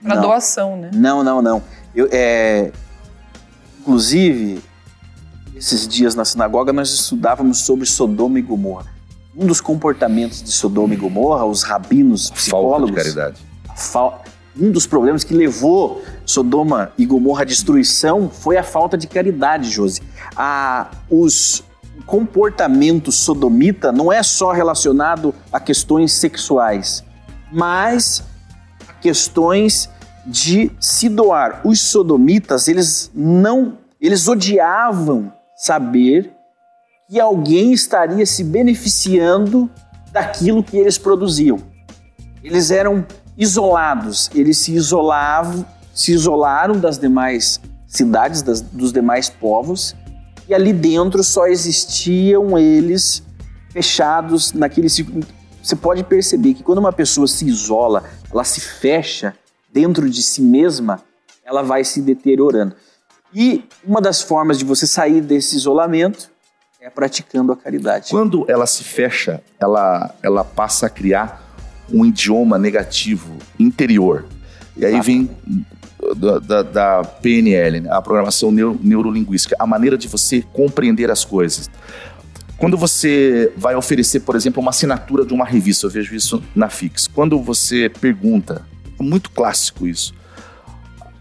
para 0.01 0.15
doação, 0.21 0.77
né? 0.77 0.91
Não, 0.93 1.23
não, 1.23 1.41
não. 1.41 1.61
Eu, 1.93 2.07
é, 2.11 2.71
inclusive, 3.79 4.61
esses 5.55 5.87
dias 5.87 6.15
na 6.15 6.23
sinagoga 6.23 6.71
nós 6.71 6.89
estudávamos 6.91 7.59
sobre 7.59 7.85
Sodoma 7.85 8.39
e 8.39 8.41
Gomorra. 8.41 8.92
Um 9.35 9.45
dos 9.45 9.59
comportamentos 9.59 10.43
de 10.43 10.51
Sodoma 10.51 10.93
e 10.93 10.97
Gomorra, 10.97 11.45
os 11.45 11.63
rabinos, 11.63 12.27
Falta 12.27 12.35
psicólogos, 12.35 12.89
de 12.89 12.95
caridade. 12.95 13.41
um 14.59 14.71
dos 14.71 14.85
problemas 14.85 15.23
que 15.23 15.33
levou 15.33 16.03
Sodoma 16.25 16.91
e 16.97 17.05
Gomorra 17.05 17.41
à 17.41 17.45
destruição 17.45 18.29
foi 18.29 18.57
a 18.57 18.63
falta 18.63 18.97
de 18.97 19.07
caridade, 19.07 19.69
Josi. 19.69 20.01
A, 20.35 20.91
os 21.09 21.63
o 21.97 22.03
comportamento 22.03 23.11
sodomita 23.11 23.91
não 23.91 24.11
é 24.11 24.23
só 24.23 24.51
relacionado 24.51 25.33
a 25.51 25.59
questões 25.59 26.11
sexuais, 26.13 27.03
mas 27.51 28.23
a 28.87 28.93
questões 28.93 29.89
de 30.25 30.71
se 30.79 31.07
doar. 31.07 31.61
Os 31.63 31.81
sodomitas, 31.81 32.67
eles 32.67 33.11
não, 33.13 33.77
eles 34.01 34.27
odiavam 34.27 35.31
saber 35.55 36.33
que 37.13 37.19
alguém 37.19 37.71
estaria 37.71 38.25
se 38.25 38.43
beneficiando 38.43 39.69
daquilo 40.11 40.63
que 40.63 40.75
eles 40.75 40.97
produziam. 40.97 41.59
Eles 42.43 42.71
eram 42.71 43.05
isolados, 43.37 44.31
eles 44.33 44.57
se 44.57 44.73
isolavam, 44.73 45.63
se 45.93 46.11
isolaram 46.11 46.79
das 46.79 46.97
demais 46.97 47.61
cidades, 47.85 48.41
das- 48.41 48.61
dos 48.61 48.91
demais 48.91 49.29
povos, 49.29 49.95
e 50.49 50.55
ali 50.55 50.73
dentro 50.73 51.23
só 51.23 51.45
existiam 51.45 52.57
eles 52.57 53.21
fechados 53.69 54.51
naquele. 54.51 54.87
Você 54.89 55.75
pode 55.75 56.03
perceber 56.03 56.55
que 56.55 56.63
quando 56.63 56.79
uma 56.79 56.91
pessoa 56.91 57.27
se 57.27 57.45
isola, 57.45 58.05
ela 58.31 58.43
se 58.43 58.59
fecha 58.59 59.35
dentro 59.71 60.09
de 60.09 60.23
si 60.23 60.41
mesma, 60.41 60.99
ela 61.45 61.61
vai 61.61 61.83
se 61.83 62.01
deteriorando. 62.01 62.75
E 63.31 63.65
uma 63.85 64.01
das 64.01 64.19
formas 64.19 64.57
de 64.57 64.65
você 64.65 64.87
sair 64.87 65.21
desse 65.21 65.55
isolamento 65.55 66.32
é 66.83 66.89
praticando 66.89 67.53
a 67.53 67.55
caridade. 67.55 68.09
Quando 68.09 68.45
ela 68.51 68.65
se 68.67 68.83
fecha, 68.83 69.41
ela, 69.57 70.13
ela 70.21 70.43
passa 70.43 70.87
a 70.87 70.89
criar 70.89 71.41
um 71.89 72.05
idioma 72.05 72.57
negativo 72.59 73.37
interior. 73.57 74.25
E 74.75 74.85
aí 74.85 74.99
vem 74.99 75.29
da, 76.17 76.39
da- 76.39 76.61
da 76.63 77.03
PNL, 77.05 77.79
né, 77.79 77.89
a 77.89 78.01
programação 78.01 78.51
neu- 78.51 78.77
neurolinguística, 78.83 79.55
a 79.57 79.65
maneira 79.65 79.97
de 79.97 80.09
você 80.09 80.41
compreender 80.51 81.09
as 81.09 81.23
coisas. 81.23 81.69
Quando 82.57 82.75
você 82.77 83.53
vai 83.55 83.75
oferecer, 83.75 84.19
por 84.19 84.35
exemplo, 84.35 84.61
uma 84.61 84.71
assinatura 84.71 85.25
de 85.25 85.33
uma 85.33 85.45
revista, 85.45 85.85
eu 85.85 85.89
vejo 85.89 86.13
isso 86.13 86.43
na 86.53 86.67
Fix. 86.69 87.07
Quando 87.07 87.41
você 87.41 87.87
pergunta, 87.89 88.65
é 88.99 89.03
muito 89.03 89.29
clássico 89.31 89.87
isso. 89.87 90.13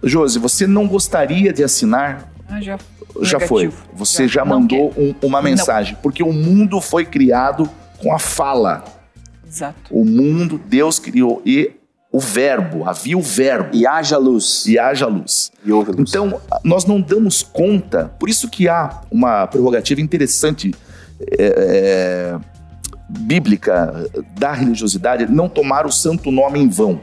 Josi, 0.03 0.41
você 0.41 0.67
não 0.67 0.89
gostaria 0.89 1.53
de 1.53 1.63
assinar 1.63 2.33
Ah, 2.49 2.61
já, 2.61 2.77
já 3.25 3.41
foi. 3.41 3.73
Você 3.95 4.27
já, 4.29 4.41
Já. 4.41 4.45
Não 4.45 4.61
mandou 4.61 4.93
um- 4.97 5.15
uma 5.23 5.39
Não. 5.39 5.45
mensagem. 5.51 5.97
Porque 6.03 6.23
o 6.23 6.33
mundo 6.33 6.81
foi 6.81 7.05
criado 7.05 7.69
com 7.99 8.15
a 8.15 8.19
fala. 8.19 8.85
Exato. 9.47 9.77
O 9.91 10.05
mundo, 10.05 10.61
Deus 10.67 10.99
criou. 10.99 11.41
E 11.45 11.73
o 12.11 12.19
verbo, 12.21 12.89
havia 12.89 13.17
o 13.17 13.23
verbo. 13.23 13.71
E 13.73 13.87
haja 13.87 14.17
luz. 14.19 14.65
E 14.67 14.79
haja 14.79 15.07
luz. 15.07 15.51
E 15.65 15.71
houve 15.73 15.93
luz. 15.93 16.09
Então, 16.11 16.41
nós 16.65 16.85
não 16.85 17.01
damos 17.01 17.43
conta. 17.43 18.13
Por 18.19 18.29
isso 18.29 18.49
que 18.49 18.69
há 18.69 19.01
uma 19.11 19.47
prerrogativa 19.47 20.01
interessante 20.01 20.75
é, 21.39 22.35
é, 22.37 22.39
bíblica 23.09 24.09
da 24.39 24.53
religiosidade, 24.53 25.27
não 25.31 25.49
tomar 25.49 25.87
o 25.87 25.93
santo 25.93 26.31
nome 26.31 26.59
em 26.59 26.69
vão. 26.69 27.01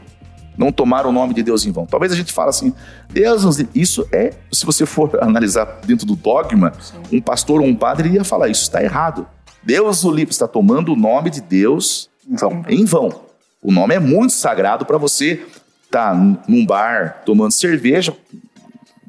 Não 0.60 0.70
tomar 0.70 1.06
o 1.06 1.12
nome 1.12 1.32
de 1.32 1.42
Deus 1.42 1.64
em 1.64 1.72
vão. 1.72 1.86
Talvez 1.86 2.12
a 2.12 2.14
gente 2.14 2.34
fale 2.34 2.50
assim, 2.50 2.74
Deus 3.08 3.46
nos... 3.46 3.64
Isso 3.74 4.06
é, 4.12 4.34
se 4.52 4.66
você 4.66 4.84
for 4.84 5.10
analisar 5.24 5.64
dentro 5.86 6.04
do 6.04 6.14
dogma, 6.14 6.74
um 7.10 7.18
pastor 7.18 7.62
ou 7.62 7.66
um 7.66 7.74
padre 7.74 8.10
ia 8.10 8.24
falar, 8.24 8.50
isso 8.50 8.64
está 8.64 8.84
errado. 8.84 9.26
Deus 9.62 10.04
o 10.04 10.10
livre 10.10 10.34
está 10.34 10.46
tomando 10.46 10.92
o 10.92 10.96
nome 10.96 11.30
de 11.30 11.40
Deus 11.40 12.10
Então, 12.28 12.62
em 12.68 12.84
vão. 12.84 13.22
O 13.62 13.72
nome 13.72 13.94
é 13.94 13.98
muito 13.98 14.34
sagrado 14.34 14.84
para 14.84 14.98
você 14.98 15.42
estar 15.86 16.14
num 16.46 16.66
bar 16.66 17.22
tomando 17.24 17.52
cerveja, 17.52 18.14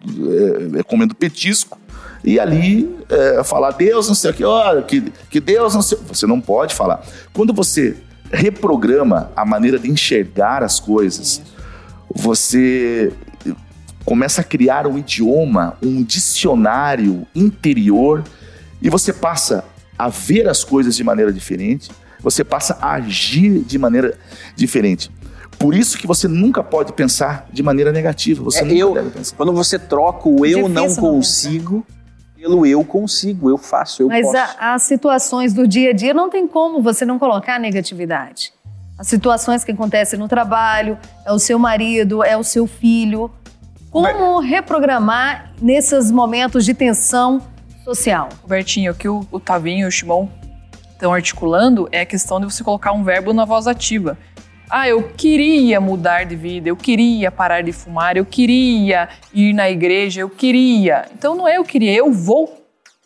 é, 0.06 0.80
é, 0.80 0.84
comendo 0.84 1.14
petisco, 1.14 1.78
e 2.24 2.40
ali 2.40 2.98
é, 3.10 3.44
falar 3.44 3.72
Deus 3.72 4.08
não 4.08 4.16
sei 4.16 4.32
o 4.32 4.34
que, 4.34 4.44
ó, 4.46 4.82
que, 4.84 5.02
que 5.30 5.42
Deus 5.42 5.76
não 5.76 5.82
sei. 5.82 5.98
Você 6.08 6.26
não 6.26 6.40
pode 6.40 6.74
falar. 6.74 7.04
Quando 7.34 7.54
você 7.54 7.98
reprograma 8.32 9.32
a 9.36 9.46
maneira 9.46 9.78
de 9.78 9.90
enxergar 9.90 10.64
as 10.64 10.80
coisas, 10.80 11.42
você 12.14 13.12
começa 14.06 14.42
a 14.42 14.44
criar 14.44 14.88
um 14.88 14.98
idioma, 14.98 15.78
um 15.82 16.04
dicionário 16.04 17.26
interior 17.36 18.24
e 18.82 18.90
você 18.90 19.14
passa 19.14 19.64
a 19.98 20.10
ver 20.10 20.48
as 20.50 20.64
coisas 20.64 20.96
de 20.96 21.04
maneira 21.04 21.32
diferente, 21.32 21.92
você 22.20 22.44
passa 22.44 22.78
a 22.82 22.94
agir 22.94 23.60
de 23.60 23.78
maneira 23.78 24.18
diferente. 24.56 25.12
Por 25.60 25.76
isso 25.76 25.98
que 25.98 26.08
você 26.08 26.28
nunca 26.28 26.64
pode 26.64 26.92
pensar 26.94 27.48
de 27.54 27.62
maneira 27.62 27.92
negativa. 27.92 28.44
Você 28.44 28.60
É, 28.60 28.64
nunca 28.64 28.76
eu- 28.76 28.94
deve 28.96 29.10
pensar. 29.12 29.36
Quando 29.36 29.54
você 29.54 29.78
troca 29.78 30.28
o 30.28 30.44
eu 30.46 30.64
Difícil 30.64 30.70
não 30.70 30.88
não 30.88 30.96
consigo 30.96 31.86
pelo 32.42 32.66
eu 32.66 32.84
consigo, 32.84 33.52
eu 33.52 33.58
faço, 33.58 34.02
eu 34.02 34.08
Mas 34.08 34.26
posso. 34.26 34.36
a- 34.58 34.74
as 34.74 34.82
situações 34.82 35.54
do 35.54 35.68
dia 35.68 35.92
a 35.92 35.94
dia 35.94 36.12
não 36.12 36.28
tem 36.28 36.48
como 36.48 36.82
você 36.82 37.06
não 37.06 37.20
colocar 37.20 37.60
negatividade. 37.60 38.52
As 38.98 39.06
situações 39.08 39.64
que 39.64 39.72
acontecem 39.72 40.18
no 40.18 40.28
trabalho, 40.28 40.98
é 41.24 41.32
o 41.32 41.38
seu 41.38 41.60
marido, 41.60 42.24
é 42.24 42.36
o 42.36 42.44
seu 42.44 42.66
filho. 42.66 43.30
Como 43.92 44.40
reprogramar 44.40 45.52
nesses 45.62 46.10
momentos 46.10 46.66
de 46.66 46.74
tensão 46.74 47.44
social? 47.84 48.30
Robertinho, 48.42 48.92
o 48.92 48.96
que 48.96 49.08
o, 49.08 49.24
o 49.32 49.40
Tavinho 49.40 49.86
e 49.86 49.88
o 49.88 49.92
Shimon 49.92 50.28
estão 50.94 51.14
articulando 51.14 51.88
é 51.92 52.02
a 52.02 52.06
questão 52.08 52.40
de 52.40 52.46
você 52.46 52.64
colocar 52.64 52.92
um 52.92 53.04
verbo 53.04 53.34
na 53.34 53.46
voz 53.46 53.68
ativa. 53.68 54.18
Ah, 54.72 54.88
eu 54.88 55.04
queria 55.18 55.82
mudar 55.82 56.24
de 56.24 56.36
vida, 56.36 56.70
eu 56.70 56.78
queria 56.78 57.30
parar 57.30 57.62
de 57.62 57.74
fumar, 57.74 58.16
eu 58.16 58.26
queria 58.26 59.10
ir 59.34 59.52
na 59.54 59.70
igreja, 59.70 60.22
eu 60.22 60.30
queria. 60.30 61.06
Então 61.14 61.36
não 61.36 61.46
é 61.48 61.58
eu 61.58 61.64
queria, 61.66 61.94
eu 61.94 62.10
vou. 62.12 62.58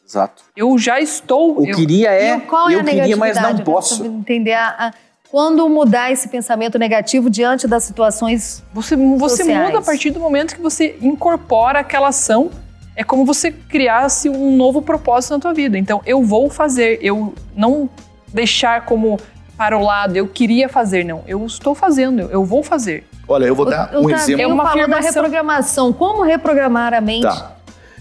Exato. 0.08 0.44
Eu 0.56 0.78
já 0.78 1.00
estou. 1.02 1.60
O 1.60 1.66
eu- 1.68 1.76
queria 1.76 2.12
é, 2.12 2.36
E 2.38 2.42
qual 2.42 2.70
é 2.70 2.76
eu 2.76 2.82
a 2.82 2.84
queria, 2.84 3.18
mas 3.18 3.42
não 3.42 3.58
posso. 3.58 4.06
Entender 4.06 4.54
a- 4.54 4.76
a- 4.78 4.94
quando 5.32 5.68
mudar 5.68 6.12
esse 6.12 6.28
pensamento 6.30 6.78
negativo 6.78 7.30
diante 7.32 7.68
das 7.68 7.84
situações. 7.84 8.64
Você, 8.72 8.96
você 8.96 9.38
sociais. 9.44 9.66
muda 9.66 9.80
a 9.80 9.82
partir 9.82 10.12
do 10.12 10.20
momento 10.20 10.56
que 10.56 10.62
você 10.62 10.96
incorpora 11.02 11.80
aquela 11.80 12.10
ação. 12.10 12.52
É 12.96 13.04
como 13.04 13.26
você 13.26 13.52
criasse 13.52 14.30
um 14.30 14.56
novo 14.56 14.82
propósito 14.84 15.32
na 15.34 15.40
tua 15.40 15.54
vida. 15.54 15.78
Então, 15.78 16.00
eu 16.06 16.22
vou 16.24 16.50
fazer, 16.50 17.00
eu 17.02 17.34
não 17.56 17.90
deixar 18.32 18.86
como 18.86 19.18
para 19.58 19.78
o 19.78 19.84
lado, 19.84 20.16
eu 20.16 20.28
queria 20.28 20.68
fazer, 20.70 21.04
não. 21.06 21.24
Eu 21.28 21.46
estou 21.46 21.74
fazendo, 21.76 22.22
eu 22.24 22.44
vou 22.46 22.62
fazer. 22.64 23.06
Olha, 23.28 23.46
eu 23.46 23.56
vou 23.56 23.66
dar 23.66 23.96
o, 23.96 24.02
um 24.02 24.06
o 24.06 24.12
exemplo. 24.12 24.42
É 24.42 24.48
uma 24.48 24.66
falou 24.70 24.88
da 24.88 25.00
reprogramação. 25.00 25.92
Como 25.94 26.24
reprogramar 26.24 26.94
a 26.94 27.02
mente? 27.02 27.24
Tá. 27.24 27.54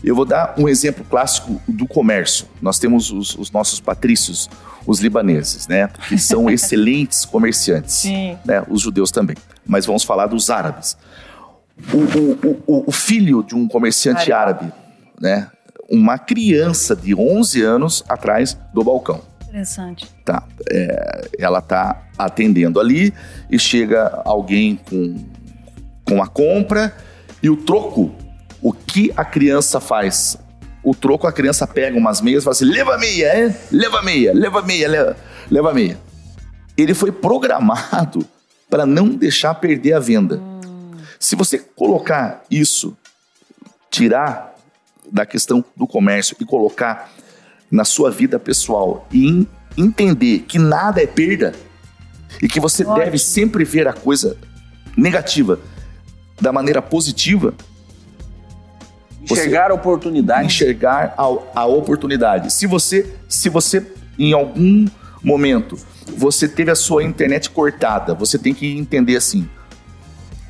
Eu 0.03 0.15
vou 0.15 0.25
dar 0.27 0.55
um 0.59 0.69
exemplo 0.69 1.03
clássico 1.09 1.61
do 1.67 1.87
comércio. 1.87 2.47
Nós 2.61 2.79
temos 2.79 3.11
os, 3.11 3.35
os 3.37 3.51
nossos 3.51 3.81
patrícios, 3.81 4.51
os 4.87 5.01
libaneses, 5.01 5.67
né? 5.67 5.89
Que 6.09 6.19
são 6.19 6.49
excelentes 6.51 7.25
comerciantes. 7.25 7.95
Sim. 7.95 8.37
Né? 8.45 8.63
Os 8.69 8.83
judeus 8.83 9.11
também. 9.11 9.37
Mas 9.67 9.87
vamos 9.87 10.05
falar 10.05 10.27
dos 10.27 10.51
árabes. 10.51 10.97
O, 11.93 11.97
o- 11.97 12.63
o- 12.67 12.85
o 12.89 12.93
filho 12.93 13.43
de 13.43 13.55
um 13.55 13.67
comerciante 13.67 14.31
árabe, 14.31 14.71
né? 15.21 15.49
Uma 15.91 16.19
criança 16.19 16.95
de 16.95 17.15
11 17.15 17.63
anos 17.63 18.05
atrás 18.09 18.57
do 18.75 18.85
balcão. 18.85 19.21
Interessante. 19.55 20.11
Tá. 20.25 20.43
É, 20.69 21.29
ela 21.39 21.61
tá 21.61 22.03
atendendo 22.19 22.81
ali 22.81 23.15
e 23.49 23.57
chega 23.57 24.21
alguém 24.25 24.75
com, 24.75 25.15
com 26.05 26.21
a 26.21 26.27
compra 26.27 26.93
e 27.41 27.49
o 27.49 27.57
troco, 27.57 28.13
o 28.61 28.73
que 28.73 29.13
a 29.17 29.25
criança 29.25 29.79
faz? 29.79 30.37
O 30.83 30.93
troco, 30.93 31.29
a 31.29 31.33
criança 31.33 31.69
pega 31.69 31.97
umas 31.97 32.21
meias 32.21 32.43
e 32.43 32.45
fala 32.45 32.53
assim: 32.53 32.65
leva 32.65 32.99
meia? 32.99 33.57
Leva 33.71 34.03
meia, 34.03 34.35
leva 34.35 34.61
meia, 34.61 34.89
leva, 34.89 35.17
leva 35.49 35.73
meia. 35.73 36.01
Ele 36.77 36.93
foi 36.93 37.13
programado 37.13 38.27
para 38.69 38.85
não 38.85 39.09
deixar 39.09 39.55
perder 39.55 39.93
a 39.93 40.01
venda. 40.01 40.43
Se 41.21 41.37
você 41.37 41.61
colocar 41.61 42.43
isso, 42.51 42.97
tirar 43.89 44.53
da 45.13 45.25
questão 45.25 45.65
do 45.77 45.87
comércio 45.87 46.37
e 46.41 46.45
colocar 46.45 47.14
na 47.71 47.85
sua 47.85 48.11
vida 48.11 48.39
pessoal 48.39 49.07
e 49.13 49.47
entender 49.77 50.41
que 50.41 50.59
nada 50.59 51.03
é 51.03 51.07
perda 51.07 51.53
e 52.41 52.49
que 52.49 52.61
você 52.61 52.85
Ótimo. 52.85 52.99
deve 52.99 53.19
sempre 53.19 53.65
ver 53.65 53.89
a 53.89 53.93
coisa 53.93 54.37
negativa 54.97 55.59
da 56.41 56.53
maneira 56.53 56.83
positiva, 56.83 57.55
Enxergar 59.23 59.71
a 59.71 59.75
oportunidade. 59.75 60.47
enxergar 60.47 61.15
a, 61.17 61.61
a 61.61 61.67
oportunidade. 61.67 62.53
Se 62.53 62.67
você, 62.67 63.15
se 63.29 63.49
você 63.49 63.87
em 64.19 64.33
algum 64.33 64.87
momento 65.23 65.77
você 66.17 66.47
teve 66.47 66.71
a 66.71 66.75
sua 66.75 67.03
internet 67.03 67.49
cortada, 67.49 68.15
você 68.15 68.39
tem 68.39 68.53
que 68.53 68.77
entender 68.77 69.17
assim: 69.17 69.49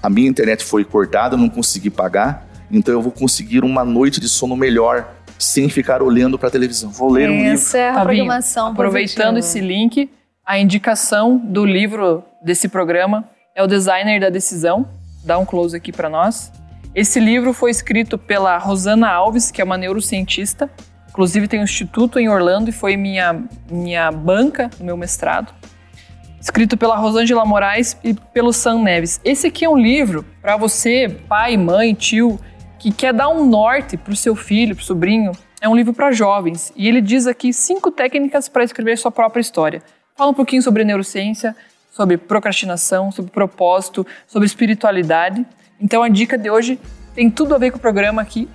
a 0.02 0.10
minha 0.10 0.28
internet 0.28 0.64
foi 0.64 0.84
cortada, 0.84 1.34
eu 1.34 1.38
não 1.38 1.48
consegui 1.48 1.90
pagar, 1.90 2.48
então 2.70 2.92
eu 2.92 3.00
vou 3.00 3.12
conseguir 3.12 3.62
uma 3.62 3.84
noite 3.84 4.20
de 4.20 4.28
sono 4.28 4.56
melhor 4.56 5.14
sem 5.38 5.68
ficar 5.68 6.02
olhando 6.02 6.38
para 6.38 6.48
a 6.48 6.50
televisão. 6.50 6.90
Vou 6.90 7.10
ler 7.10 7.30
um 7.30 7.36
livro. 7.36 7.52
Essa 7.52 7.78
é 7.78 7.90
a 7.90 7.94
Tavinho, 7.94 8.24
programação 8.24 8.68
Aproveitando 8.68 9.38
esse 9.38 9.60
link, 9.60 10.10
a 10.44 10.58
indicação 10.58 11.38
do 11.38 11.64
livro 11.64 12.24
desse 12.42 12.68
programa 12.68 13.24
é 13.54 13.62
o 13.62 13.66
Designer 13.66 14.20
da 14.20 14.30
Decisão. 14.30 14.86
Dá 15.24 15.38
um 15.38 15.44
close 15.44 15.76
aqui 15.76 15.92
para 15.92 16.08
nós. 16.08 16.52
Esse 16.94 17.18
livro 17.18 17.52
foi 17.52 17.70
escrito 17.70 18.16
pela 18.16 18.56
Rosana 18.58 19.08
Alves, 19.08 19.50
que 19.50 19.60
é 19.60 19.64
uma 19.64 19.76
neurocientista. 19.76 20.70
Inclusive 21.08 21.48
tem 21.48 21.60
um 21.60 21.64
instituto 21.64 22.18
em 22.18 22.28
Orlando 22.28 22.70
e 22.70 22.72
foi 22.72 22.96
minha, 22.96 23.42
minha 23.70 24.10
banca 24.12 24.70
no 24.78 24.84
meu 24.84 24.96
mestrado. 24.96 25.52
Escrito 26.40 26.76
pela 26.76 26.96
Rosângela 26.96 27.44
Moraes 27.44 27.96
e 28.04 28.12
pelo 28.12 28.52
Sam 28.52 28.82
Neves. 28.82 29.20
Esse 29.24 29.46
aqui 29.46 29.64
é 29.64 29.68
um 29.68 29.78
livro 29.78 30.24
para 30.42 30.56
você, 30.56 31.08
pai, 31.26 31.56
mãe, 31.56 31.94
tio, 31.94 32.38
que 32.84 32.92
quer 32.92 33.14
dar 33.14 33.30
um 33.30 33.46
norte 33.46 33.96
para 33.96 34.12
o 34.12 34.16
seu 34.16 34.36
filho, 34.36 34.76
para 34.76 34.82
o 34.82 34.84
sobrinho. 34.84 35.32
É 35.58 35.66
um 35.66 35.74
livro 35.74 35.94
para 35.94 36.12
jovens. 36.12 36.70
E 36.76 36.86
ele 36.86 37.00
diz 37.00 37.26
aqui 37.26 37.50
cinco 37.50 37.90
técnicas 37.90 38.46
para 38.46 38.62
escrever 38.62 38.98
sua 38.98 39.10
própria 39.10 39.40
história. 39.40 39.82
Fala 40.14 40.32
um 40.32 40.34
pouquinho 40.34 40.60
sobre 40.60 40.84
neurociência, 40.84 41.56
sobre 41.90 42.18
procrastinação, 42.18 43.10
sobre 43.10 43.30
propósito, 43.30 44.06
sobre 44.26 44.44
espiritualidade. 44.44 45.46
Então 45.80 46.02
a 46.02 46.10
dica 46.10 46.36
de 46.36 46.50
hoje 46.50 46.78
tem 47.14 47.30
tudo 47.30 47.54
a 47.54 47.58
ver 47.58 47.70
com 47.70 47.78
o 47.78 47.80
programa 47.80 48.20
aqui. 48.20 48.50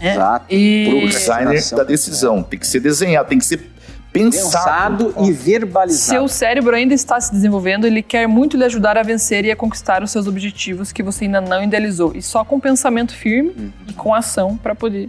né? 0.00 0.12
Exato. 0.12 0.46
E 0.48 1.02
O 1.04 1.08
designer 1.08 1.62
da 1.76 1.84
decisão 1.84 2.42
tem 2.42 2.58
que 2.58 2.66
ser 2.66 2.80
desenhado, 2.80 3.28
tem 3.28 3.38
que 3.38 3.44
ser 3.44 3.70
pensado. 4.12 5.06
Pensado 5.06 5.26
e 5.26 5.32
verbalizado. 5.32 6.10
seu 6.10 6.28
cérebro 6.28 6.76
ainda 6.76 6.92
está 6.92 7.20
se 7.20 7.32
desenvolvendo, 7.32 7.86
ele 7.86 8.02
quer 8.02 8.26
muito 8.28 8.56
lhe 8.56 8.64
ajudar 8.64 8.98
a 8.98 9.02
vencer 9.02 9.44
e 9.44 9.50
a 9.50 9.56
conquistar 9.56 10.02
os 10.02 10.10
seus 10.10 10.26
objetivos 10.26 10.92
que 10.92 11.02
você 11.02 11.24
ainda 11.24 11.40
não 11.40 11.62
idealizou. 11.62 12.12
E 12.14 12.20
só 12.20 12.44
com 12.44 12.60
pensamento 12.60 13.14
firme 13.14 13.72
e 13.88 13.92
com 13.94 14.14
ação 14.14 14.56
para 14.56 14.74
poder 14.74 15.08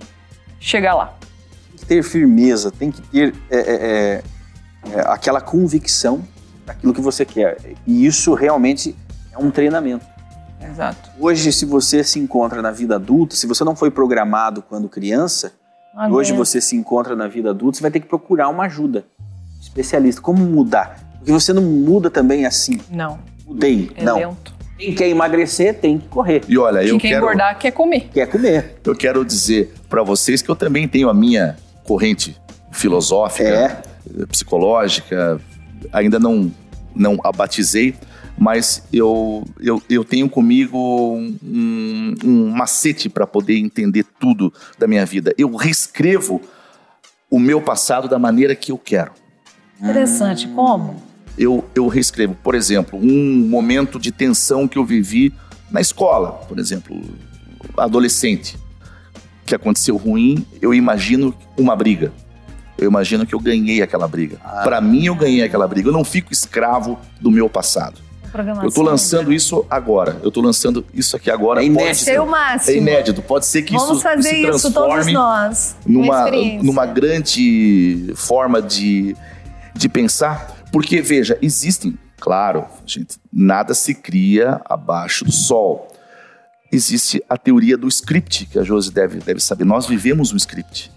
chegar 0.60 0.96
lá. 0.96 1.14
Tem 1.70 1.78
que 1.78 1.86
ter 1.86 2.04
firmeza, 2.04 2.72
tem 2.72 2.92
que 2.92 3.02
ter 3.02 3.36
é, 3.52 3.58
é, 3.58 3.62
é, 3.62 4.24
é, 4.94 5.02
aquela 5.08 5.42
convicção 5.42 6.24
daquilo 6.66 6.94
que 6.94 7.02
você 7.02 7.26
quer. 7.26 7.58
E 7.86 8.06
isso 8.06 8.34
realmente 8.34 8.96
é 9.34 9.38
um 9.38 9.52
treinamento. 9.52 10.06
Exato. 10.62 11.10
Hoje, 11.20 11.52
se 11.52 11.66
você 11.66 12.06
se 12.06 12.20
encontra 12.20 12.62
na 12.62 12.72
vida 12.72 12.96
adulta, 12.96 13.36
se 13.36 13.46
você 13.46 13.66
não 13.66 13.76
foi 13.76 13.92
programado 13.92 14.62
quando 14.62 14.88
criança, 14.88 15.52
Uma 15.94 16.10
e 16.10 16.12
hoje 16.12 16.32
vez. 16.32 16.40
você 16.50 16.60
se 16.62 16.76
encontra 16.76 17.16
na 17.16 17.28
vida 17.28 17.52
adulta, 17.52 17.78
você 17.78 17.82
vai 17.82 17.92
ter 17.92 18.00
que 18.00 18.08
procurar 18.08 18.50
uma 18.50 18.66
ajuda. 18.66 19.06
Especialista. 19.62 20.22
Como 20.22 20.44
mudar? 20.44 21.00
Porque 21.18 21.32
você 21.32 21.54
não 21.54 21.62
muda 21.62 22.10
também 22.10 22.46
assim. 22.46 22.80
Não, 22.92 23.20
Mudei. 23.46 23.92
é 23.96 24.04
não. 24.04 24.18
lento. 24.18 24.54
Quem 24.78 24.94
quer 24.94 25.08
emagrecer 25.08 25.80
tem 25.80 25.98
que 26.00 26.08
correr. 26.10 26.42
E 26.48 26.58
olha, 26.58 26.80
Quem 26.82 26.90
eu 26.90 26.98
quer 26.98 27.08
quero, 27.10 27.24
engordar 27.26 27.58
quer 27.60 27.72
comer. 27.72 28.10
Quer 28.12 28.28
comer. 28.28 28.80
eu 28.84 28.96
quero 28.96 29.24
dizer 29.24 29.74
para 29.88 30.04
vocês 30.04 30.42
que 30.42 30.50
eu 30.50 30.56
também 30.56 30.88
tenho 30.88 31.08
a 31.10 31.14
minha 31.14 31.56
corrente 31.86 32.36
filosófica, 32.72 33.48
É. 33.48 33.82
psicológica, 34.26 35.40
ainda 35.94 36.20
não, 36.20 36.52
não 36.96 37.18
a 37.24 37.32
batizei, 37.32 37.96
mas 38.38 38.84
eu, 38.92 39.44
eu, 39.60 39.82
eu 39.90 40.04
tenho 40.04 40.30
comigo 40.30 40.78
um, 41.16 42.16
um 42.24 42.50
macete 42.50 43.10
para 43.10 43.28
poder 43.28 43.58
entender 43.58 44.06
tudo 44.20 44.52
da 44.78 44.88
minha 44.88 45.06
vida. 45.06 45.34
Eu 45.38 45.56
reescrevo 45.56 46.42
o 47.30 47.40
meu 47.40 47.62
passado 47.62 48.08
da 48.08 48.20
maneira 48.20 48.56
que 48.56 48.72
eu 48.72 48.78
quero. 48.78 49.12
Interessante. 49.80 50.48
Como? 50.48 51.14
eu, 51.38 51.66
eu 51.74 51.88
reescrevo. 51.88 52.36
Por 52.36 52.56
exemplo, 52.56 53.00
um 53.02 53.48
momento 53.48 54.00
de 54.00 54.12
tensão 54.12 54.68
que 54.68 54.78
eu 54.78 54.86
vivi 54.86 55.34
na 55.72 55.82
escola, 55.82 56.32
por 56.48 56.60
exemplo, 56.60 57.00
adolescente, 57.78 58.58
que 59.46 59.56
aconteceu 59.56 59.98
ruim, 59.98 60.46
eu 60.62 60.74
imagino 60.74 61.36
uma 61.58 61.76
briga. 61.76 62.12
Eu 62.78 62.90
imagino 62.90 63.26
que 63.26 63.36
eu 63.36 63.40
ganhei 63.40 63.82
aquela 63.82 64.08
briga. 64.08 64.38
Pra 64.64 64.82
mim, 64.82 65.06
eu 65.06 65.16
ganhei 65.16 65.44
aquela 65.44 65.68
briga. 65.68 65.90
Eu 65.90 65.94
não 65.94 66.04
fico 66.04 66.34
escravo 66.34 67.00
do 67.22 67.30
meu 67.30 67.50
passado. 67.50 68.02
Programação. 68.34 68.68
Eu 68.68 68.74
tô 68.74 68.82
lançando 68.82 69.32
isso 69.32 69.66
agora. 69.70 70.20
Eu 70.24 70.30
tô 70.32 70.42
lançando 70.42 70.86
isso 70.94 71.16
aqui 71.16 71.30
agora. 71.32 71.64
É 71.64 71.68
Pode 71.68 71.74
inédito. 71.80 71.96
ser- 72.04 72.10
Esse 72.12 72.18
é 72.18 72.22
o 72.22 72.28
máximo. 72.28 72.76
É 72.76 72.78
inédito. 72.80 73.22
Pode 73.22 73.46
ser 73.46 73.62
que 73.62 73.74
Vamos 73.74 73.92
isso 73.94 74.02
fazer 74.02 74.30
se 74.30 74.36
isso 74.42 74.74
todos 74.74 74.92
transforme 74.92 75.14
nós. 75.14 75.76
Uma 75.86 76.26
numa, 76.32 76.64
numa 76.64 76.86
grande 76.86 78.12
forma 78.16 78.62
de, 78.62 79.16
de 79.76 79.88
pensar, 79.88 80.64
porque, 80.72 81.00
veja, 81.00 81.38
existem, 81.42 81.98
claro, 82.20 82.66
gente, 82.86 83.18
nada 83.32 83.74
se 83.76 83.94
cria 83.94 84.60
abaixo 84.66 85.24
do 85.24 85.32
sol. 85.32 85.88
existe 86.72 87.24
a 87.30 87.38
teoria 87.38 87.78
do 87.78 87.88
script, 87.88 88.48
que 88.48 88.58
a 88.58 88.64
Josi 88.64 88.92
deve, 88.92 89.20
deve 89.20 89.40
saber. 89.40 89.64
Nós 89.64 89.86
vivemos 89.86 90.34
um 90.34 90.38
script. 90.38 90.92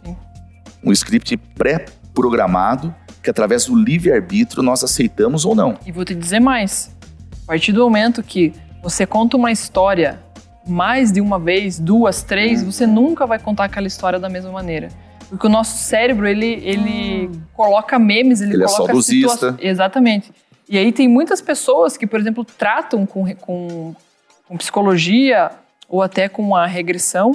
Um 0.82 0.90
script 0.92 1.36
pré-programado 1.54 2.94
que 3.22 3.28
através 3.28 3.66
do 3.66 3.74
livre-arbítrio 3.74 4.62
nós 4.62 4.82
aceitamos 4.84 5.44
ou 5.44 5.54
não. 5.54 5.76
E 5.84 5.90
vou 5.92 6.04
te 6.04 6.14
dizer 6.14 6.38
mais. 6.40 6.95
A 7.46 7.52
partir 7.52 7.72
do 7.72 7.82
momento 7.84 8.22
que 8.22 8.52
você 8.82 9.06
conta 9.06 9.36
uma 9.36 9.52
história 9.52 10.18
mais 10.66 11.12
de 11.12 11.20
uma 11.20 11.38
vez, 11.38 11.78
duas, 11.78 12.24
três, 12.24 12.60
Hum. 12.62 12.72
você 12.72 12.86
nunca 12.86 13.24
vai 13.24 13.38
contar 13.38 13.64
aquela 13.64 13.86
história 13.86 14.18
da 14.18 14.28
mesma 14.28 14.50
maneira. 14.50 14.88
Porque 15.28 15.46
o 15.46 15.50
nosso 15.50 15.78
cérebro, 15.78 16.26
ele, 16.26 16.60
ele 16.64 17.30
coloca 17.52 17.98
memes, 17.98 18.40
ele, 18.40 18.54
Ele 18.54 18.64
é 18.64 18.66
coloca 18.66 18.86
saudosista. 18.86 19.32
situa- 19.52 19.56
Exatamente. 19.60 20.32
E 20.68 20.76
aí 20.76 20.90
tem 20.90 21.06
muitas 21.06 21.40
pessoas 21.40 21.96
que, 21.96 22.06
por 22.06 22.18
exemplo, 22.18 22.44
tratam 22.44 23.06
com, 23.06 23.32
com, 23.36 23.94
com 24.48 24.56
psicologia 24.56 25.50
ou 25.88 26.02
até 26.02 26.28
com 26.28 26.54
a 26.56 26.66
regressão, 26.66 27.32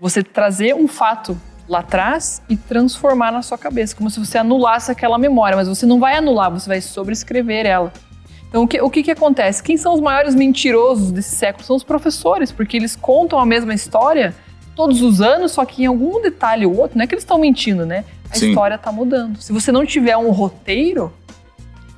você 0.00 0.22
trazer 0.22 0.74
um 0.74 0.88
fato 0.88 1.38
lá 1.68 1.80
atrás 1.80 2.40
e 2.48 2.56
transformar 2.56 3.30
na 3.30 3.42
sua 3.42 3.58
cabeça, 3.58 3.94
como 3.94 4.08
se 4.10 4.18
você 4.18 4.38
anulasse 4.38 4.90
aquela 4.90 5.18
memória, 5.18 5.54
mas 5.56 5.68
você 5.68 5.84
não 5.84 6.00
vai 6.00 6.16
anular, 6.16 6.50
você 6.50 6.66
vai 6.66 6.80
sobrescrever 6.80 7.66
ela. 7.66 7.92
Então, 8.50 8.64
o 8.64 8.68
que, 8.68 8.80
o 8.80 8.90
que, 8.90 9.02
que 9.04 9.10
acontece? 9.12 9.62
Quem 9.62 9.76
são 9.76 9.94
os 9.94 10.00
maiores 10.00 10.34
mentirosos 10.34 11.12
desse 11.12 11.36
século? 11.36 11.64
São 11.64 11.76
os 11.76 11.84
professores, 11.84 12.50
porque 12.50 12.76
eles 12.76 12.96
contam 12.96 13.38
a 13.38 13.46
mesma 13.46 13.72
história 13.72 14.34
todos 14.74 15.02
os 15.02 15.20
anos, 15.20 15.52
só 15.52 15.64
que 15.64 15.84
em 15.84 15.86
algum 15.86 16.20
detalhe 16.20 16.66
ou 16.66 16.76
outro, 16.76 16.98
não 16.98 17.04
é 17.04 17.06
que 17.06 17.14
eles 17.14 17.22
estão 17.22 17.38
mentindo, 17.38 17.86
né? 17.86 18.04
A 18.28 18.34
Sim. 18.34 18.48
história 18.48 18.74
está 18.74 18.90
mudando. 18.90 19.40
Se 19.40 19.52
você 19.52 19.70
não 19.70 19.86
tiver 19.86 20.16
um 20.16 20.30
roteiro, 20.30 21.12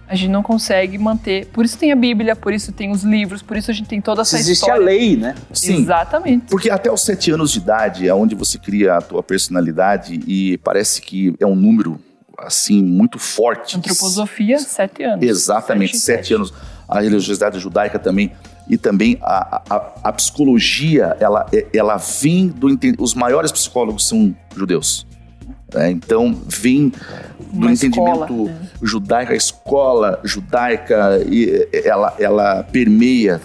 a 0.07 0.15
gente 0.15 0.31
não 0.31 0.43
consegue 0.43 0.99
manter. 0.99 1.47
Por 1.47 1.65
isso 1.65 1.79
tem 1.79 1.91
a 1.91 1.97
Bíblia, 1.97 2.37
por 2.37 2.53
isso 2.53 2.71
tem 2.71 2.91
os 2.91 3.03
livros, 3.03 3.41
por 3.41 3.57
isso 3.57 3.71
a 3.71 3.75
gente 3.75 3.89
tem 3.89 4.01
toda 4.01 4.21
essa 4.21 4.37
Existe 4.37 4.61
história. 4.61 4.83
a 4.83 4.85
lei, 4.85 5.17
né? 5.17 5.35
Sim, 5.55 5.81
Exatamente. 5.81 6.47
porque 6.51 6.69
até 6.69 6.93
os 6.93 7.01
sete 7.01 7.31
anos 7.31 7.51
de 7.51 7.61
idade 7.61 8.07
é 8.07 8.15
onde 8.15 8.35
você 8.35 8.59
cria 8.59 8.97
a 8.97 9.01
tua 9.01 9.23
personalidade 9.23 10.21
e 10.27 10.59
parece 10.59 11.01
que 11.01 11.35
é 11.41 11.47
um 11.47 11.55
número 11.55 11.99
assim 12.43 12.82
muito 12.82 13.18
forte. 13.18 13.76
Antroposofia, 13.76 14.59
sete 14.59 15.03
anos. 15.03 15.24
Exatamente, 15.24 15.97
Sete 15.97 15.97
em 15.97 16.16
sete 16.16 16.34
anos. 16.34 16.55
A 16.88 17.01
religiosidade 17.01 17.59
judaica 17.59 17.99
também 17.99 18.32
e 18.68 18.76
também 18.76 19.18
a, 19.22 19.62
a, 19.68 19.93
a 20.05 20.12
psicologia, 20.12 21.16
ela, 21.20 21.47
ela 21.74 21.97
vem 21.97 22.49
do 22.49 22.68
os 22.99 23.14
maiores 23.14 23.51
psicólogos 23.51 24.07
são 24.07 24.34
judeus. 24.57 25.07
né? 25.74 25.90
então 25.90 26.38
vem 26.47 26.88
do 26.88 26.97
Uma 27.53 27.72
escola, 27.72 28.26
entendimento 28.26 28.45
né? 28.45 28.68
judaico, 28.82 29.32
a 29.32 29.36
escola 29.36 30.20
judaica, 30.22 31.22
e 31.28 31.68
ela, 31.84 32.14
ela 32.18 32.62
permeia 32.62 33.40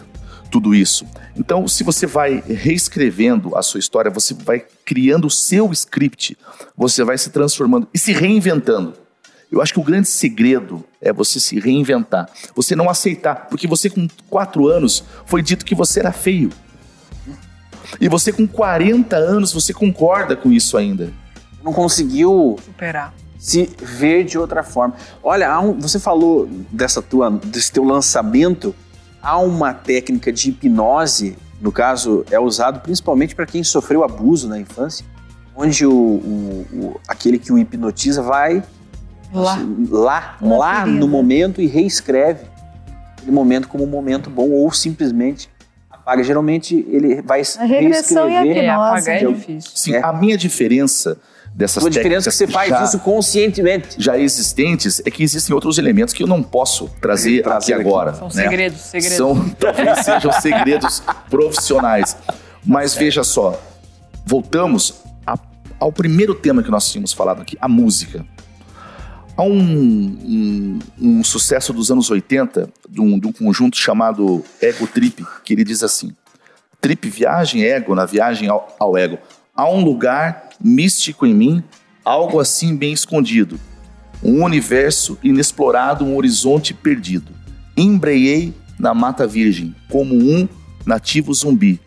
tudo 0.47 0.73
isso. 0.73 1.05
Então, 1.35 1.67
se 1.67 1.83
você 1.83 2.05
vai 2.07 2.41
reescrevendo 2.47 3.55
a 3.55 3.61
sua 3.61 3.79
história, 3.79 4.09
você 4.09 4.33
vai 4.33 4.63
criando 4.85 5.27
o 5.27 5.31
seu 5.31 5.71
script, 5.71 6.37
você 6.75 7.03
vai 7.03 7.17
se 7.17 7.29
transformando 7.29 7.87
e 7.93 7.99
se 7.99 8.11
reinventando. 8.13 8.93
Eu 9.51 9.61
acho 9.61 9.73
que 9.73 9.79
o 9.79 9.83
grande 9.83 10.07
segredo 10.09 10.83
é 11.01 11.13
você 11.13 11.39
se 11.39 11.57
reinventar. 11.59 12.29
Você 12.55 12.75
não 12.75 12.89
aceitar, 12.89 13.47
porque 13.49 13.65
você 13.67 13.89
com 13.89 14.07
quatro 14.29 14.67
anos 14.67 15.03
foi 15.25 15.41
dito 15.41 15.63
que 15.65 15.73
você 15.75 15.99
era 16.01 16.11
feio. 16.11 16.49
E 18.01 18.09
você 18.09 18.33
com 18.33 18.45
40 18.45 19.15
anos, 19.15 19.53
você 19.53 19.73
concorda 19.73 20.35
com 20.35 20.51
isso 20.51 20.75
ainda. 20.77 21.13
Não 21.63 21.71
conseguiu 21.71 22.57
Superar. 22.63 23.13
se 23.39 23.69
ver 23.81 24.25
de 24.25 24.37
outra 24.37 24.63
forma. 24.63 24.95
Olha, 25.23 25.57
um- 25.61 25.79
você 25.79 25.97
falou 25.97 26.49
dessa 26.71 27.01
tua, 27.01 27.29
desse 27.31 27.71
teu 27.71 27.83
lançamento, 27.85 28.75
há 29.27 29.37
uma 29.39 29.73
técnica 29.73 30.31
de 30.31 30.49
hipnose, 30.49 31.37
no 31.59 31.69
caso, 31.69 32.23
é 32.31 32.39
usado 32.39 32.79
principalmente 32.79 33.35
para 33.35 33.45
quem 33.45 33.61
sofreu 33.61 34.01
abuso 34.03 34.47
na 34.47 34.57
infância, 34.57 35.05
onde 35.53 35.85
o, 35.85 35.91
o- 35.91 36.65
o- 36.73 37.01
aquele 37.09 37.37
que 37.37 37.51
o 37.51 37.57
hipnotiza 37.57 38.21
vai 38.21 38.63
Lá. 39.33 39.57
lá, 39.89 40.37
Na 40.39 40.57
lá 40.57 40.85
no 40.85 41.07
momento 41.09 41.59
e 41.61 41.67
reescreve 41.67 42.45
aquele 43.17 43.31
momento 43.33 43.67
como 43.67 43.83
um 43.83 43.87
momento 43.87 44.29
bom 44.29 44.49
ou 44.51 44.71
simplesmente 44.71 45.49
apaga. 45.91 46.23
Geralmente 46.23 46.85
ele 46.89 47.21
vai 47.21 47.41
A 47.59 47.65
regressão 47.65 48.29
e 48.29 48.35
a 48.37 48.41
reescrever. 48.43 48.63
É, 48.63 48.69
apagar 48.69 49.15
é 49.23 49.25
difícil. 49.25 49.71
Sim, 49.75 49.95
É. 49.95 50.05
a 50.05 50.13
minha 50.13 50.37
diferença 50.37 51.17
dessas 51.57 51.83
A 51.83 51.89
diferença 51.89 52.29
é 52.29 52.31
que 52.31 52.37
você 52.37 52.45
faz 52.47 52.69
já, 52.69 52.83
isso 52.83 52.99
conscientemente. 52.99 53.95
já 53.97 54.15
existentes 54.17 55.01
é 55.03 55.09
que 55.09 55.23
existem 55.23 55.55
outros 55.55 55.79
elementos 55.79 56.13
que 56.13 56.21
eu 56.21 56.27
não 56.27 56.43
posso 56.43 56.87
trazer, 57.01 57.41
Trazer 57.41 57.73
aqui 57.73 57.81
aqui. 57.81 57.89
agora. 57.89 58.13
São 58.13 58.27
né? 58.27 58.43
segredos, 58.43 58.79
segredos. 58.81 59.17
São, 59.17 59.49
talvez 59.59 59.99
sejam 60.05 60.31
segredos 60.33 61.01
profissionais. 61.29 62.15
Mas 62.63 62.93
veja 62.93 63.23
só, 63.23 63.59
voltamos 64.23 65.01
a- 65.25 65.37
ao 65.79 65.91
primeiro 65.91 66.35
tema 66.35 66.61
que 66.61 66.69
nós 66.69 66.91
tínhamos 66.91 67.11
falado 67.11 67.41
aqui, 67.41 67.57
a 67.59 67.67
música. 67.67 68.23
Há 69.35 69.43
um, 69.43 69.49
um- 69.51 70.79
um 70.99 71.23
sucesso 71.23 71.71
dos 71.73 71.89
anos 71.91 72.09
80, 72.11 72.69
de 72.89 73.01
um, 73.01 73.19
de 73.19 73.27
um 73.27 73.31
conjunto 73.31 73.77
chamado 73.77 74.43
Ego 74.61 74.85
Trip, 74.87 75.25
que 75.43 75.53
ele 75.53 75.63
diz 75.63 75.81
assim: 75.83 76.11
Trip, 76.81 77.09
viagem, 77.09 77.63
ego, 77.63 77.95
na 77.95 78.05
viagem 78.05 78.47
ao, 78.49 78.75
ao 78.79 78.95
ego. 78.97 79.17
Há 79.57 79.67
um 79.67 79.83
lugar 79.83 80.49
místico 80.63 81.25
em 81.25 81.33
mim, 81.33 81.63
algo 82.05 82.39
assim 82.39 82.75
bem 82.75 82.93
escondido. 82.93 83.59
Um 84.23 84.43
universo 84.43 85.17
inexplorado, 85.23 86.05
um 86.05 86.15
horizonte 86.15 86.75
perdido. 86.75 87.31
Embreiei 87.75 88.53
na 88.77 88.93
mata 88.93 89.25
virgem, 89.25 89.75
como 89.89 90.13
um 90.13 90.47
nativo 90.85 91.33
zumbi. 91.33 91.81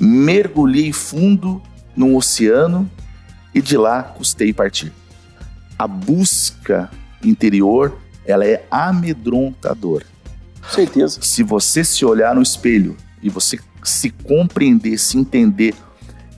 Mergulhei 0.00 0.92
fundo 0.92 1.62
no 1.94 2.16
oceano 2.16 2.90
e 3.54 3.62
de 3.62 3.76
lá 3.76 4.02
custei 4.02 4.52
partir. 4.52 4.92
A 5.78 5.86
busca 5.86 6.90
interior, 7.22 7.98
ela 8.26 8.44
é 8.44 8.66
amedrontadora. 8.68 10.06
Certeza. 10.68 11.20
Se 11.22 11.44
você 11.44 11.84
se 11.84 12.04
olhar 12.04 12.34
no 12.34 12.42
espelho 12.42 12.96
e 13.22 13.30
você 13.30 13.60
se 13.84 14.10
compreender, 14.10 14.98
se 14.98 15.16
entender 15.16 15.72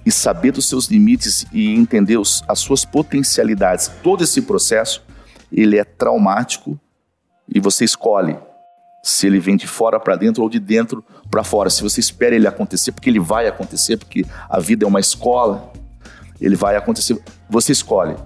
e 0.05 0.11
saber 0.11 0.53
dos 0.53 0.69
seus 0.69 0.87
limites 0.87 1.47
e 1.53 1.75
entender 1.75 2.17
os- 2.17 2.43
as 2.49 2.59
suas 2.59 2.85
potencialidades, 2.85 3.91
todo 4.03 4.25
esse 4.25 4.43
processo, 4.43 5.03
ele 5.51 5.79
é 5.79 5.85
traumático 5.85 6.79
e 7.49 7.61
você 7.61 7.85
escolhe 7.85 8.37
se 9.03 9.27
ele 9.27 9.41
vem 9.41 9.57
de 9.57 9.67
fora 9.67 9.99
para 9.99 10.15
dentro 10.17 10.43
ou 10.43 10.49
de 10.49 10.61
dentro 10.61 11.05
para 11.31 11.43
fora. 11.43 11.69
Se 11.69 11.83
você 11.83 12.01
espera 12.01 12.35
ele 12.35 12.47
acontecer, 12.47 12.93
porque 12.93 13.11
ele 13.11 13.19
vai 13.21 13.49
acontecer, 13.49 13.97
porque 13.97 14.25
a 14.49 14.61
vida 14.61 14.85
é 14.85 14.89
uma 14.89 15.01
escola, 15.01 15.73
ele 16.41 16.55
vai 16.57 16.77
acontecer. 16.77 17.21
Você 17.51 17.73
escolhe. 17.73 18.17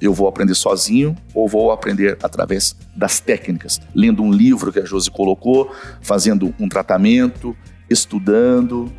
Eu 0.00 0.12
vou 0.12 0.26
aprender 0.26 0.54
sozinho 0.56 1.16
ou 1.32 1.48
vou 1.48 1.70
aprender 1.70 2.18
através 2.20 2.74
das 2.96 3.20
técnicas, 3.20 3.80
lendo 3.94 4.22
um 4.22 4.32
livro 4.32 4.72
que 4.72 4.80
a 4.80 4.84
Josi 4.84 5.08
colocou, 5.08 5.72
fazendo 6.00 6.52
um 6.58 6.68
tratamento, 6.68 7.56
estudando, 7.88 8.92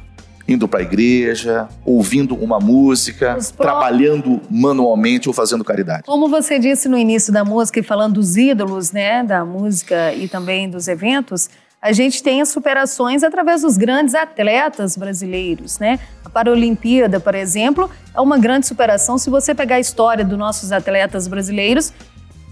indo 0.48 0.68
para 0.68 0.80
a 0.80 0.84
igreja, 0.84 1.68
ouvindo 1.86 2.36
uma 2.36 2.60
música, 2.60 3.38
trabalhando 3.58 4.42
manualmente 4.50 5.28
ou 5.28 5.34
fazendo 5.34 5.64
caridade. 5.64 6.04
Como 6.04 6.28
você 6.28 6.60
disse 6.60 6.90
no 6.90 6.98
início 6.98 7.32
da 7.32 7.46
música 7.46 7.80
e 7.80 7.84
falando 7.84 8.16
dos 8.16 8.36
ídolos, 8.36 8.92
né, 8.92 9.24
da 9.24 9.46
música 9.46 10.14
e 10.14 10.28
também 10.28 10.70
dos 10.70 10.88
eventos, 10.88 11.50
a 11.82 11.92
gente 11.92 12.24
tem 12.24 12.42
as 12.42 12.48
superações 12.48 13.24
através 13.24 13.62
dos 13.62 13.76
grandes 13.76 14.16
atletas 14.16 14.96
brasileiros, 14.96 15.80
né? 15.80 16.00
A 16.24 16.30
Paralimpíada, 16.30 17.20
por 17.20 17.36
exemplo, 17.36 17.92
é 18.16 18.22
uma 18.22 18.38
grande 18.38 18.66
superação. 18.66 19.18
Se 19.18 19.30
você 19.30 19.54
pegar 19.54 19.76
a 19.76 19.80
história 19.82 20.24
dos 20.24 20.38
nossos 20.38 20.72
atletas 20.72 21.28
brasileiros, 21.28 21.92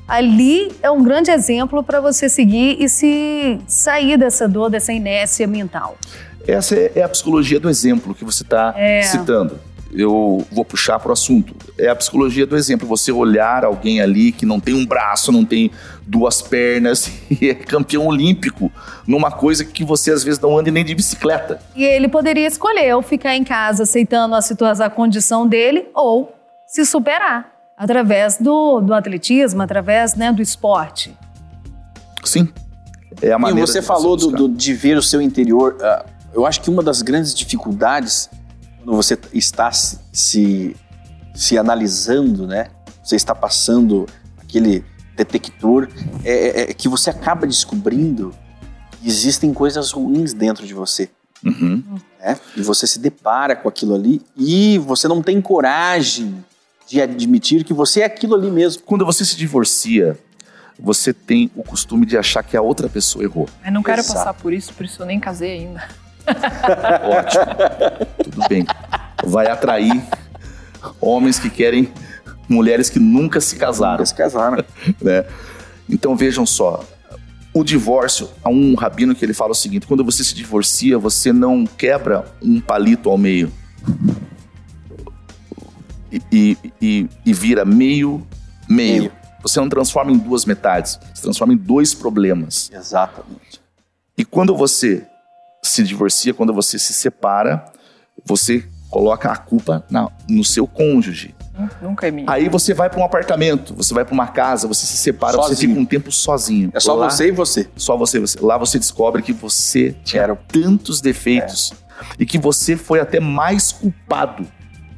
ali 0.06 0.70
é 0.84 0.92
um 0.92 1.02
grande 1.02 1.32
exemplo 1.32 1.82
para 1.82 2.02
você 2.02 2.28
seguir 2.28 2.76
e 2.82 2.90
se 2.90 3.58
sair 3.68 4.18
dessa 4.18 4.50
dor, 4.50 4.70
dessa 4.70 4.92
inércia 4.92 5.48
mental. 5.48 5.98
Essa 6.48 6.76
é 6.76 6.92
é 6.96 7.04
a 7.04 7.10
psicologia 7.10 7.60
do 7.60 7.70
exemplo 7.70 8.14
que 8.16 8.24
você 8.26 8.44
está 8.44 8.74
É. 8.78 9.02
citando. 9.04 9.60
Eu 9.94 10.46
vou 10.50 10.64
puxar 10.64 10.98
para 11.00 11.10
o 11.10 11.12
assunto. 11.12 11.54
É 11.78 11.90
a 11.90 11.96
psicologia 11.96 12.46
do 12.48 12.56
exemplo. 12.56 12.88
Você 12.88 13.12
olhar 13.12 13.66
alguém 13.66 14.00
ali 14.00 14.32
que 14.32 14.46
não 14.46 14.58
tem 14.58 14.74
um 14.74 14.86
braço, 14.86 15.34
não 15.34 15.44
tem 15.44 15.70
duas 16.08 16.42
pernas 16.42 17.12
e 17.30 17.50
é 17.50 17.54
campeão 17.54 18.08
olímpico 18.08 18.72
numa 19.06 19.30
coisa 19.30 19.66
que 19.66 19.84
você 19.84 20.12
às 20.12 20.24
vezes 20.24 20.40
não 20.40 20.58
anda 20.58 20.72
nem 20.72 20.86
de 20.86 20.96
bicicleta. 20.96 21.60
E 21.76 21.84
ele 21.84 22.08
poderia 22.08 22.48
escolher 22.48 22.96
ou 22.96 23.02
ficar 23.02 23.36
em 23.36 23.44
casa 23.44 23.84
aceitando 23.84 24.34
a 24.34 24.42
situação, 24.42 24.86
a 24.86 24.90
condição 24.90 25.46
dele, 25.46 25.90
ou 25.94 26.34
se 26.66 26.86
superar 26.86 27.52
através 27.78 28.38
do, 28.38 28.80
do 28.80 28.94
atletismo, 28.94 29.62
através 29.62 30.16
né, 30.16 30.32
do 30.32 30.42
esporte. 30.42 31.14
Sim. 32.24 32.48
É 33.22 33.34
a 33.34 33.36
E 33.36 33.40
maneira 33.42 33.68
você 33.68 33.82
de 33.82 33.86
falou 33.86 34.16
do, 34.16 34.32
do- 34.32 34.48
de 34.50 34.74
ver 34.74 34.98
o 34.98 35.02
seu 35.02 35.22
interior. 35.22 35.76
ah, 35.82 36.06
eu 36.34 36.46
acho 36.46 36.62
que 36.62 36.70
uma 36.70 36.82
das 36.84 37.02
grandes 37.02 37.34
dificuldades 37.34 38.30
quando 38.84 38.96
você 38.96 39.18
está 39.34 39.72
se, 39.72 40.00
se, 40.12 40.76
se 41.36 41.58
analisando, 41.58 42.48
né? 42.48 42.68
Você 43.04 43.16
está 43.16 43.34
passando 43.36 44.08
aquele 44.40 44.84
detector, 45.16 45.88
é, 46.24 46.62
é- 46.64 46.72
é 46.72 46.74
que 46.74 46.88
você 46.90 47.10
acaba 47.10 47.46
descobrindo 47.46 48.34
que 49.00 49.08
existem 49.08 49.54
coisas 49.54 49.92
ruins 49.92 50.34
dentro 50.34 50.66
de 50.66 50.74
você. 50.74 51.10
Uhum. 51.44 51.84
né? 52.20 52.38
E 52.56 52.62
você 52.62 52.86
se 52.86 53.00
depara 53.00 53.56
com 53.56 53.68
aquilo 53.68 53.96
ali 53.96 54.22
e 54.38 54.78
você 54.80 55.08
não 55.08 55.22
tem 55.24 55.42
coragem 55.42 56.44
de 56.88 57.02
admitir 57.02 57.64
que 57.64 57.74
você 57.74 58.02
é 58.02 58.06
aquilo 58.06 58.36
ali 58.36 58.52
mesmo. 58.52 58.84
Quando 58.84 59.04
você 59.06 59.26
se 59.26 59.36
divorcia, 59.36 60.18
você 60.80 61.14
tem 61.14 61.50
o 61.56 61.64
costume 61.64 62.06
de 62.06 62.18
achar 62.18 62.44
que 62.44 62.56
a 62.58 62.62
outra 62.62 62.88
pessoa 62.90 63.24
errou. 63.24 63.48
Eu 63.66 63.72
não 63.72 63.82
quero 63.82 64.02
Exato. 64.02 64.20
passar 64.20 64.34
por 64.36 64.54
isso, 64.54 64.74
por 64.74 64.86
isso 64.86 65.02
eu 65.02 65.06
nem 65.06 65.20
casei 65.20 65.60
ainda. 65.60 65.88
Ótimo. 67.04 67.46
Tudo 68.24 68.48
bem. 68.50 68.66
Vai 69.26 69.48
atrair 69.48 70.02
homens 71.00 71.40
que 71.40 71.50
querem 71.50 71.92
mulheres 72.50 72.90
que 72.90 73.00
nunca 73.00 73.40
se 73.40 73.56
casaram. 73.56 73.94
Nunca 73.94 74.06
se 74.06 74.16
casaram. 74.16 74.64
né? 75.02 75.26
Então 75.90 76.16
vejam 76.16 76.46
só, 76.46 76.84
o 77.54 77.64
divórcio, 77.64 78.30
há 78.44 78.50
um 78.50 78.76
rabino 78.76 79.14
que 79.14 79.24
ele 79.24 79.34
fala 79.34 79.52
o 79.52 79.56
seguinte: 79.56 79.86
quando 79.88 80.04
você 80.04 80.24
se 80.24 80.34
divorcia, 80.34 80.98
você 80.98 81.34
não 81.34 81.66
quebra 81.66 82.26
um 82.42 82.60
palito 82.60 83.10
ao 83.10 83.18
meio 83.18 83.52
e, 86.32 86.58
e, 86.82 87.10
e- 87.26 87.34
vira 87.34 87.64
meio, 87.64 88.26
meio. 88.70 89.04
Meio. 89.04 89.12
Você 89.42 89.60
não 89.60 89.70
transforma 89.70 90.12
em 90.12 90.18
duas 90.18 90.46
metades, 90.46 91.00
você 91.14 91.24
transforma 91.24 91.54
em 91.54 91.58
dois 91.58 91.96
problemas. 91.96 92.70
Exatamente. 92.72 93.60
E 94.16 94.24
quando 94.24 94.56
você 94.56 95.06
se 95.62 95.84
divorcia, 95.84 96.34
quando 96.34 96.54
você 96.54 96.78
se 96.80 96.94
separa, 96.94 97.66
você 98.26 98.66
coloca 98.90 99.32
a 99.32 99.38
culpa 99.38 99.86
na- 99.90 100.10
no 100.30 100.44
seu 100.44 100.68
cônjuge. 100.68 101.34
Hum, 101.58 101.68
Nunca 101.82 102.08
é 102.08 102.12
minha. 102.12 102.30
Aí 102.30 102.50
você 102.50 102.74
vai 102.74 102.90
para 102.90 103.00
um 103.00 103.04
apartamento, 103.04 103.74
você 103.76 103.94
vai 103.94 104.04
para 104.04 104.14
uma 104.14 104.28
casa, 104.28 104.68
você 104.68 104.86
se 104.86 104.98
separa, 104.98 105.38
você 105.38 105.50
Sozinho. 105.50 105.70
fica 105.70 105.82
um 105.82 105.86
tempo 105.86 106.12
sozinho. 106.12 106.72
É 106.74 106.80
só 106.80 106.94
Lá- 106.96 107.10
você 107.10 107.28
e 107.28 107.32
você. 107.32 107.70
Só 107.76 107.96
você, 107.98 108.20
você. 108.20 108.40
Lá 108.42 108.58
você 108.58 108.80
descobre 108.80 109.22
que 109.22 109.34
você 109.34 109.96
tinha 110.04 110.24
Era- 110.24 110.36
tantos 110.36 111.00
defeitos 111.02 111.74
e 112.18 112.26
que 112.26 112.38
você 112.38 112.76
foi 112.76 113.00
até 113.00 113.20
mais 113.20 113.72
culpado 113.72 114.48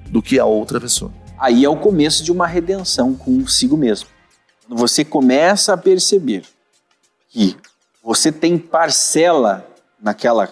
do 0.09 0.21
que 0.21 0.39
a 0.39 0.45
outra 0.45 0.79
pessoa. 0.79 1.11
Aí 1.37 1.65
é 1.65 1.69
o 1.69 1.75
começo 1.75 2.23
de 2.23 2.31
uma 2.31 2.47
redenção 2.47 3.13
consigo 3.15 3.75
mesmo. 3.75 4.07
Quando 4.67 4.79
você 4.79 5.03
começa 5.03 5.73
a 5.73 5.77
perceber 5.77 6.43
que 7.29 7.57
você 8.03 8.31
tem 8.31 8.57
parcela 8.57 9.67
naquela 10.03 10.49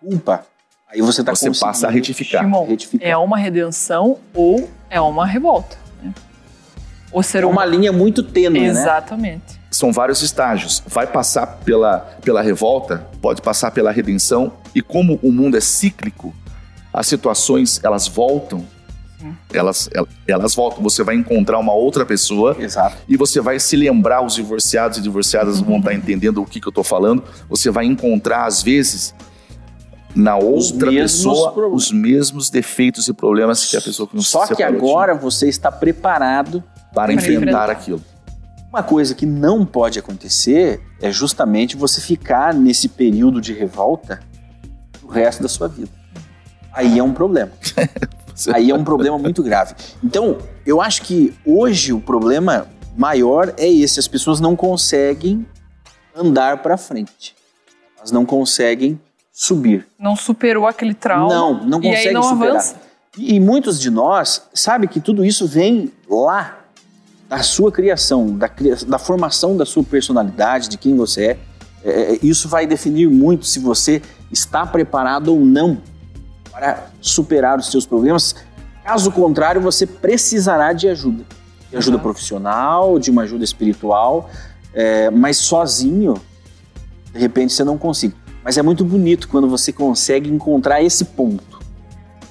culpa, 0.00 0.46
aí 0.88 1.02
você 1.02 1.20
está 1.20 1.34
Você 1.34 1.50
passa 1.50 1.88
a 1.88 1.90
retificar. 1.90 2.42
Shimon, 2.44 2.66
retificar. 2.66 3.08
é 3.08 3.16
uma 3.16 3.36
redenção 3.36 4.18
ou 4.32 4.70
é 4.88 5.00
uma 5.00 5.26
revolta. 5.26 5.76
Né? 6.02 6.14
O 7.12 7.22
ser 7.22 7.42
É 7.42 7.46
uma 7.46 7.62
humano. 7.64 7.70
linha 7.72 7.92
muito 7.92 8.22
tênue, 8.22 8.60
né? 8.60 8.66
Exatamente. 8.68 9.60
São 9.70 9.92
vários 9.92 10.22
estágios. 10.22 10.82
Vai 10.86 11.06
passar 11.06 11.46
pela, 11.64 11.98
pela 12.22 12.40
revolta, 12.40 13.06
pode 13.20 13.42
passar 13.42 13.70
pela 13.72 13.90
redenção, 13.90 14.52
e 14.74 14.80
como 14.80 15.18
o 15.22 15.32
mundo 15.32 15.56
é 15.56 15.60
cíclico, 15.60 16.34
as 16.92 17.06
situações 17.06 17.80
elas 17.84 18.06
voltam. 18.06 18.64
Sim. 19.18 19.34
Elas, 19.52 19.88
el- 19.94 20.08
elas 20.28 20.54
voltam. 20.54 20.82
Você 20.82 21.02
vai 21.02 21.14
encontrar 21.16 21.58
uma 21.58 21.72
outra 21.72 22.04
pessoa 22.04 22.56
Exato. 22.58 22.96
e 23.08 23.16
você 23.16 23.40
vai 23.40 23.58
se 23.58 23.74
lembrar, 23.76 24.22
os 24.24 24.34
divorciados 24.34 24.98
e 24.98 25.00
divorciadas 25.02 25.60
vão 25.60 25.78
estar 25.78 25.94
entendendo 25.94 26.42
o 26.42 26.44
que, 26.46 26.60
que 26.60 26.66
eu 26.68 26.70
estou 26.70 26.84
falando. 26.84 27.22
Você 27.48 27.70
vai 27.70 27.86
encontrar, 27.86 28.44
às 28.46 28.62
vezes, 28.62 29.14
na 30.14 30.36
Os 30.38 30.70
outra 30.72 30.90
mesmos 30.90 31.12
pessoa, 31.12 31.52
problemas. 31.52 31.82
os 31.84 31.92
mesmos 31.92 32.50
defeitos 32.50 33.08
e 33.08 33.12
problemas 33.12 33.64
que 33.70 33.76
a 33.76 33.80
pessoa 33.82 34.06
que 34.08 34.14
não 34.16 34.22
Só 34.22 34.46
se 34.46 34.54
que 34.54 34.62
agora 34.62 35.14
você 35.14 35.48
está 35.48 35.70
preparado. 35.72 36.60
tinha 36.62 36.62
para 36.94 37.04
Para 37.04 37.12
enfrentar 37.12 37.36
enfrentar. 37.42 37.70
aquilo. 37.70 38.00
Uma 38.70 38.82
coisa 38.82 39.14
que 39.14 39.24
não 39.24 39.64
pode 39.64 39.98
acontecer 39.98 40.80
é 41.00 41.10
justamente 41.10 41.76
você 41.76 42.00
ficar 42.00 42.52
nesse 42.54 42.88
período 42.88 43.40
de 43.40 43.52
revolta 43.54 44.20
o 45.02 45.08
resto 45.08 45.42
da 45.42 45.48
sua 45.48 45.68
vida. 45.68 45.90
Aí 46.72 46.98
é 46.98 47.02
um 47.02 47.12
problema. 47.12 47.52
Aí 48.52 48.70
é 48.70 48.74
um 48.74 48.84
problema 48.84 49.18
muito 49.18 49.42
grave. 49.42 49.74
Então, 50.02 50.38
eu 50.64 50.80
acho 50.80 51.02
que 51.02 51.34
hoje 51.44 51.92
o 51.92 52.00
problema 52.00 52.66
maior 52.96 53.54
é 53.56 53.68
esse: 53.68 53.98
as 53.98 54.06
pessoas 54.08 54.40
não 54.40 54.54
conseguem 54.56 55.46
andar 56.14 56.58
para 56.62 56.76
frente. 56.76 57.34
Elas 57.98 58.10
não 58.10 58.24
conseguem 58.26 59.00
subir. 59.32 59.86
Não 59.98 60.14
superou 60.16 60.66
aquele 60.66 60.94
trauma. 60.94 61.28
Não, 61.34 61.64
não 61.64 61.82
e 61.82 61.88
aí 61.88 61.94
consegue 61.96 62.14
não 62.14 62.22
superar. 62.22 62.50
avança. 62.50 62.76
E, 63.18 63.34
e 63.34 63.40
muitos 63.40 63.80
de 63.80 63.90
nós 63.90 64.42
sabem 64.54 64.88
que 64.88 65.00
tudo 65.00 65.24
isso 65.24 65.46
vem 65.46 65.92
lá 66.08 66.58
da 67.28 67.42
sua 67.42 67.72
criação, 67.72 68.36
da, 68.36 68.48
cria- 68.48 68.76
da 68.86 68.98
formação 68.98 69.56
da 69.56 69.66
sua 69.66 69.82
personalidade, 69.82 70.68
de 70.68 70.78
quem 70.78 70.94
você 70.96 71.24
é. 71.24 71.38
É, 71.84 72.14
é, 72.14 72.18
Isso 72.22 72.48
vai 72.48 72.66
definir 72.66 73.08
muito 73.08 73.46
se 73.46 73.58
você 73.58 74.00
está 74.30 74.64
preparado 74.66 75.28
ou 75.28 75.40
não 75.40 75.78
para 76.56 76.86
superar 77.02 77.58
os 77.58 77.70
seus 77.70 77.84
problemas. 77.84 78.34
Caso 78.82 79.12
contrário, 79.12 79.60
você 79.60 79.86
precisará 79.86 80.72
de 80.72 80.88
ajuda. 80.88 81.22
De 81.70 81.76
ajuda 81.76 81.98
Uhum. 81.98 82.02
profissional, 82.02 82.98
de 82.98 83.10
uma 83.10 83.22
ajuda 83.22 83.44
espiritual, 83.44 84.30
é, 84.72 85.10
mas 85.10 85.36
sozinho, 85.36 86.14
de 87.12 87.18
repente 87.18 87.52
você 87.52 87.62
não 87.62 87.76
consiga. 87.76 88.14
Mas 88.42 88.56
é 88.56 88.62
muito 88.62 88.86
bonito 88.86 89.28
quando 89.28 89.46
você 89.46 89.70
consegue 89.70 90.30
encontrar 90.30 90.82
esse 90.82 91.04
ponto 91.04 91.58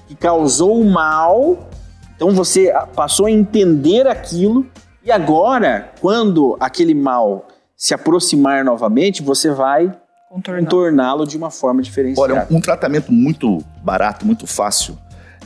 que 0.07 0.15
causou 0.15 0.81
o 0.81 0.89
mal, 0.89 1.69
então 2.15 2.31
você 2.31 2.73
passou 2.95 3.27
a 3.27 3.31
entender 3.31 4.07
aquilo, 4.07 4.65
e 5.03 5.11
agora, 5.11 5.91
quando 6.01 6.57
aquele 6.59 6.95
mal 6.95 7.47
se 7.77 7.93
aproximar 7.93 8.65
novamente, 8.65 9.21
você 9.21 9.51
vai. 9.51 9.91
Contorná-lo 10.35 11.25
de 11.25 11.37
uma 11.37 11.49
forma 11.49 11.81
diferenciada. 11.81 12.33
Olha, 12.33 12.47
um 12.51 12.59
tratamento 12.59 13.11
muito 13.11 13.63
barato, 13.81 14.25
muito 14.25 14.45
fácil, 14.45 14.97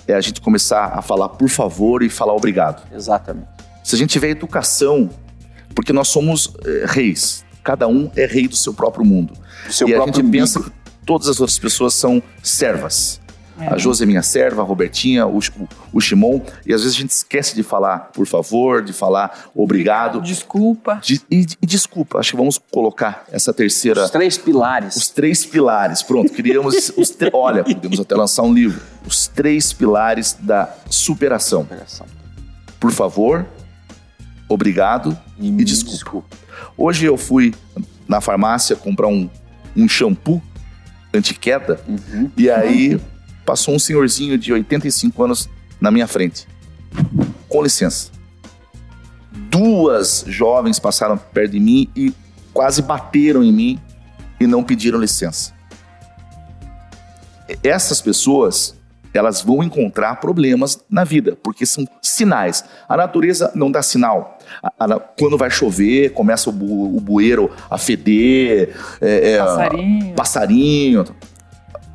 é 0.07 0.15
a 0.15 0.21
gente 0.21 0.41
começar 0.41 0.85
a 0.97 1.01
falar 1.01 1.29
por 1.29 1.47
favor 1.47 2.01
e 2.01 2.09
falar 2.09 2.33
obrigado. 2.33 2.81
Exatamente. 2.91 3.47
Se 3.83 3.95
a 3.95 3.97
gente 3.97 4.09
tiver 4.09 4.29
educação, 4.29 5.09
porque 5.75 5.93
nós 5.93 6.07
somos 6.07 6.53
eh, 6.65 6.85
reis, 6.87 7.45
cada 7.63 7.87
um 7.87 8.09
é 8.15 8.25
rei 8.25 8.47
do 8.47 8.55
seu 8.55 8.73
próprio 8.73 9.05
mundo. 9.05 9.33
O 9.67 9.71
seu 9.71 9.87
e 9.87 9.93
a 9.93 9.97
próprio 9.97 10.15
gente 10.15 10.25
umbigo. 10.25 10.43
pensa 10.43 10.59
que 10.59 10.71
todas 11.05 11.27
as 11.27 11.39
outras 11.39 11.59
pessoas 11.59 11.93
são 11.93 12.21
servas. 12.41 13.21
É. 13.59 13.73
A 13.73 13.77
Josi 13.77 14.03
é 14.03 14.05
minha 14.05 14.23
serva, 14.23 14.61
a 14.61 14.65
Robertinha, 14.65 15.27
o, 15.27 15.37
o, 15.39 15.67
o 15.93 15.99
Shimon, 16.01 16.39
e 16.65 16.73
às 16.73 16.81
vezes 16.81 16.95
a 16.97 16.99
gente 17.01 17.09
esquece 17.11 17.55
de 17.55 17.61
falar 17.63 18.09
por 18.13 18.25
favor, 18.25 18.81
de 18.81 18.93
falar 18.93 19.49
obrigado. 19.53 20.21
Desculpa. 20.21 20.99
De- 21.03 21.21
e, 21.29 21.45
e 21.61 21.65
desculpa, 21.65 22.19
acho 22.19 22.31
que 22.31 22.37
vamos 22.37 22.57
colocar 22.71 23.25
essa 23.31 23.53
terceira 23.53 24.03
Os 24.05 24.09
três 24.11 24.37
pilares. 24.37 24.95
os 24.95 25.09
três 25.09 25.45
pilares. 25.45 26.01
Pronto, 26.01 26.31
criamos 26.31 26.91
os 26.97 27.09
tre- 27.09 27.29
Olha, 27.33 27.63
podemos 27.63 27.99
até 27.99 28.15
lançar 28.15 28.43
um 28.43 28.53
livro. 28.53 28.81
Os 29.05 29.27
três 29.27 29.73
pilares 29.73 30.37
da 30.39 30.73
superação. 30.89 31.61
Operação. 31.61 32.05
Por 32.79 32.91
favor, 32.91 33.45
obrigado 34.47 35.17
E, 35.39 35.47
e 35.49 35.63
desculpa. 35.63 36.27
Hoje 36.77 37.05
eu 37.05 37.17
fui 37.17 37.53
na 38.07 38.21
farmácia 38.21 38.75
comprar 38.75 39.07
um, 39.07 39.29
um 39.75 39.87
shampoo 39.87 40.41
anti-queda 41.13 41.79
Uhum. 41.87 42.29
e 42.37 42.49
aí 42.49 42.99
passou 43.49 43.73
um 43.73 43.79
senhorzinho 43.79 44.37
de 44.37 44.53
85 44.53 45.23
anos 45.23 45.49
na 45.81 45.89
minha 45.89 46.05
frente. 46.05 46.47
Com 47.47 47.63
licença. 47.63 48.11
Duas 49.49 50.23
jovens 50.27 50.77
passaram 50.77 51.17
perto 51.17 51.53
de 51.53 51.59
mim 51.59 51.89
e 51.95 52.13
quase 52.53 52.83
bateram 52.83 53.43
em 53.43 53.51
mim 53.51 53.79
e 54.39 54.45
não 54.45 54.63
pediram 54.63 54.99
licença. 54.99 55.51
Essas 57.63 57.99
pessoas, 57.99 58.75
elas 59.11 59.41
vão 59.41 59.63
encontrar 59.63 60.17
problemas 60.17 60.79
na 60.87 61.03
vida, 61.03 61.35
porque 61.41 61.65
são 61.65 61.83
sinais. 62.03 62.63
A 62.87 62.95
natureza 62.95 63.51
não 63.55 63.71
dá 63.71 63.81
sinal. 63.81 64.37
Quando 65.19 65.39
vai 65.39 65.49
chover, 65.49 66.13
começa 66.13 66.51
o, 66.51 66.53
bu- 66.53 66.95
o 66.95 67.01
bueiro 67.01 67.49
a 67.67 67.79
feder, 67.79 68.75
é, 69.01 69.31
é, 69.31 70.13
Passarinho. 70.15 71.03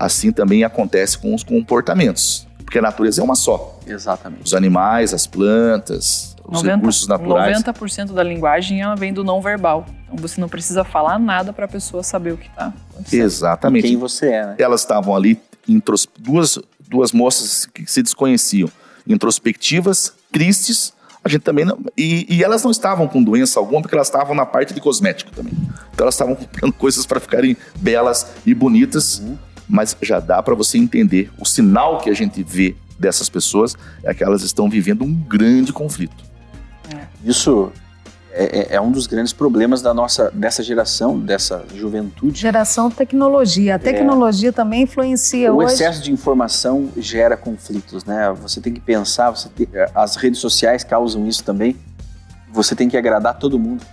Assim 0.05 0.31
também 0.33 0.65
acontece 0.65 1.17
com 1.17 1.35
os 1.35 1.43
comportamentos, 1.43 2.47
porque 2.59 2.79
a 2.79 2.83
natureza 2.83 3.21
é 3.21 3.25
uma 3.25 3.35
só. 3.35 3.79
Exatamente. 3.87 4.43
Os 4.45 4.53
animais, 4.55 5.15
as 5.15 5.27
plantas, 5.27 6.37
os 6.45 6.63
90, 6.63 6.77
recursos 6.77 7.09
naturais. 7.09 7.63
90% 7.63 8.13
da 8.13 8.23
linguagem 8.23 8.83
ela 8.83 8.95
vem 8.95 9.13
do 9.15 9.25
não 9.25 9.41
verbal. 9.41 9.87
Então 10.07 10.17
você 10.19 10.41
não 10.41 10.49
precisa 10.49 10.85
falar 10.85 11.19
nada 11.19 11.53
para 11.53 11.65
a 11.65 11.69
pessoa 11.69 12.03
saber 12.03 12.33
o 12.33 12.37
que 12.37 12.49
está 12.49 12.73
acontecendo. 12.93 13.23
Exatamente. 13.23 13.87
Quem 13.89 13.97
você 13.97 14.27
é, 14.31 14.47
né? 14.47 14.55
Elas 14.59 14.83
estavam 14.83 15.17
ali, 15.17 15.41
intros- 15.67 16.07
duas, 16.19 16.59
duas 16.87 17.11
moças 17.13 17.65
que 17.65 17.91
se 17.91 18.03
desconheciam, 18.03 18.69
introspectivas, 19.07 20.13
tristes. 20.31 20.93
A 21.25 21.29
gente 21.31 21.41
também 21.41 21.65
não, 21.65 21.79
e, 21.97 22.27
e 22.29 22.45
elas 22.45 22.63
não 22.63 22.71
estavam 22.71 23.09
com 23.09 23.23
doença 23.23 23.59
alguma, 23.59 23.81
porque 23.81 23.95
elas 23.95 24.09
estavam 24.09 24.35
na 24.35 24.45
parte 24.45 24.75
de 24.75 24.81
cosmético 24.81 25.31
também. 25.31 25.55
Então 25.95 26.05
elas 26.05 26.15
estavam 26.15 26.35
comprando 26.35 26.73
coisas 26.77 27.07
para 27.07 27.19
ficarem 27.19 27.57
belas 27.77 28.27
e 28.45 28.55
bonitas, 28.55 29.23
mas 29.69 29.97
já 30.03 30.21
dá 30.21 30.43
para 30.43 30.55
você 30.55 30.79
entender. 30.79 31.31
O 31.39 31.45
sinal 31.45 31.99
que 31.99 32.11
a 32.11 32.15
gente 32.15 32.43
vê 32.43 32.77
dessas 32.99 33.29
pessoas 33.29 33.77
é 34.03 34.13
que 34.15 34.23
elas 34.23 34.43
estão 34.43 34.69
vivendo 34.69 35.03
um 35.05 35.13
grande 35.15 35.73
conflito. 35.73 36.25
Isso 37.25 37.73
é, 38.33 38.75
é, 38.75 38.75
é 38.77 38.81
um 38.81 38.91
dos 38.91 39.07
grandes 39.07 39.33
problemas 39.33 39.81
da 39.81 39.95
nossa, 39.95 40.31
dessa 40.33 40.63
geração, 40.63 41.19
dessa 41.19 41.65
juventude. 41.75 42.39
Geração 42.39 42.91
tecnologia. 42.91 43.77
A 43.77 43.79
tecnologia 43.79 44.53
também 44.53 44.83
influencia 44.83 45.53
o 45.53 45.59
hoje. 45.59 45.75
excesso 45.75 46.03
de 46.03 46.13
informação 46.13 46.91
gera 46.97 47.37
conflitos, 47.37 48.05
né? 48.05 48.33
Você 48.43 48.61
tem 48.61 48.73
que 48.73 48.81
pensar, 48.81 49.31
você 49.31 49.49
tem- 49.49 49.69
as 49.95 50.17
redes 50.17 50.41
sociais 50.41 50.83
causam 50.85 51.27
isso 51.27 51.43
também. 51.45 51.77
Você 52.53 52.75
tem 52.75 52.89
que 52.89 52.97
agradar 52.97 53.39
todo 53.39 53.59
mundo. 53.59 53.85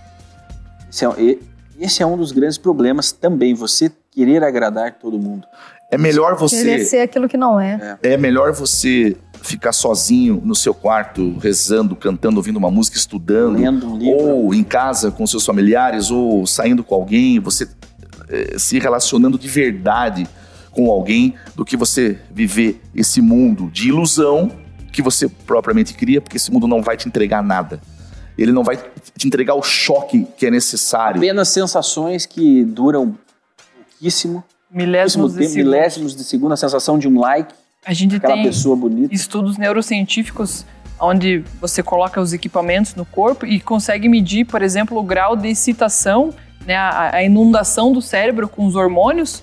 Esse 0.90 1.04
é, 1.06 1.38
esse 1.78 2.02
é 2.02 2.06
um 2.06 2.16
dos 2.16 2.32
grandes 2.32 2.58
problemas 2.58 3.12
também, 3.12 3.54
você 3.54 3.90
querer 4.10 4.42
agradar 4.44 4.94
todo 4.94 5.18
mundo. 5.18 5.46
É 5.90 5.98
melhor 5.98 6.36
Querer 6.36 6.48
você 6.48 6.84
ser 6.86 7.00
aquilo 7.00 7.28
que 7.28 7.36
não 7.36 7.60
é. 7.60 7.98
é 8.02 8.16
melhor 8.16 8.52
você 8.52 9.14
ficar 9.42 9.72
sozinho 9.72 10.40
no 10.42 10.54
seu 10.54 10.72
quarto, 10.72 11.36
rezando, 11.38 11.94
cantando, 11.94 12.38
ouvindo 12.38 12.56
uma 12.56 12.70
música, 12.70 12.96
estudando, 12.96 13.58
Lendo 13.58 13.92
um 13.92 13.98
livro. 13.98 14.24
ou 14.26 14.54
em 14.54 14.64
casa 14.64 15.10
com 15.10 15.26
seus 15.26 15.44
familiares, 15.44 16.10
ou 16.10 16.46
saindo 16.46 16.82
com 16.82 16.94
alguém, 16.94 17.38
você 17.40 17.68
eh, 18.30 18.54
se 18.56 18.78
relacionando 18.78 19.38
de 19.38 19.48
verdade 19.48 20.26
com 20.70 20.90
alguém, 20.90 21.34
do 21.54 21.64
que 21.64 21.76
você 21.76 22.18
viver 22.30 22.80
esse 22.94 23.20
mundo 23.20 23.68
de 23.70 23.88
ilusão 23.88 24.50
que 24.90 25.02
você 25.02 25.28
propriamente 25.28 25.92
cria, 25.94 26.20
porque 26.20 26.36
esse 26.36 26.50
mundo 26.50 26.66
não 26.66 26.82
vai 26.82 26.96
te 26.96 27.08
entregar 27.08 27.42
nada. 27.42 27.80
Ele 28.36 28.52
não 28.52 28.64
vai 28.64 28.76
te 28.76 29.26
entregar 29.26 29.54
o 29.54 29.62
choque 29.62 30.26
que 30.36 30.46
é 30.46 30.50
necessário. 30.50 31.18
Apenas 31.18 31.48
sensações 31.48 32.26
que 32.26 32.64
duram 32.64 33.14
pouquíssimo, 33.90 34.42
Milésimos 34.70 35.32
pouquíssimo 35.32 35.32
de 35.32 35.38
tempo, 35.38 35.52
segundo. 35.52 35.64
milésimos 35.72 36.16
de 36.16 36.24
segundo, 36.24 36.52
a 36.52 36.56
sensação 36.56 36.98
de 36.98 37.06
um 37.08 37.20
like, 37.20 37.52
A 37.84 37.92
gente 37.92 38.16
aquela 38.16 38.34
tem 38.34 38.44
pessoa 38.44 38.74
bonita. 38.74 39.14
estudos 39.14 39.58
neurocientíficos 39.58 40.64
onde 41.00 41.44
você 41.60 41.82
coloca 41.82 42.20
os 42.20 42.32
equipamentos 42.32 42.94
no 42.94 43.04
corpo 43.04 43.44
e 43.44 43.60
consegue 43.60 44.08
medir, 44.08 44.44
por 44.46 44.62
exemplo, 44.62 44.96
o 44.98 45.02
grau 45.02 45.36
de 45.36 45.48
excitação, 45.48 46.32
né, 46.64 46.76
a, 46.76 47.16
a 47.16 47.24
inundação 47.24 47.92
do 47.92 48.00
cérebro 48.00 48.48
com 48.48 48.64
os 48.66 48.76
hormônios 48.76 49.42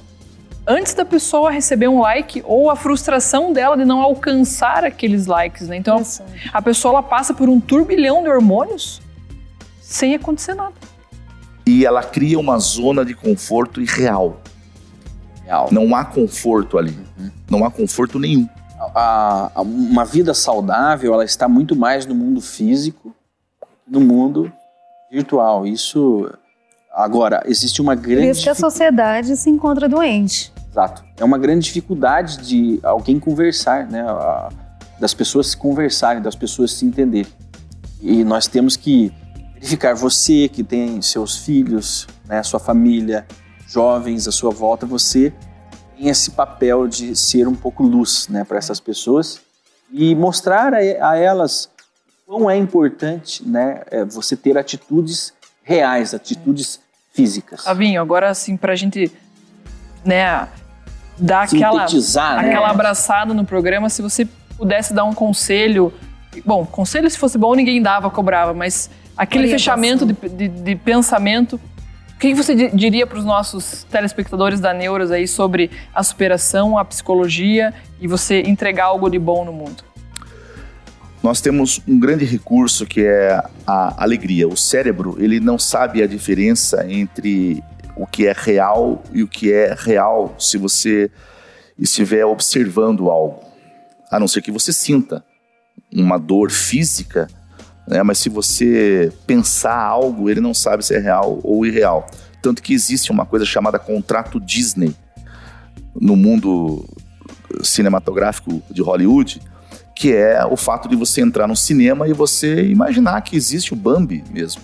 antes 0.70 0.94
da 0.94 1.04
pessoa 1.04 1.50
receber 1.52 1.88
um 1.88 2.00
like 2.00 2.44
ou 2.46 2.70
a 2.70 2.76
frustração 2.76 3.52
dela 3.52 3.76
de 3.76 3.84
não 3.84 4.02
alcançar 4.02 4.84
aqueles 4.86 5.26
likes, 5.26 5.68
né? 5.68 5.76
Então 5.78 5.96
Interessante. 5.96 6.50
a 6.54 6.62
pessoa 6.62 6.94
ela 6.94 7.04
passa 7.04 7.34
por 7.34 7.50
um 7.50 7.60
turbilhão 7.60 8.22
de 8.22 8.30
hormônios 8.30 9.02
sem 9.82 10.14
acontecer 10.14 10.54
nada. 10.54 10.74
E 11.66 11.86
ela 11.86 12.04
cria 12.04 12.40
uma 12.40 12.58
zona 12.60 13.04
de 13.04 13.16
conforto 13.16 13.82
irreal. 13.82 14.40
Real. 15.44 15.70
Não 15.72 15.96
há 15.96 16.06
conforto 16.06 16.78
ali. 16.78 16.96
Não 17.50 17.66
há 17.66 17.72
conforto 17.72 18.20
nenhum. 18.20 18.48
a, 18.96 19.52
a- 19.56 19.62
uma 19.62 20.06
vida 20.06 20.34
saudável 20.34 21.14
ela 21.14 21.26
está 21.26 21.48
muito 21.50 21.76
mais 21.76 22.06
no 22.06 22.14
mundo 22.16 22.40
físico 22.42 23.14
no 23.88 24.00
mundo 24.00 24.52
virtual 25.12 25.66
isso 25.68 26.32
agora 26.94 27.42
existe 27.46 27.82
uma 27.82 27.96
Por 27.98 28.04
grande 28.08 28.30
isso 28.30 28.44
que 28.44 28.50
a 28.50 28.56
sociedade 28.56 29.36
se 29.36 29.50
encontra 29.50 29.90
doente. 29.90 30.54
Exato. 30.72 31.04
é 31.18 31.24
uma 31.24 31.38
grande 31.38 31.66
dificuldade 31.66 32.38
de 32.38 32.80
alguém 32.84 33.20
conversar 33.20 33.88
né? 33.90 34.02
A- 34.02 34.50
das 35.00 35.14
pessoas 35.14 35.48
se 35.48 35.58
conversarem 35.58 36.22
das 36.22 36.36
pessoas 36.36 36.74
se 36.74 36.86
entenderem 36.86 37.32
e 38.02 38.24
nós 38.24 38.48
temos 38.48 38.76
que 38.76 39.12
verificar 39.56 39.96
você 39.96 40.48
que 40.50 40.64
tem 40.64 41.02
seus 41.02 41.38
filhos 41.38 42.08
né? 42.28 42.44
Sua 42.44 42.60
família 42.60 43.26
jovens 43.68 44.28
à 44.28 44.32
sua 44.32 44.52
volta 44.52 44.86
você 44.86 45.34
tem 45.98 46.08
esse 46.10 46.32
papel 46.32 46.88
de 46.88 47.16
ser 47.16 47.48
um 47.48 47.56
pouco 47.56 47.84
luz 47.84 48.28
né, 48.30 48.44
para 48.44 48.58
essas 48.58 48.80
pessoas 48.80 49.42
e 49.92 50.14
mostrar 50.16 50.74
a, 50.74 50.78
a 50.78 51.18
elas 51.18 51.70
quão 52.26 52.50
é 52.50 52.56
importante 52.58 53.46
né, 53.48 53.82
é, 53.90 54.06
você 54.06 54.36
ter 54.36 54.58
atitudes 54.58 55.34
reais, 55.64 56.14
atitudes 56.14 56.80
físicas. 57.12 57.66
Avinho, 57.68 58.00
agora 58.02 58.30
assim, 58.30 58.56
pra 58.56 58.76
gente, 58.76 59.12
né, 60.06 60.48
dar 61.18 61.44
aquela, 61.44 61.86
né? 62.42 62.50
aquela 62.50 62.70
abraçada 62.70 63.34
no 63.34 63.46
programa, 63.46 63.90
se 63.90 64.02
você 64.02 64.28
pudesse 64.58 64.94
dar 64.94 65.04
um 65.06 65.14
conselho. 65.14 65.94
Bom, 66.46 66.66
conselho 66.66 67.10
se 67.10 67.18
fosse 67.18 67.38
bom 67.38 67.56
ninguém 67.56 67.82
dava, 67.82 68.10
cobrava, 68.10 68.54
mas 68.54 68.90
aquele 69.18 69.48
fechamento 69.52 70.06
de, 70.06 70.14
de- 70.30 70.48
de 70.48 70.76
pensamento. 70.76 71.60
O 72.16 72.20
que 72.20 72.34
você 72.34 72.54
di- 72.54 72.70
diria 72.76 73.08
para 73.08 73.18
os 73.18 73.24
nossos 73.24 73.84
telespectadores 73.90 74.60
da 74.60 74.74
Neuras 74.74 75.10
aí 75.10 75.26
sobre 75.28 75.72
a 75.96 76.04
superação, 76.04 76.78
a 76.78 76.84
psicologia 76.84 77.74
e 78.02 78.08
você 78.08 78.42
entregar 78.42 78.86
algo 78.86 79.10
de 79.10 79.18
bom 79.18 79.46
no 79.46 79.54
mundo? 79.54 79.84
Nós 81.24 81.42
temos 81.42 81.82
um 81.88 81.98
grande 82.00 82.24
recurso 82.26 82.86
que 82.86 83.02
é 83.06 83.42
a 83.68 84.04
alegria. 84.04 84.48
O 84.48 84.56
cérebro, 84.58 85.18
ele 85.20 85.40
não 85.40 85.58
sabe 85.58 86.02
a 86.04 86.08
diferença 86.08 86.86
entre 86.90 87.62
o 88.00 88.08
que 88.08 88.26
é 88.28 88.34
real 88.34 89.04
e 89.12 89.22
o 89.22 89.28
que 89.28 89.52
é 89.52 89.76
real 89.78 90.34
se 90.40 90.58
você 90.58 91.12
estiver 91.78 92.26
observando 92.26 93.10
algo. 93.10 93.44
A 94.10 94.18
não 94.18 94.28
ser 94.28 94.42
que 94.42 94.52
você 94.52 94.72
sinta 94.72 95.24
uma 95.94 96.18
dor 96.18 96.50
física, 96.50 97.28
né? 97.86 98.02
mas 98.02 98.18
se 98.18 98.30
você 98.30 99.12
pensar 99.28 99.76
algo, 99.76 100.30
ele 100.30 100.40
não 100.40 100.54
sabe 100.54 100.86
se 100.86 100.96
é 100.96 101.00
real 101.00 101.40
ou 101.44 101.66
irreal. 101.66 102.08
Tanto 102.42 102.64
que 102.64 102.74
existe 102.74 103.12
uma 103.12 103.26
coisa 103.26 103.46
chamada 103.46 103.78
contrato 103.78 104.40
Disney 104.40 104.96
no 105.94 106.16
mundo 106.16 106.88
cinematográfico 107.62 108.64
de 108.72 108.82
Hollywood, 108.82 109.42
que 109.94 110.14
é 110.14 110.46
o 110.46 110.56
fato 110.56 110.88
de 110.88 110.96
você 110.96 111.20
entrar 111.20 111.48
no 111.48 111.56
cinema 111.56 112.08
e 112.08 112.14
você 112.14 112.66
imaginar 112.66 113.22
que 113.22 113.36
existe 113.36 113.74
o 113.74 113.76
Bambi 113.76 114.24
mesmo. 114.32 114.62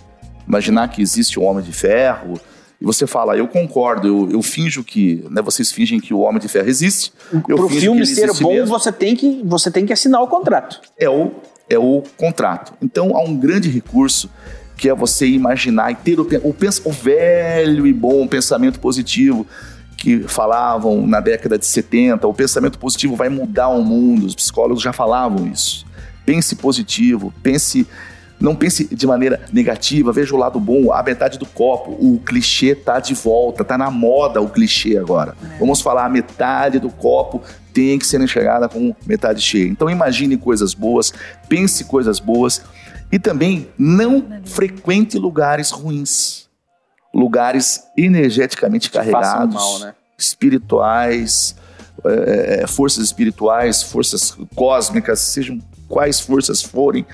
Imaginar 0.48 0.88
que 0.88 1.02
existe 1.02 1.38
o 1.38 1.44
Homem 1.44 1.66
de 1.66 1.74
Ferro. 1.74 2.40
E 2.86 2.88
você 2.88 3.08
fala, 3.08 3.36
eu 3.36 3.48
concordo, 3.48 4.08
eu, 4.08 4.30
eu 4.32 4.42
finjo 4.44 4.84
que. 4.84 5.26
Né, 5.32 5.42
vocês 5.42 5.72
fingem 5.72 6.00
que 6.00 6.14
o 6.14 6.20
Homem 6.20 6.40
de 6.40 6.48
Ferro 6.48 6.70
existe. 6.70 7.12
Para 7.44 7.56
o 7.56 7.68
filme 7.68 8.06
ser 8.06 8.32
bom, 8.36 8.54
mesmo. 8.54 8.68
você 8.68 8.92
tem, 8.92 9.16
que, 9.16 9.42
você 9.44 9.72
tem 9.72 9.88
que 9.88 9.92
assinar 9.92 10.22
o 10.22 10.28
contrato. 10.28 10.80
é 10.96 11.10
o, 11.10 11.32
é 11.68 11.80
o 11.80 12.04
contrato. 12.16 12.74
Então 12.80 13.18
há 13.18 13.24
um 13.24 13.36
grande 13.36 13.70
recurso 13.70 14.30
que 14.78 14.88
é 14.88 14.94
você 14.94 15.26
imaginar 15.26 15.92
e 15.92 15.96
ter 15.96 16.20
o, 16.20 16.24
o, 16.24 16.56
o 16.86 16.92
velho 16.92 17.88
e 17.88 17.94
bom 17.94 18.28
pensamento 18.28 18.80
positivo 18.80 19.48
que 19.98 20.20
falavam 20.28 21.08
na 21.08 21.20
década 21.20 21.58
de 21.58 21.66
70, 21.66 22.28
o 22.28 22.34
pensamento 22.34 22.78
positivo 22.78 23.16
vai 23.16 23.30
mudar 23.30 23.70
o 23.70 23.82
mundo, 23.82 24.28
os 24.28 24.36
psicólogos 24.36 24.84
já 24.84 24.94
falavam 24.94 25.48
isso. 25.48 25.88
Pense 26.24 26.56
positivo, 26.56 27.34
pense 27.42 27.88
não 28.46 28.56
pense 28.56 28.86
de 28.96 29.08
maneira 29.08 29.42
negativa, 29.52 30.12
veja 30.12 30.36
o 30.36 30.38
lado 30.38 30.60
bom, 30.60 30.94
a 30.94 31.02
metade 31.02 31.40
do 31.40 31.48
copo, 31.48 31.92
o 31.94 32.20
clichê 32.20 32.76
tá 32.76 33.00
de 33.00 33.16
volta, 33.16 33.64
tá 33.64 33.76
na 33.76 33.90
moda 33.90 34.40
o 34.40 34.48
clichê 34.48 34.98
agora. 34.98 35.36
Vamos 35.60 35.82
falar 35.82 36.06
a 36.06 36.10
metade 36.10 36.78
do 36.78 36.92
copo 36.92 37.42
tem 37.74 37.98
que 37.98 38.06
ser 38.06 38.22
enxergada 38.22 38.70
como 38.70 38.96
metade 39.06 39.42
cheia. 39.42 39.68
Então 39.68 39.90
imagine 39.90 40.38
coisas 40.38 40.76
boas, 40.76 41.12
pense 41.50 41.86
coisas 41.86 42.20
boas 42.20 42.62
e 43.12 43.18
também 43.18 43.68
não 43.78 44.24
frequente 44.46 45.18
lugares 45.18 45.72
ruins. 45.72 46.48
Lugares 47.14 47.84
energeticamente 47.98 48.92
carregados, 48.92 49.56
mal, 49.56 49.80
né? 49.80 49.96
espirituais, 50.18 51.56
é, 52.06 52.62
é, 52.62 52.68
forças 52.68 53.06
espirituais, 53.06 53.82
forças 53.82 54.38
cósmicas, 54.54 55.20
sejam 55.20 55.60
quais 55.88 56.20
forças 56.20 56.62
forem, 56.62 57.06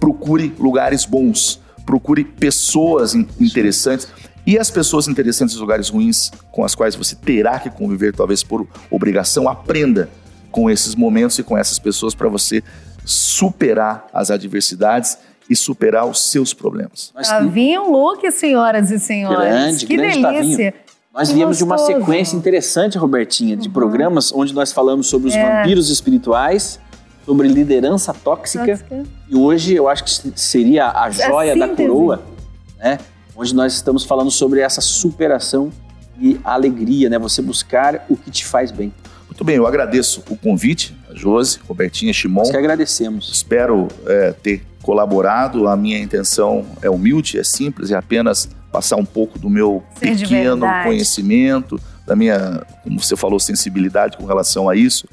procure 0.00 0.54
lugares 0.58 1.04
bons, 1.04 1.60
procure 1.84 2.24
pessoas 2.24 3.14
in- 3.14 3.26
interessantes. 3.40 4.08
E 4.46 4.58
as 4.58 4.70
pessoas 4.70 5.08
interessantes 5.08 5.54
nos 5.54 5.60
lugares 5.60 5.88
ruins, 5.88 6.30
com 6.52 6.64
as 6.64 6.74
quais 6.74 6.94
você 6.94 7.16
terá 7.16 7.58
que 7.58 7.68
conviver, 7.70 8.14
talvez 8.14 8.42
por 8.44 8.66
obrigação, 8.90 9.48
aprenda 9.48 10.08
com 10.52 10.70
esses 10.70 10.94
momentos 10.94 11.38
e 11.38 11.42
com 11.42 11.58
essas 11.58 11.78
pessoas 11.78 12.14
para 12.14 12.28
você 12.28 12.62
superar 13.04 14.06
as 14.12 14.30
adversidades 14.30 15.18
e 15.48 15.54
superar 15.56 16.06
os 16.06 16.30
seus 16.30 16.52
problemas. 16.52 17.12
Tavinho 17.24 17.82
um 17.82 17.90
look, 17.92 18.30
senhoras 18.32 18.90
e 18.90 18.98
senhores. 18.98 19.38
Grande, 19.38 19.86
que 19.86 19.96
grande 19.96 20.22
delícia. 20.22 20.74
nós 21.14 21.28
que 21.28 21.34
viemos 21.34 21.56
de 21.58 21.64
uma 21.64 21.78
sequência 21.78 22.36
interessante, 22.36 22.98
Robertinha, 22.98 23.54
Uhum. 23.54 23.60
de 23.60 23.68
programas 23.68 24.32
onde 24.32 24.52
nós 24.54 24.72
falamos 24.72 25.06
sobre 25.08 25.28
os 25.28 25.34
É. 25.34 25.42
vampiros 25.62 25.88
espirituais, 25.88 26.78
sobre 27.26 27.48
liderança 27.48 28.14
tóxica. 28.14 28.64
Tóxica. 28.64 29.02
E 29.28 29.36
hoje 29.36 29.74
eu 29.74 29.88
acho 29.88 30.04
que 30.04 30.32
seria 30.38 30.90
a 30.90 31.10
joia 31.10 31.56
da 31.56 31.68
síntese. 31.68 31.88
coroa, 31.88 32.22
né? 32.78 32.98
Onde 33.36 33.54
nós 33.54 33.74
estamos 33.74 34.04
falando 34.04 34.30
sobre 34.30 34.60
essa 34.60 34.80
superação 34.80 35.70
e 36.18 36.40
alegria, 36.44 37.10
né? 37.10 37.18
Você 37.18 37.42
buscar 37.42 38.06
o 38.08 38.16
que 38.16 38.30
te 38.30 38.46
faz 38.46 38.70
bem. 38.70 38.94
Muito 39.26 39.44
bem, 39.44 39.56
eu 39.56 39.66
agradeço 39.66 40.22
o 40.30 40.36
convite, 40.36 40.96
a 41.10 41.14
Josi, 41.14 41.58
Robertinha, 41.68 42.12
Shimon. 42.12 42.42
Nós 42.42 42.50
que 42.50 42.56
agradecemos. 42.56 43.30
Espero 43.30 43.88
é, 44.06 44.32
ter 44.32 44.64
colaborado. 44.80 45.66
A 45.68 45.76
minha 45.76 45.98
intenção 45.98 46.64
é 46.80 46.88
humilde, 46.88 47.38
é 47.38 47.44
simples, 47.44 47.90
é 47.90 47.96
apenas 47.96 48.48
passar 48.70 48.96
um 48.96 49.04
pouco 49.04 49.38
do 49.38 49.50
meu 49.50 49.82
Ser 49.98 50.16
pequeno 50.16 50.64
conhecimento, 50.84 51.78
da 52.06 52.14
minha, 52.14 52.64
como 52.84 53.02
você 53.02 53.16
falou, 53.16 53.40
sensibilidade 53.40 54.16
com 54.16 54.24
relação 54.24 54.68
a 54.68 54.76
isso. 54.76 55.08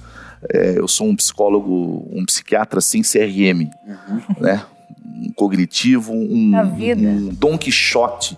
É, 0.52 0.78
eu 0.80 0.88
sou 0.88 1.08
um 1.08 1.16
psicólogo, 1.16 2.08
um 2.12 2.26
psiquiatra 2.26 2.82
sem 2.82 3.02
CRM, 3.02 3.70
Uhum. 3.88 4.36
né? 4.40 4.64
um 5.06 5.32
cognitivo, 5.34 6.12
um, 6.14 6.52
um 6.56 7.30
Don 7.34 7.58
Quixote 7.58 8.38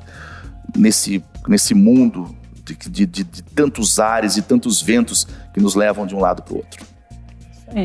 nesse, 0.75 1.23
nesse 1.47 1.73
mundo 1.73 2.35
de, 2.63 2.75
de, 2.75 3.05
de, 3.05 3.23
de 3.23 3.43
tantos 3.43 3.99
ares 3.99 4.37
e 4.37 4.41
tantos 4.41 4.81
ventos 4.81 5.27
que 5.53 5.59
nos 5.59 5.75
levam 5.75 6.05
de 6.05 6.15
um 6.15 6.19
lado 6.19 6.41
para 6.43 6.53
o 6.53 6.57
outro. 6.57 6.85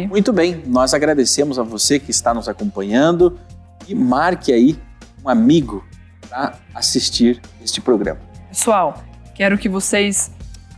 Muito 0.09 0.33
bem, 0.33 0.63
nós 0.67 0.93
agradecemos 0.95 1.59
a 1.59 1.63
você 1.63 1.99
que 1.99 2.11
está 2.11 2.33
nos 2.35 2.49
acompanhando 2.49 3.39
e 3.89 3.95
marque 3.95 4.53
aí 4.53 4.79
um 5.25 5.29
amigo 5.29 5.85
para 6.29 6.55
assistir 6.75 7.41
este 7.63 7.81
programa. 7.81 8.21
Pessoal, 8.49 9.03
quero 9.35 9.59
que 9.59 9.69
vocês 9.69 10.31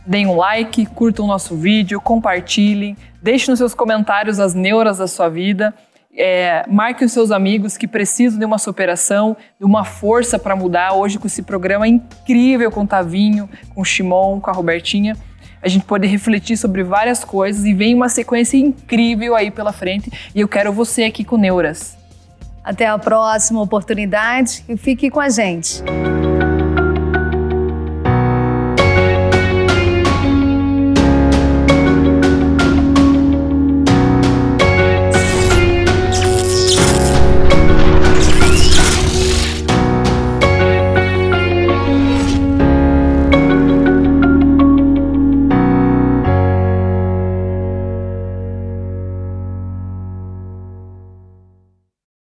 deem 0.05 0.27
um 0.27 0.35
like, 0.35 0.85
curtam 0.87 1.25
o 1.25 1.27
nosso 1.27 1.55
vídeo, 1.55 1.99
compartilhem, 2.01 2.97
deixem 3.21 3.51
nos 3.51 3.59
seus 3.59 3.73
comentários 3.73 4.39
as 4.39 4.53
neuras 4.53 4.97
da 4.97 5.07
sua 5.07 5.29
vida. 5.29 5.73
É, 6.15 6.63
marque 6.67 7.03
os 7.03 7.11
seus 7.11 7.31
amigos 7.31 7.75
que 7.75 7.87
precisam 7.87 8.37
de 8.37 8.45
uma 8.45 8.59
superação, 8.59 9.35
de 9.59 9.65
uma 9.65 9.83
força 9.83 10.37
para 10.37 10.55
mudar. 10.55 10.93
Hoje, 10.93 11.17
com 11.17 11.25
esse 11.25 11.41
programa 11.41 11.87
incrível 11.87 12.69
com 12.69 12.81
o 12.81 12.87
Tavinho, 12.87 13.49
com 13.73 13.81
o 13.81 13.85
Shimon, 13.85 14.39
com 14.39 14.49
a 14.51 14.53
Robertinha, 14.53 15.17
a 15.61 15.67
gente 15.67 15.85
pode 15.85 16.05
refletir 16.05 16.57
sobre 16.57 16.83
várias 16.83 17.23
coisas 17.23 17.65
e 17.65 17.73
vem 17.73 17.95
uma 17.95 18.09
sequência 18.09 18.57
incrível 18.57 19.35
aí 19.35 19.49
pela 19.49 19.71
frente. 19.71 20.11
E 20.35 20.41
eu 20.41 20.47
quero 20.47 20.71
você 20.71 21.05
aqui 21.05 21.23
com 21.23 21.37
Neuras. 21.37 21.97
Até 22.63 22.85
a 22.85 22.99
próxima 22.99 23.61
oportunidade 23.61 24.63
e 24.69 24.77
fique 24.77 25.09
com 25.09 25.19
a 25.19 25.29
gente. 25.29 25.81